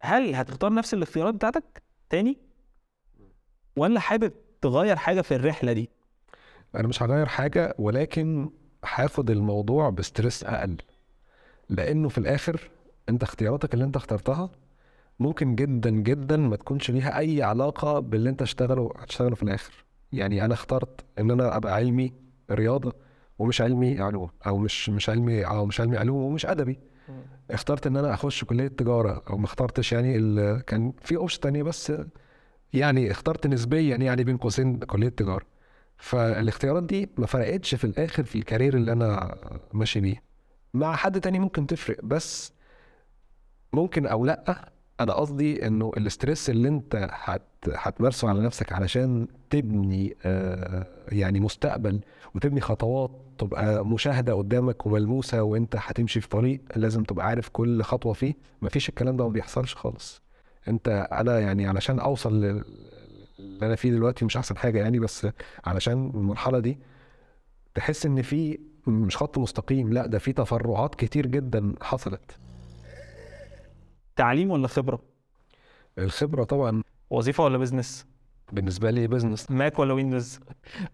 هل 0.00 0.34
هتختار 0.34 0.74
نفس 0.74 0.94
الاختيارات 0.94 1.34
بتاعتك 1.34 1.82
تاني؟ 2.10 2.38
ولا 3.76 4.00
حابب 4.00 4.32
تغير 4.60 4.96
حاجة 4.96 5.20
في 5.20 5.34
الرحلة 5.36 5.72
دي؟ 5.72 5.90
أنا 6.74 6.88
مش 6.88 7.02
هغير 7.02 7.26
حاجة 7.26 7.74
ولكن 7.78 8.50
هاخد 8.84 9.30
الموضوع 9.30 9.90
ب 9.90 9.98
stress 9.98 10.44
أقل. 10.44 10.76
لأنه 11.70 12.08
في 12.08 12.18
الآخر 12.18 12.60
أنت 13.08 13.22
اختياراتك 13.22 13.74
اللي 13.74 13.84
أنت 13.84 13.96
اخترتها 13.96 14.50
ممكن 15.20 15.54
جدا 15.54 15.90
جدا 15.90 16.36
ما 16.36 16.56
تكونش 16.56 16.90
ليها 16.90 17.18
أي 17.18 17.42
علاقة 17.42 17.98
باللي 17.98 18.30
أنت 18.30 18.42
اشتغله 18.42 18.92
هتشتغله 18.98 19.34
في 19.34 19.42
الآخر. 19.42 19.84
يعني 20.12 20.44
أنا 20.44 20.54
اخترت 20.54 21.04
إن 21.18 21.30
أنا 21.30 21.56
أبقى 21.56 21.74
علمي 21.74 22.12
رياضة 22.50 22.92
ومش 23.38 23.60
علمي 23.60 24.00
علوم 24.00 24.30
أو 24.46 24.58
مش 24.58 24.88
مش 24.90 25.10
علمي 25.10 25.46
أو 25.46 25.66
مش 25.66 25.80
علمي 25.80 25.96
علوم 25.96 26.22
ومش 26.22 26.46
أدبي. 26.46 26.78
اخترت 27.50 27.86
إن 27.86 27.96
أنا 27.96 28.14
أخش 28.14 28.44
كلية 28.44 28.68
تجارة 28.68 29.22
أو 29.30 29.36
ما 29.38 29.44
اخترتش 29.44 29.92
يعني 29.92 30.16
ال... 30.16 30.60
كان 30.64 30.92
في 31.02 31.16
option 31.16 31.40
تانية 31.40 31.62
بس 31.62 31.92
يعني 32.72 33.10
اخترت 33.10 33.46
نسبيا 33.46 33.96
يعني 33.96 34.24
بين 34.24 34.36
قوسين 34.36 34.78
كلية 34.78 35.08
تجارة. 35.08 35.46
فالاختيارات 35.96 36.82
دي 36.82 37.08
ما 37.18 37.26
فرقتش 37.26 37.74
في 37.74 37.84
الآخر 37.84 38.22
في 38.24 38.38
ال 38.38 38.43
career 38.43 38.76
اللي 38.76 38.92
أنا 38.92 39.36
ماشي 39.72 40.00
بيه. 40.00 40.27
مع 40.74 40.96
حد 40.96 41.20
تاني 41.20 41.38
ممكن 41.38 41.66
تفرق 41.66 41.98
بس 42.04 42.52
ممكن 43.72 44.06
أو 44.06 44.24
لأ 44.24 44.72
أنا 45.00 45.12
قصدي 45.12 45.66
إنه 45.66 45.92
ال 45.96 46.04
stress 46.04 46.50
اللي 46.50 46.68
أنت 46.68 47.08
هت... 47.12 47.42
هتمارسه 47.74 48.28
على 48.28 48.40
نفسك 48.42 48.72
علشان 48.72 49.28
تبني 49.50 50.16
آه 50.24 50.86
يعني 51.12 51.40
مستقبل 51.40 52.00
وتبني 52.34 52.60
خطوات 52.60 53.10
تبقى 53.38 53.86
مشاهدة 53.86 54.34
قدامك 54.34 54.86
وملموسة 54.86 55.42
وأنت 55.42 55.76
هتمشي 55.78 56.20
في 56.20 56.28
طريق 56.28 56.60
لازم 56.76 57.02
تبقى 57.04 57.26
عارف 57.26 57.48
كل 57.48 57.82
خطوة 57.82 58.12
فيه 58.12 58.34
مفيش 58.62 58.88
الكلام 58.88 59.16
ده 59.16 59.24
ما 59.24 59.30
بيحصلش 59.32 59.74
خالص. 59.74 60.22
أنت 60.68 61.08
أنا 61.12 61.38
يعني 61.40 61.66
علشان 61.66 61.98
أوصل 62.00 62.40
لل- 62.40 62.64
اللي 63.38 63.66
أنا 63.66 63.76
فيه 63.76 63.90
دلوقتي 63.90 64.24
مش 64.24 64.36
أحسن 64.36 64.56
حاجة 64.56 64.78
يعني 64.78 64.98
بس 64.98 65.26
علشان 65.64 66.10
المرحلة 66.14 66.58
دي 66.58 66.78
تحس 67.74 68.06
إن 68.06 68.22
في 68.22 68.58
مش 68.88 69.16
خط 69.16 69.38
مستقيم 69.38 69.92
لا 69.92 70.06
ده 70.06 70.18
في 70.18 70.32
تفرعات 70.32 70.94
كتير 70.94 71.26
جدا 71.26 71.74
حصلت. 71.82 72.38
تعليم 74.16 74.50
ولا 74.50 74.68
خبرة؟ 74.68 75.02
الخبرة 75.98 76.44
طبعا. 76.44 76.82
وظيفة 77.10 77.44
ولا 77.44 77.58
business 77.58 78.06
بالنسبة 78.52 78.90
لي 78.90 79.06
business 79.06 79.50
ماك 79.50 79.78
ولا 79.78 79.94
ويندوز 79.94 80.40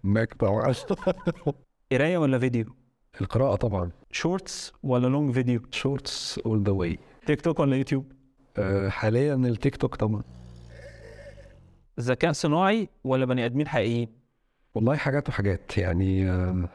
ماك 0.04 0.34
طبعا. 0.34 0.74
قراية 1.92 2.18
ولا 2.18 2.38
فيديو 2.38 2.66
القراءة 3.20 3.56
طبعا. 3.56 3.90
shorts 4.10 4.72
ولا 4.82 5.06
long 5.06 5.34
video 5.34 5.60
shorts 5.70 6.38
all 6.46 6.62
the 6.62 6.72
way 6.72 6.98
تيك 7.26 7.40
توك 7.40 7.58
ولا 7.60 7.76
يوتيوب 7.76 8.12
حاليا 8.88 9.34
التيك 9.34 9.76
توك 9.76 9.94
طبعا. 9.94 10.22
ذكاء 12.00 12.32
صناعي 12.32 12.88
ولا 13.04 13.24
بني 13.24 13.44
آدمين 13.44 13.68
حقيقيين؟ 13.68 14.08
والله 14.74 14.96
حاجات 14.96 15.28
وحاجات 15.28 15.78
يعني 15.78 16.30
آه، 16.30 16.68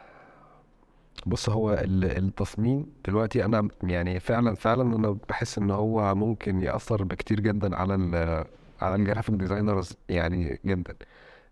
بص 1.26 1.50
هو 1.50 1.74
ال- 1.74 2.18
التصميم 2.18 2.86
دلوقتي 3.08 3.46
أنا 3.46 3.68
يعني 3.84 4.20
فعلا 4.20 4.56
فعلا 4.56 4.96
أنا 4.96 5.18
بحس 5.30 5.58
إن 5.58 5.72
هو 5.72 6.16
ممكن 6.16 6.62
يأثر 6.62 7.04
بكتير 7.04 7.40
جدا 7.40 7.76
على 7.76 7.96
ال 7.96 8.46
على 8.82 8.96
ال 8.96 9.01
graphic 9.01 9.36
designers 9.36 9.94
يعني 10.10 10.60
جدا 10.66 10.94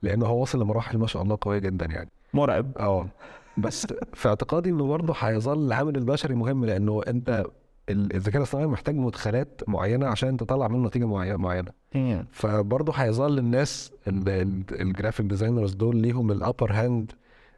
لأنه 0.02 0.26
هو 0.26 0.40
واصل 0.40 0.62
لمراحل 0.62 0.98
ما 0.98 1.08
شاء 1.08 1.22
الله 1.22 1.38
قوية 1.42 1.60
جدا 1.60 1.86
يعني. 1.86 2.10
مرعب. 2.34 2.78
آه. 2.80 3.08
بس 3.58 3.88
في 4.14 4.30
اعتقادي 4.30 4.70
إنه 4.70 4.88
برضه 4.88 5.14
هيظل 5.20 5.66
العامل 5.68 5.96
البشري 5.96 6.36
مهم 6.36 6.66
لأنه 6.66 7.02
أنت 7.08 7.46
ال- 7.90 8.16
الذكاء 8.16 8.38
الاصطناعي 8.38 8.68
محتاج 8.68 8.96
مدخلات 8.96 9.62
معينة 9.68 10.08
عشان 10.08 10.38
تطلع 10.38 10.68
منه 10.68 10.88
نتيجة 10.88 11.06
معي- 11.06 11.38
معينة. 11.38 11.72
فبرضه 12.32 12.94
هيظل 12.94 13.38
الناس 13.40 13.92
ال- 14.08 14.30
ال- 14.30 14.82
ال 14.82 14.87
graphic 14.87 15.26
designers 15.26 15.74
دول 15.74 15.96
ليهم 15.98 16.32
ال 16.32 16.38
upper 16.38 16.72
hand 16.74 17.12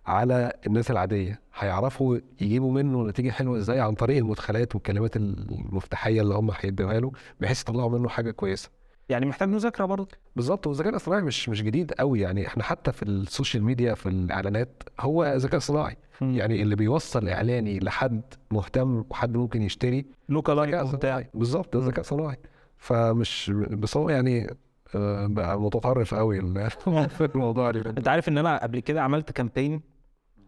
على 0.09 0.53
الناس 0.67 0.91
العادية. 0.91 1.39
هيعرفوا 1.55 2.17
يجيبوا 2.41 2.71
منه 2.71 3.07
نتيجة 3.07 3.29
حلوة 3.29 3.57
إزاي 3.57 3.79
عن 3.79 3.93
طريق 3.93 4.17
المدخلات 4.17 4.75
والكلمات 4.75 5.15
المفتاحية 5.15 6.21
اللي 6.21 6.35
هم 6.35 6.51
هيدوها 6.59 6.99
له 6.99 7.11
بحيث 7.39 7.61
يطلعوا 7.61 7.89
منه 7.89 8.09
حاجة 8.09 8.31
كويسة. 8.31 8.69
يعني 9.09 9.25
محتاج 9.25 9.49
مذاكرة 9.49 9.85
برضه؟ 9.85 10.07
بالظبط. 10.35 10.67
والذكاء 10.67 10.89
الاصطناعي 10.91 11.21
مش 11.21 11.49
مش 11.49 11.63
جديد 11.63 11.91
قوي. 11.93 12.19
يعني 12.19 12.47
إحنا 12.47 12.63
حتى 12.63 12.91
في 12.91 13.03
ال 13.03 13.12
social 13.12 13.63
media 13.63 13.93
في 13.93 14.09
الإعلانات 14.09 14.83
هو 14.99 15.33
ذكاء 15.37 15.59
صناعي 15.59 15.97
يعني 16.21 16.61
اللي 16.61 16.75
بيوصل 16.75 17.27
إعلاني 17.27 17.79
لحد 17.79 18.21
مهتم 18.51 19.05
وحد 19.09 19.37
ممكن 19.37 19.61
يشتري 19.61 20.05
lookalike 20.29 20.95
بتاعي 20.95 21.29
بالظبط 21.33 21.77
ده 21.77 21.85
ذكاء 21.85 22.03
صناعي 22.03 22.37
فمش 22.77 23.51
بس 23.55 23.97
هو 23.97 24.09
يعني 24.09 24.55
آه، 24.95 25.27
بقى 25.27 25.61
متطرف 25.61 26.13
قوي 26.15 26.41
في 27.17 27.29
الموضوع 27.35 27.71
ده 27.71 27.89
انت 27.89 28.07
عارف 28.07 28.29
إن 28.29 28.37
أنا 28.37 28.63
قبل 28.63 28.79
كده 28.79 29.01
عملت 29.01 29.31
campaign 29.31 29.81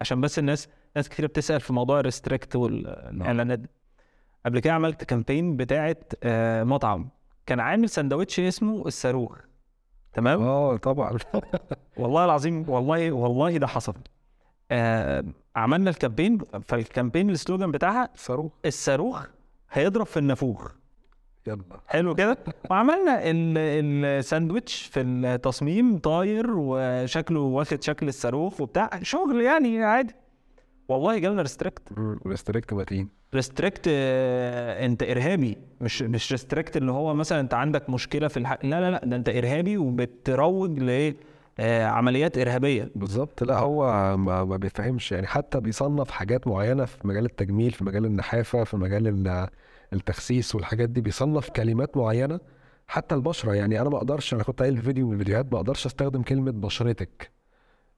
عشان 0.01 0.21
بس 0.21 0.39
الناس 0.39 0.67
ناس 0.95 1.09
كتير 1.09 1.27
بتسأل 1.27 1.61
في 1.61 1.73
موضوع 1.73 1.99
ال 1.99 2.05
restrict 2.05 2.55
والاعلانات 2.55 3.59
دي. 3.59 3.69
قبل 4.45 4.59
كده 4.59 4.73
عملت 4.73 5.03
campaign 5.03 5.57
بتاعه 5.57 5.95
آه، 6.23 6.63
مطعم. 6.63 7.09
كان 7.45 7.59
عامل 7.59 7.89
سندوتش 7.89 8.39
اسمه 8.39 8.87
الصاروخ. 8.87 9.37
تمام؟ 10.13 10.41
آه 10.41 10.77
طبعا. 10.77 11.17
والله 11.97 12.25
العظيم 12.25 12.69
والله 12.69 13.11
والله 13.11 13.57
ده 13.57 13.67
حصل. 13.67 13.93
آه 14.71 15.23
عملنا 15.55 15.89
ال 15.89 15.95
campaign 15.95 16.37
فال 16.37 16.56
campaign 16.56 17.29
ال 17.29 17.35
slogan 17.35 17.71
بتاعها 17.71 18.09
صاروخ. 18.15 18.51
الصاروخ 18.65 19.27
هيضرب 19.71 20.05
في 20.05 20.17
النافوخ. 20.17 20.71
يلا. 21.47 21.63
حلو 21.87 22.15
كده. 22.15 22.37
وعملنا 22.69 23.19
ال- 23.23 23.57
الساندوتش 24.05 24.81
في 24.81 25.01
التصميم 25.01 25.97
طاير 25.97 26.45
وشكله 26.55 27.39
واخد 27.39 27.83
شكل 27.83 28.07
الصاروخ 28.07 28.61
وبتاع. 28.61 28.89
شغل 29.01 29.41
يعني 29.41 29.83
عادي. 29.83 30.13
والله 30.89 31.17
جالنا 31.19 31.41
restrict 31.41 31.81
restrict 32.27 32.73
متين 32.73 33.09
restrict 33.35 33.87
انت 33.87 35.03
إرهابي. 35.03 35.57
مش 35.81 36.01
مش 36.01 36.31
restrict 36.31 36.77
اللي 36.77 36.91
هو 36.91 37.13
مثلا 37.13 37.39
انت 37.39 37.53
عندك 37.53 37.89
مشكلة 37.89 38.27
في 38.27 38.37
الحق 38.37 38.65
لا 38.65 38.81
لا 38.81 38.91
لا 38.91 39.01
ده 39.05 39.15
انت 39.15 39.29
إرهابي 39.29 39.77
وبتروج 39.77 40.79
لايه 40.79 41.15
آه، 41.59 41.85
عمليات 41.85 42.37
إرهابية. 42.37 42.91
بالظبط. 42.95 43.43
لا 43.43 43.57
هو 43.59 43.83
ما, 44.17 44.43
ما 44.43 44.57
بيفهمش. 44.57 45.11
يعني 45.11 45.27
حتى 45.27 45.59
بيصنف 45.59 46.11
حاجات 46.11 46.47
معينة 46.47 46.85
في 46.85 47.07
مجال 47.07 47.25
التجميل 47.25 47.71
في 47.71 47.83
مجال 47.83 48.05
النحافة 48.05 48.63
في 48.63 48.77
مجال 48.77 49.07
ال- 49.07 49.47
التخسيس 49.93 50.55
والحاجات 50.55 50.89
دي 50.89 51.01
بيصنف 51.01 51.49
كلمات 51.49 51.97
معينة 51.97 52.39
حتى 52.87 53.15
البشرة. 53.15 53.53
يعني 53.53 53.81
أنا 53.81 53.89
ما 53.89 53.97
أقدرش 53.97 54.33
أنا 54.33 54.43
كنت 54.43 54.61
قايل 54.61 54.77
في 54.77 54.83
فيديو 54.83 55.07
من 55.07 55.13
الفيديوهات 55.13 55.53
ما 55.53 55.57
أقدرش 55.57 55.85
أستخدم 55.85 56.21
كلمة 56.21 56.51
بشرتك. 56.51 57.31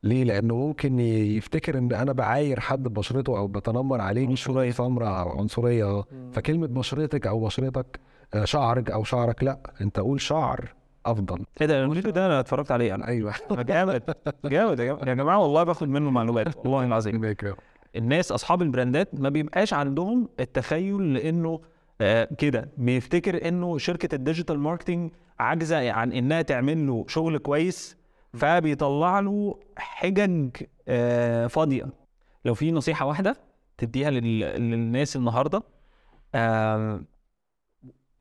ليه؟ 0.03 0.23
لأنه 0.23 0.55
ممكن 0.55 0.99
يفتكر 0.99 1.77
إن 1.77 1.93
أنا 1.93 2.11
بعاير 2.11 2.59
حد 2.59 2.83
ببشرته 2.83 3.37
أو 3.37 3.47
بتنمر 3.47 4.01
عليه 4.01 4.27
عنصرية. 4.27 4.71
سمراء 4.71 5.21
أو 5.21 5.39
عنصرية. 5.39 6.03
فكلمة 6.31 6.67
بشرتك 6.67 7.27
أو 7.27 7.45
بشرتك 7.45 7.99
آه، 8.33 8.45
شعرك 8.45 8.91
أو 8.91 9.03
شعرك 9.03 9.43
لأ 9.43 9.59
أنت 9.81 9.99
قول 9.99 10.21
شعر 10.21 10.73
أفضل. 11.05 11.45
إيه 11.61 11.67
ده؟ 11.67 11.85
الفيديو 11.85 12.11
ده 12.11 12.25
أنا 12.25 12.39
اتفرجت 12.39 12.71
عليه 12.71 12.95
أنا. 12.95 13.07
أيوه. 13.07 13.33
جامد. 13.51 14.15
جامد 14.45 14.79
يا 14.79 14.93
جماعة. 15.13 15.39
والله 15.39 15.63
باخد 15.63 15.87
منه 15.89 16.11
معلومات. 16.11 16.57
والله 16.57 16.85
العظيم. 16.85 17.35
الناس 17.95 18.31
أصحاب 18.31 18.61
ال 18.61 18.68
brands 18.68 19.09
ما 19.19 19.29
بيبقاش 19.29 19.73
عندهم 19.73 20.29
التخيل 20.39 21.13
لأنه 21.13 21.59
آه 22.01 22.27
كده. 22.37 22.69
بيفتكر 22.77 23.47
إنه 23.47 23.77
شركة 23.77 24.15
ال 24.15 24.21
digital 24.21 24.59
marketing 24.59 25.11
عاجزة 25.39 25.91
عن 25.91 26.11
إنها 26.11 26.41
تعمل 26.41 26.87
له 26.87 27.05
شغل 27.07 27.37
كويس 27.37 27.97
فبيطلع 28.33 29.19
له 29.19 29.59
حجج 29.77 30.49
آه 30.87 31.47
فاضية. 31.47 31.89
لو 32.45 32.53
في 32.53 32.71
نصيحة 32.71 33.05
واحدة 33.05 33.37
تديها 33.77 34.09
لل... 34.11 34.39
للناس 34.39 35.15
النهارده 35.15 35.63
آه 36.35 37.03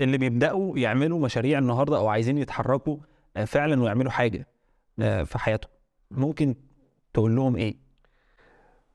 اللي 0.00 0.18
بيبدأوا 0.18 0.78
يعملوا 0.78 1.18
مشاريع 1.18 1.58
النهارده 1.58 1.96
أو 1.96 2.08
عايزين 2.08 2.38
يتحركوا 2.38 2.96
فعلا 3.46 3.82
ويعملوا 3.82 4.10
حاجة 4.10 4.46
في 4.98 5.38
حياتهم 5.38 5.70
ممكن 6.10 6.54
تقول 7.14 7.36
لهم 7.36 7.56
إيه؟ 7.56 7.74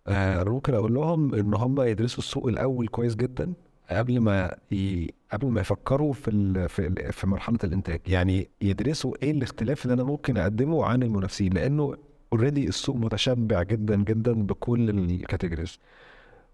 أنا 0.08 0.50
ممكن 0.50 0.74
أقول 0.74 0.94
لهم 0.94 1.34
إن 1.36 1.54
هم 1.54 1.82
يدرسوا 1.82 2.20
السوق 2.20 2.48
الأول 2.48 2.88
كويس 2.88 3.16
جدا. 3.16 3.54
قبل 3.90 4.20
ما 4.20 4.56
ي... 4.72 5.08
قبل 5.32 5.48
ما 5.48 5.62
يفكروا 5.62 6.14
في 6.14 6.32
ال... 6.32 6.70
في 6.70 6.88
ال... 6.88 7.14
في 7.14 7.28
مرحلة 7.28 7.58
الإنتاج. 7.64 8.02
يعني 8.08 8.50
يدرسوا 8.62 9.14
إيه 9.24 9.32
الاختلاف 9.32 9.84
اللي 9.86 9.94
أنا 9.94 10.04
ممكن 10.04 10.38
أقدمه 10.38 10.86
عن 10.86 11.04
المنافسين 11.04 11.54
لأنه 11.54 11.96
already 12.34 12.68
السوق 12.68 12.96
متشبع 12.96 13.64
جدا 13.64 13.96
جدا 13.96 14.34
بكل 14.34 14.90
ال 14.90 14.98
categories 14.98 15.80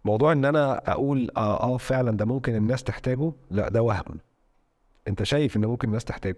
موضوع 0.06 0.32
إن 0.32 0.46
أنا 0.46 0.92
أقول 0.92 1.30
آه 1.38 1.64
آه 1.74 1.78
فعلا 1.78 2.12
ده 2.18 2.26
ممكن 2.26 2.56
الناس 2.56 2.84
تحتاجه 2.84 3.32
لا 3.52 3.70
ده 3.70 3.82
وهم. 3.82 4.20
أنت 5.08 5.24
شايف 5.24 5.58
إن 5.58 5.66
ممكن 5.66 5.88
الناس 5.88 6.06
تحتاجه. 6.06 6.38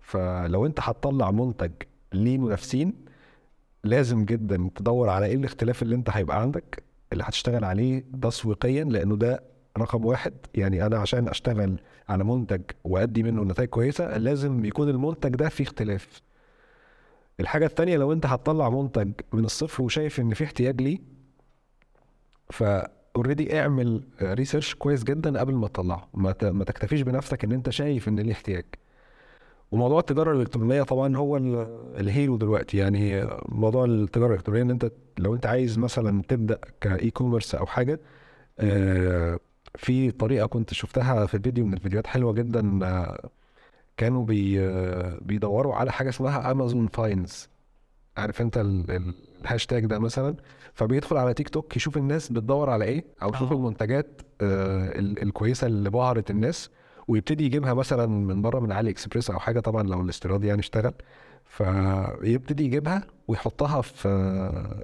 فلو 0.00 0.66
أنت 0.66 0.78
هتطلع 0.82 1.30
منتج 1.30 1.70
ليه 2.12 2.38
منافسين 2.38 2.92
لازم 3.84 4.24
جدا 4.24 4.70
تدور 4.76 5.08
على 5.08 5.26
إيه 5.26 5.34
الاختلاف 5.34 5.82
اللي 5.82 5.94
أنت 5.94 6.10
هيبقى 6.10 6.40
عندك 6.42 6.82
اللي 7.12 7.24
هتشتغل 7.24 7.64
عليه 7.64 8.04
تسويقيا 8.22 8.84
لأنه 8.84 9.16
ده 9.16 9.42
رقم 9.78 10.04
واحد 10.04 10.32
يعني 10.54 10.86
أنا 10.86 10.98
عشان 10.98 11.28
أشتغل 11.28 11.80
على 12.08 12.24
منتج 12.24 12.60
وأدي 12.84 13.22
منه 13.22 13.44
نتائج 13.44 13.68
كويسة 13.68 14.16
لازم 14.18 14.64
يكون 14.64 14.88
المنتج 14.88 15.30
ده 15.30 15.48
فيه 15.48 15.64
اختلاف. 15.64 16.22
الحاجة 17.40 17.66
التانية 17.66 17.96
لو 17.96 18.12
أنت 18.12 18.26
هتطلع 18.26 18.68
منتج 18.70 19.10
من 19.32 19.44
الصفر 19.44 19.82
وشايف 19.82 20.20
إن 20.20 20.34
في 20.34 20.44
احتياج 20.44 20.82
ليه 20.82 20.98
ف 22.50 22.64
already 22.64 23.60
اعمل 23.60 24.02
research 24.22 24.74
كويس 24.74 25.04
جدا 25.04 25.40
قبل 25.40 25.54
ما 25.54 25.68
تطلعه. 25.68 26.08
ما 26.14 26.32
تكتفيش 26.66 27.00
بنفسك 27.02 27.44
إن 27.44 27.52
أنت 27.52 27.70
شايف 27.70 28.08
إن 28.08 28.20
ليه 28.20 28.32
احتياج. 28.32 28.64
وموضوع 29.72 30.00
التجارة 30.00 30.32
الإلكترونية 30.32 30.82
طبعا 30.82 31.16
هو 31.16 31.36
ال- 31.36 31.66
ال 32.00 32.07
hero 32.07 32.36
دلوقتي. 32.36 32.76
يعني 32.76 33.28
موضوع 33.48 33.84
التجارة 33.84 34.28
الإلكترونية 34.28 34.62
إن 34.62 34.70
أنت 34.70 34.90
لو 35.18 35.34
أنت 35.34 35.46
عايز 35.46 35.78
مثلا 35.78 36.22
تبدأ 36.28 36.58
ك 36.80 37.10
e-commerce 37.10 37.54
أو 37.54 37.66
حاجة 37.66 38.00
آه، 38.60 39.38
في 39.76 40.10
طريقة 40.10 40.46
كنت 40.46 40.74
شفتها 40.74 41.26
في 41.26 41.38
فيديو 41.38 41.66
من 41.66 41.74
الفيديوهات 41.74 42.06
حلوة 42.06 42.32
جدا 42.32 42.80
آه، 42.86 43.30
كانوا 43.96 44.24
بي 44.24 44.60
آه، 44.60 45.18
بيدوروا 45.22 45.74
على 45.74 45.92
حاجة 45.92 46.08
اسمها 46.08 46.50
Amazon 46.50 46.86
finds 46.86 47.48
عارف 48.16 48.40
انت 48.40 48.58
ال- 48.58 48.90
ال- 48.90 49.14
الهاشتاج 49.42 49.86
ده 49.86 49.98
مثلا؟ 49.98 50.34
فبيدخل 50.74 51.16
على 51.16 51.34
تيك 51.34 51.48
توك 51.48 51.76
يشوف 51.76 51.96
الناس 51.96 52.32
بتدور 52.32 52.70
على 52.70 52.84
إيه 52.84 53.04
أو 53.22 53.30
يشوف 53.34 53.52
آه. 53.52 53.56
المنتجات 53.56 54.20
ال- 54.42 55.22
الكويسة 55.22 55.66
اللي 55.66 55.90
بهرت 55.90 56.30
الناس 56.30 56.70
ويبتدي 57.08 57.44
يجيبها 57.44 57.74
مثلا 57.74 58.06
من 58.06 58.42
بره 58.42 58.60
من 58.60 58.72
علي 58.72 58.90
إكسبريس 58.90 59.30
أو 59.30 59.38
حاجة. 59.38 59.60
طبعا 59.60 59.82
لو 59.82 60.00
الاستيراد 60.00 60.44
يعني 60.44 60.60
اشتغل. 60.60 60.92
فيبتدي 61.48 62.64
يجيبها 62.64 63.06
ويحطها 63.28 63.80
في 63.80 64.08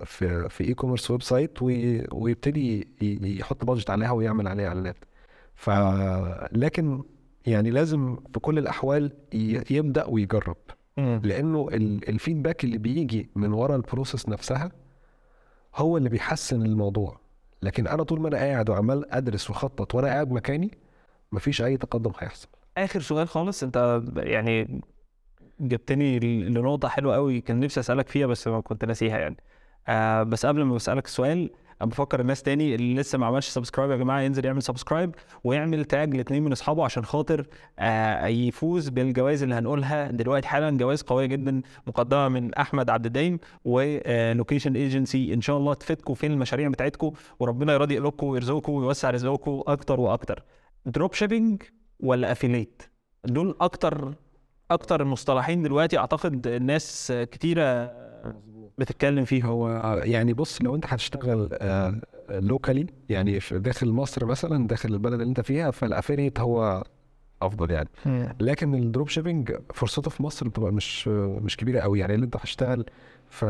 في 0.04 0.48
في 0.48 0.64
e-commerce 0.64 1.10
website 1.10 1.62
وي- 1.62 2.06
ويبتدي 2.12 2.88
يحط 3.40 3.64
budget 3.64 3.90
عليها 3.90 4.10
ويعمل 4.10 4.48
عليها 4.48 4.68
إعلانات. 4.68 4.96
ف 5.54 5.70
لكن 6.52 7.02
يعني 7.46 7.70
لازم 7.70 8.16
في 8.34 8.40
كل 8.40 8.58
الأحوال 8.58 9.12
يبدأ 9.70 10.04
ويجرب. 10.06 10.56
لأنه 10.96 11.68
ال- 11.72 12.08
ال 12.08 12.14
feedback 12.14 12.64
اللي 12.64 12.78
بيجي 12.78 13.30
من 13.36 13.52
ورا 13.52 13.76
ال 13.76 13.83
process 13.83 14.28
نفسها 14.28 14.72
هو 15.76 15.96
اللي 15.96 16.08
بيحسن 16.08 16.62
الموضوع. 16.62 17.20
لكن 17.62 17.86
أنا 17.86 18.02
طول 18.02 18.20
ما 18.20 18.28
أنا 18.28 18.36
قاعد 18.36 18.70
وعمال 18.70 19.12
أدرس 19.12 19.50
وأخطط 19.50 19.94
وأنا 19.94 20.08
قاعد 20.08 20.30
مكاني 20.32 20.70
مفيش 21.32 21.62
أي 21.62 21.76
تقدم 21.76 22.12
هيحصل. 22.18 22.48
آخر 22.78 23.00
سؤال 23.00 23.28
خالص 23.28 23.62
أنت 23.62 24.02
يعني 24.16 24.80
جبتني 25.60 26.18
لنقطة 26.48 26.88
حلوة 26.88 27.14
قوي 27.14 27.40
كان 27.40 27.60
نفسي 27.60 27.80
أسألك 27.80 28.08
فيها 28.08 28.26
بس 28.26 28.48
ما 28.48 28.60
كنت 28.60 28.84
ناسيها 28.84 29.18
يعني. 29.18 29.36
آه 29.88 30.22
بس 30.22 30.46
قبل 30.46 30.62
ما 30.62 30.76
أسألك 30.76 31.04
السؤال 31.06 31.50
بفكر 31.80 32.20
الناس 32.20 32.42
تاني 32.42 32.74
اللي 32.74 32.94
لسه 32.94 33.18
ما 33.18 33.26
عملش 33.26 33.48
subscribe 33.48 33.90
يا 33.90 33.96
جماعة 33.96 34.20
ينزل 34.20 34.44
يعمل 34.44 34.62
subscribe 34.62 35.14
ويعمل 35.44 35.84
tag 35.84 36.14
لاثنين 36.16 36.42
من 36.42 36.52
أصحابه 36.52 36.84
عشان 36.84 37.04
خاطر 37.04 37.46
آه 37.78 38.26
يفوز 38.26 38.88
بالجوائز 38.88 39.42
اللي 39.42 39.54
هنقولها 39.54 40.10
دلوقتي 40.10 40.48
حالا. 40.48 40.70
جوائز 40.76 41.02
قوية 41.02 41.26
جدا 41.26 41.62
مقدمة 41.86 42.28
من 42.28 42.54
أحمد 42.54 42.90
عبد 42.90 43.06
الدايم 43.06 43.38
و 43.64 43.77
Location 43.77 44.76
Agency 44.76 45.34
إن 45.34 45.40
شاء 45.40 45.56
الله 45.56 45.74
تفيدكم 45.74 46.14
في 46.14 46.26
المشاريع 46.26 46.68
بتاعتكم 46.68 47.12
وربنا 47.38 47.72
يرضي 47.72 47.98
قلوبكم 47.98 48.26
ويرزقكم 48.26 48.72
ويوسع 48.72 49.10
رزقكم 49.10 49.62
أكتر 49.66 50.00
وأكتر. 50.00 50.42
drop 50.86 51.14
shipping 51.14 51.62
ولا 52.00 52.32
affiliate 52.32 52.82
دول 53.24 53.56
أكتر 53.60 54.14
أكتر 54.74 55.00
المصطلحين 55.02 55.62
دلوقتي 55.62 55.98
أعتقد 55.98 56.46
الناس 56.46 57.12
كتيرة 57.16 57.92
بتتكلم 58.78 59.24
فيهم 59.24 59.46
هو 59.46 59.68
يعني 60.04 60.32
بص 60.32 60.62
لو 60.62 60.74
أنت 60.74 60.84
هتشتغل 60.86 61.48
locally 62.30 62.86
يعني 63.08 63.40
في 63.40 63.58
داخل 63.58 63.88
مصر 63.90 64.26
مثلا 64.26 64.66
داخل 64.66 64.92
البلد 64.94 65.12
اللي 65.12 65.24
أنت 65.24 65.40
فيها 65.40 65.70
فال 65.70 65.83
affiliate 65.83 66.40
هو 66.40 66.84
أفضل 67.42 67.70
يعني. 67.70 67.88
لكن 68.40 68.74
ال 68.74 68.81
drop 68.81 69.08
shipping 69.08 69.52
فرصته 69.74 70.10
في 70.10 70.22
مصر 70.22 70.48
بتبقى 70.48 70.72
مش 70.72 71.08
مش 71.08 71.56
كبيرة 71.56 71.80
قوي. 71.80 71.98
يعني 72.00 72.14
اللي 72.14 72.24
أنت 72.24 72.36
هتشتغل 72.36 72.84
ف 73.28 73.44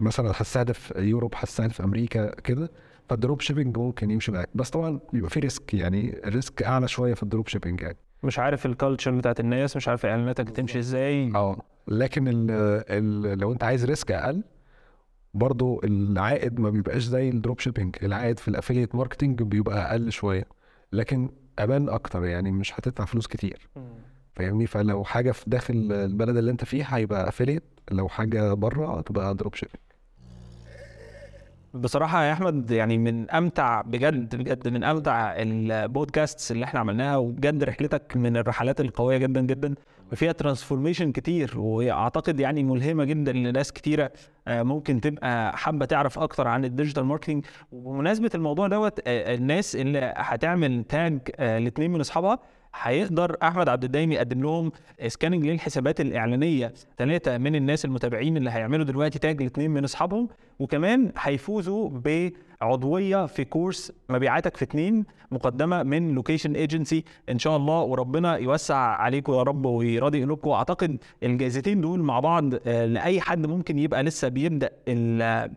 مثلا 0.00 0.30
هتستهدف 0.30 0.92
Europe 0.96 1.34
هتستهدف 1.36 1.80
أمريكا 1.80 2.34
كده 2.34 2.70
فال 3.08 3.19
drop 3.19 3.40
shipping 3.40 3.78
ممكن 3.78 4.10
يمشي 4.10 4.32
معاك. 4.32 4.48
بس 4.54 4.70
طبعا 4.70 5.00
بيبقى 5.12 5.30
في 5.30 5.40
risk 5.40 5.74
يعني 5.74 6.20
ال 6.28 6.35
risk 6.35 6.62
أعلى 6.62 6.88
شوية 6.88 7.14
في 7.14 7.22
ال 7.22 7.27
drop 7.27 7.48
shipping 7.48 7.80
يعني. 7.80 7.96
مش 8.22 8.38
عارف 8.38 8.66
ال 8.66 8.72
culture 8.72 9.10
بتاعت 9.10 9.40
الناس 9.40 9.76
مش 9.76 9.88
عارف 9.88 10.06
إعلاناتك 10.06 10.50
تمشي 10.50 10.78
إزاي. 10.78 11.32
آه 11.34 11.56
لكن 11.88 12.28
ال 12.28 12.46
ال 12.90 13.38
لو 13.38 13.52
أنت 13.52 13.64
عايز 13.64 13.84
risk 13.84 14.12
أقل 14.12 14.42
برضو 15.34 15.80
العائد 15.84 16.60
ما 16.60 16.70
بيبقاش 16.70 17.02
زي 17.02 17.28
ال 17.28 17.34
drop 17.34 17.60
shipping 17.60 17.96
العائد 18.02 18.38
في 18.38 18.48
ال 18.48 18.53
affiliate 18.53 18.94
marketing 18.94 19.42
بيبقى 19.42 19.90
أقل 19.90 20.12
شوية. 20.12 20.44
لكن 20.92 21.30
أمان 21.58 21.88
أكتر 21.88 22.24
يعني 22.24 22.50
مش 22.50 22.74
هتدفع 22.80 23.04
فلوس 23.04 23.26
كتير. 23.26 23.68
فاهمني؟ 24.34 24.66
فلو 24.66 25.04
حاجة 25.04 25.32
في 25.32 25.50
داخل 25.50 25.74
البلد 25.92 26.36
اللي 26.36 26.50
أنت 26.50 26.64
فيه 26.64 26.84
هيبقى 26.84 27.28
affiliate 27.28 27.62
لو 27.90 28.08
حاجة 28.08 28.54
بره 28.54 28.98
هتبقى 28.98 29.34
drop 29.34 29.54
shipping 29.54 29.80
بصراحة 31.74 32.24
يا 32.24 32.32
أحمد 32.32 32.70
يعني 32.70 32.98
من 32.98 33.30
أمتع 33.30 33.80
بجد 33.80 34.36
بجد 34.36 34.68
من 34.68 34.84
أمتع 34.84 35.32
ال 35.36 35.49
podcasts 35.49 36.52
اللي 36.52 36.64
إحنا 36.64 36.80
عملناها 36.80 37.16
وبجد 37.16 37.64
رحلتك 37.64 38.16
من 38.16 38.36
الرحلات 38.36 38.80
القوية 38.80 39.16
جدا 39.16 39.40
جدا 39.40 39.74
وفيها 40.12 40.32
transformation 40.32 41.12
كتير 41.12 41.58
وأعتقد 41.58 42.40
يعني 42.40 42.62
ملهمة 42.62 43.04
جدا 43.04 43.32
لناس 43.32 43.72
كتيرة 43.72 44.12
آه، 44.48 44.62
ممكن 44.62 45.00
تبقى 45.00 45.56
حابة 45.58 45.84
تعرف 45.86 46.18
أكتر 46.18 46.48
عن 46.48 46.64
ال 46.64 46.69
digital 46.69 47.04
marketing. 47.04 47.44
وبمناسبة 47.72 48.30
الموضوع 48.34 48.68
دوت 48.68 49.00
آه، 49.06 49.34
الناس 49.34 49.76
اللي 49.76 50.14
هتعمل 50.16 50.84
tag 50.84 51.18
آه، 51.36 51.58
لاتنين 51.58 51.90
من 51.90 52.00
أصحابها 52.00 52.38
هيقدر 52.74 53.36
أحمد 53.42 53.68
عبد 53.68 53.84
الدايم 53.84 54.12
يقدم 54.12 54.42
لهم 54.42 54.72
scanning 55.06 55.46
للحسابات 55.46 56.00
الإعلانية 56.00 56.72
ثلاثة 56.98 57.38
من 57.38 57.54
الناس 57.54 57.84
المتابعين 57.84 58.36
اللي 58.36 58.50
هيعملوا 58.50 58.84
دلوقتي 58.84 59.18
tag 59.18 59.42
لاثنين 59.42 59.70
من 59.70 59.84
أصحابهم 59.84 60.28
وكمان 60.58 61.12
هيفوزوا 61.18 61.90
بعضوية 62.60 63.26
في 63.26 63.44
course 63.44 63.92
مبيعاتك 64.08 64.56
في 64.56 64.64
اتنين 64.64 65.04
مقدمة 65.30 65.82
من 65.82 66.14
Location 66.14 66.54
Agency 66.54 67.04
إن 67.30 67.38
شاء 67.38 67.56
الله 67.56 67.80
وربنا 67.82 68.36
يوسع 68.36 68.76
عليكم 68.76 69.32
يا 69.32 69.42
رب 69.42 69.64
ويراضي 69.66 70.22
قلوبكم. 70.24 70.50
اعتقد 70.50 70.96
الجائزتين 71.22 71.80
دول 71.80 72.00
مع 72.02 72.20
بعض 72.20 72.54
آه، 72.66 72.86
لأي 72.86 73.20
حد 73.20 73.46
ممكن 73.46 73.78
يبقى 73.78 74.02
لسه 74.02 74.28
بيبدأ 74.28 74.70
ال- 74.88 75.50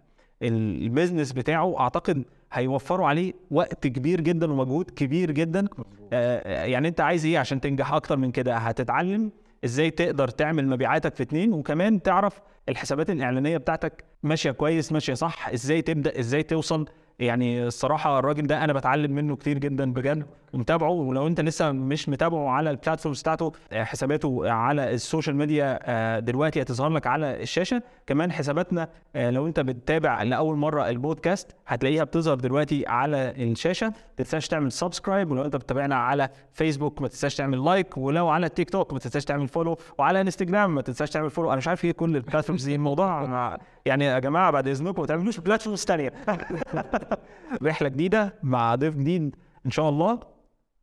ال 0.44 0.53
business 0.53 1.32
بتاعه 1.32 1.80
أعتقد 1.80 2.24
هيوفروا 2.54 3.08
عليه 3.08 3.34
وقت 3.52 3.88
كبير 3.88 4.22
جدا 4.22 4.52
ومجهود 4.52 4.92
كبير 4.92 5.32
جدا. 5.32 5.68
آه، 6.14 6.66
يعني 6.66 6.88
أنت 6.88 7.02
عايز 7.02 7.26
إيه 7.26 7.40
عشان 7.40 7.62
تنجح 7.62 7.94
أكتر 7.94 8.18
من 8.18 8.32
كده؟ 8.32 8.58
هتتعلم 8.58 9.32
إزاي 9.66 9.92
تقدر 9.92 10.28
تعمل 10.28 10.68
مبيعاتك 10.68 11.16
في 11.16 11.24
اتنين 11.24 11.54
وكمان 11.54 12.02
تعرف 12.02 12.42
الحسابات 12.70 13.10
الإعلانية 13.10 13.58
بتاعتك 13.58 14.04
ماشية 14.24 14.52
كويس 14.52 14.92
ماشية 14.92 15.14
صح 15.14 15.50
إزاي 15.50 15.82
تبدأ 15.82 16.20
إزاي 16.20 16.44
توصل 16.44 16.86
يعني 17.20 17.68
الصراحة 17.68 18.20
الراجل 18.20 18.48
ده 18.48 18.64
أنا 18.64 18.74
بتعلم 18.74 19.12
منه 19.12 19.36
كتير 19.36 19.58
جدا 19.58 19.94
بجد 19.94 20.26
ومتابعه 20.54 20.90
ولو 20.90 21.28
أنت 21.28 21.42
لسه 21.42 21.72
مش 21.72 22.10
متابعه 22.10 22.50
على 22.50 22.70
ال 22.70 22.75
platforms 22.75 23.22
بتاعته 23.22 23.52
آه، 23.72 23.84
حساباته 23.84 24.52
على 24.52 24.94
ال 24.94 25.00
social 25.00 25.36
media 25.36 25.80
آه، 25.84 26.20
دلوقتي 26.20 26.62
هتظهر 26.62 26.90
لك 26.90 27.08
على 27.08 27.42
الشاشة. 27.42 27.82
كمان 28.08 28.32
حساباتنا 28.32 28.88
آه، 29.16 29.30
لو 29.30 29.48
أنت 29.48 29.60
بتتابع 29.60 30.24
لأول 30.24 30.58
مرة 30.58 30.90
البودكاست 30.90 31.56
هتلاقيها 31.68 32.04
بتظهر 32.04 32.36
دلوقتي 32.36 32.84
على 32.88 33.32
الشاشة. 33.38 33.88
ما 33.88 33.94
تنساش 34.18 34.48
تعمل 34.48 34.72
subscribe 34.72 35.32
ولو 35.32 35.46
أنت 35.46 35.56
بتتابعنا 35.56 35.96
على 35.96 36.30
فيسبوك 36.54 37.02
ما 37.02 37.08
تنساش 37.08 37.36
تعمل 37.36 37.66
like 37.66 37.98
ولو 37.98 38.28
على 38.30 38.46
التيك 38.46 38.70
توك 38.70 38.94
ما 38.94 39.00
تنساش 39.00 39.26
تعمل 39.26 39.48
follow 39.48 39.78
وعلى 39.98 40.22
انستجرام 40.22 40.76
ما 40.76 40.82
تنساش 40.82 41.10
تعمل 41.10 41.30
follow 41.30 41.50
أنا 41.50 41.58
مش 41.58 41.68
عارف 41.68 41.86
إيه 41.86 41.92
كل 41.92 42.16
ال 42.16 42.21
platforms 42.21 42.66
دي. 42.66 42.76
الموضوع 42.76 43.24
يعني 43.86 44.06
يا 44.06 44.20
جماعة 44.20 44.52
بعد 44.52 44.68
إذنكم 44.68 45.02
ما 45.02 45.08
تعملوش 45.08 45.40
بلاتفورمز 45.40 45.84
ثانية 45.86 46.14
رحلة 47.64 47.90
جديدة 47.90 48.40
مع 48.44 48.76
ضيف 48.76 48.96
جديد 48.96 49.36
إن 49.66 49.72
شاء 49.72 49.90
الله. 49.90 50.20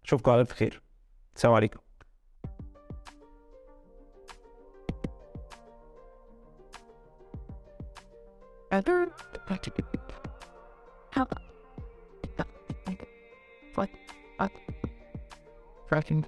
أشوفكم 0.05 0.31
على 0.31 0.41
الف 0.41 0.53
خير. 0.53 0.83
السلام 1.37 1.55
عليكم. 1.55 1.81
Fucking 15.91 16.25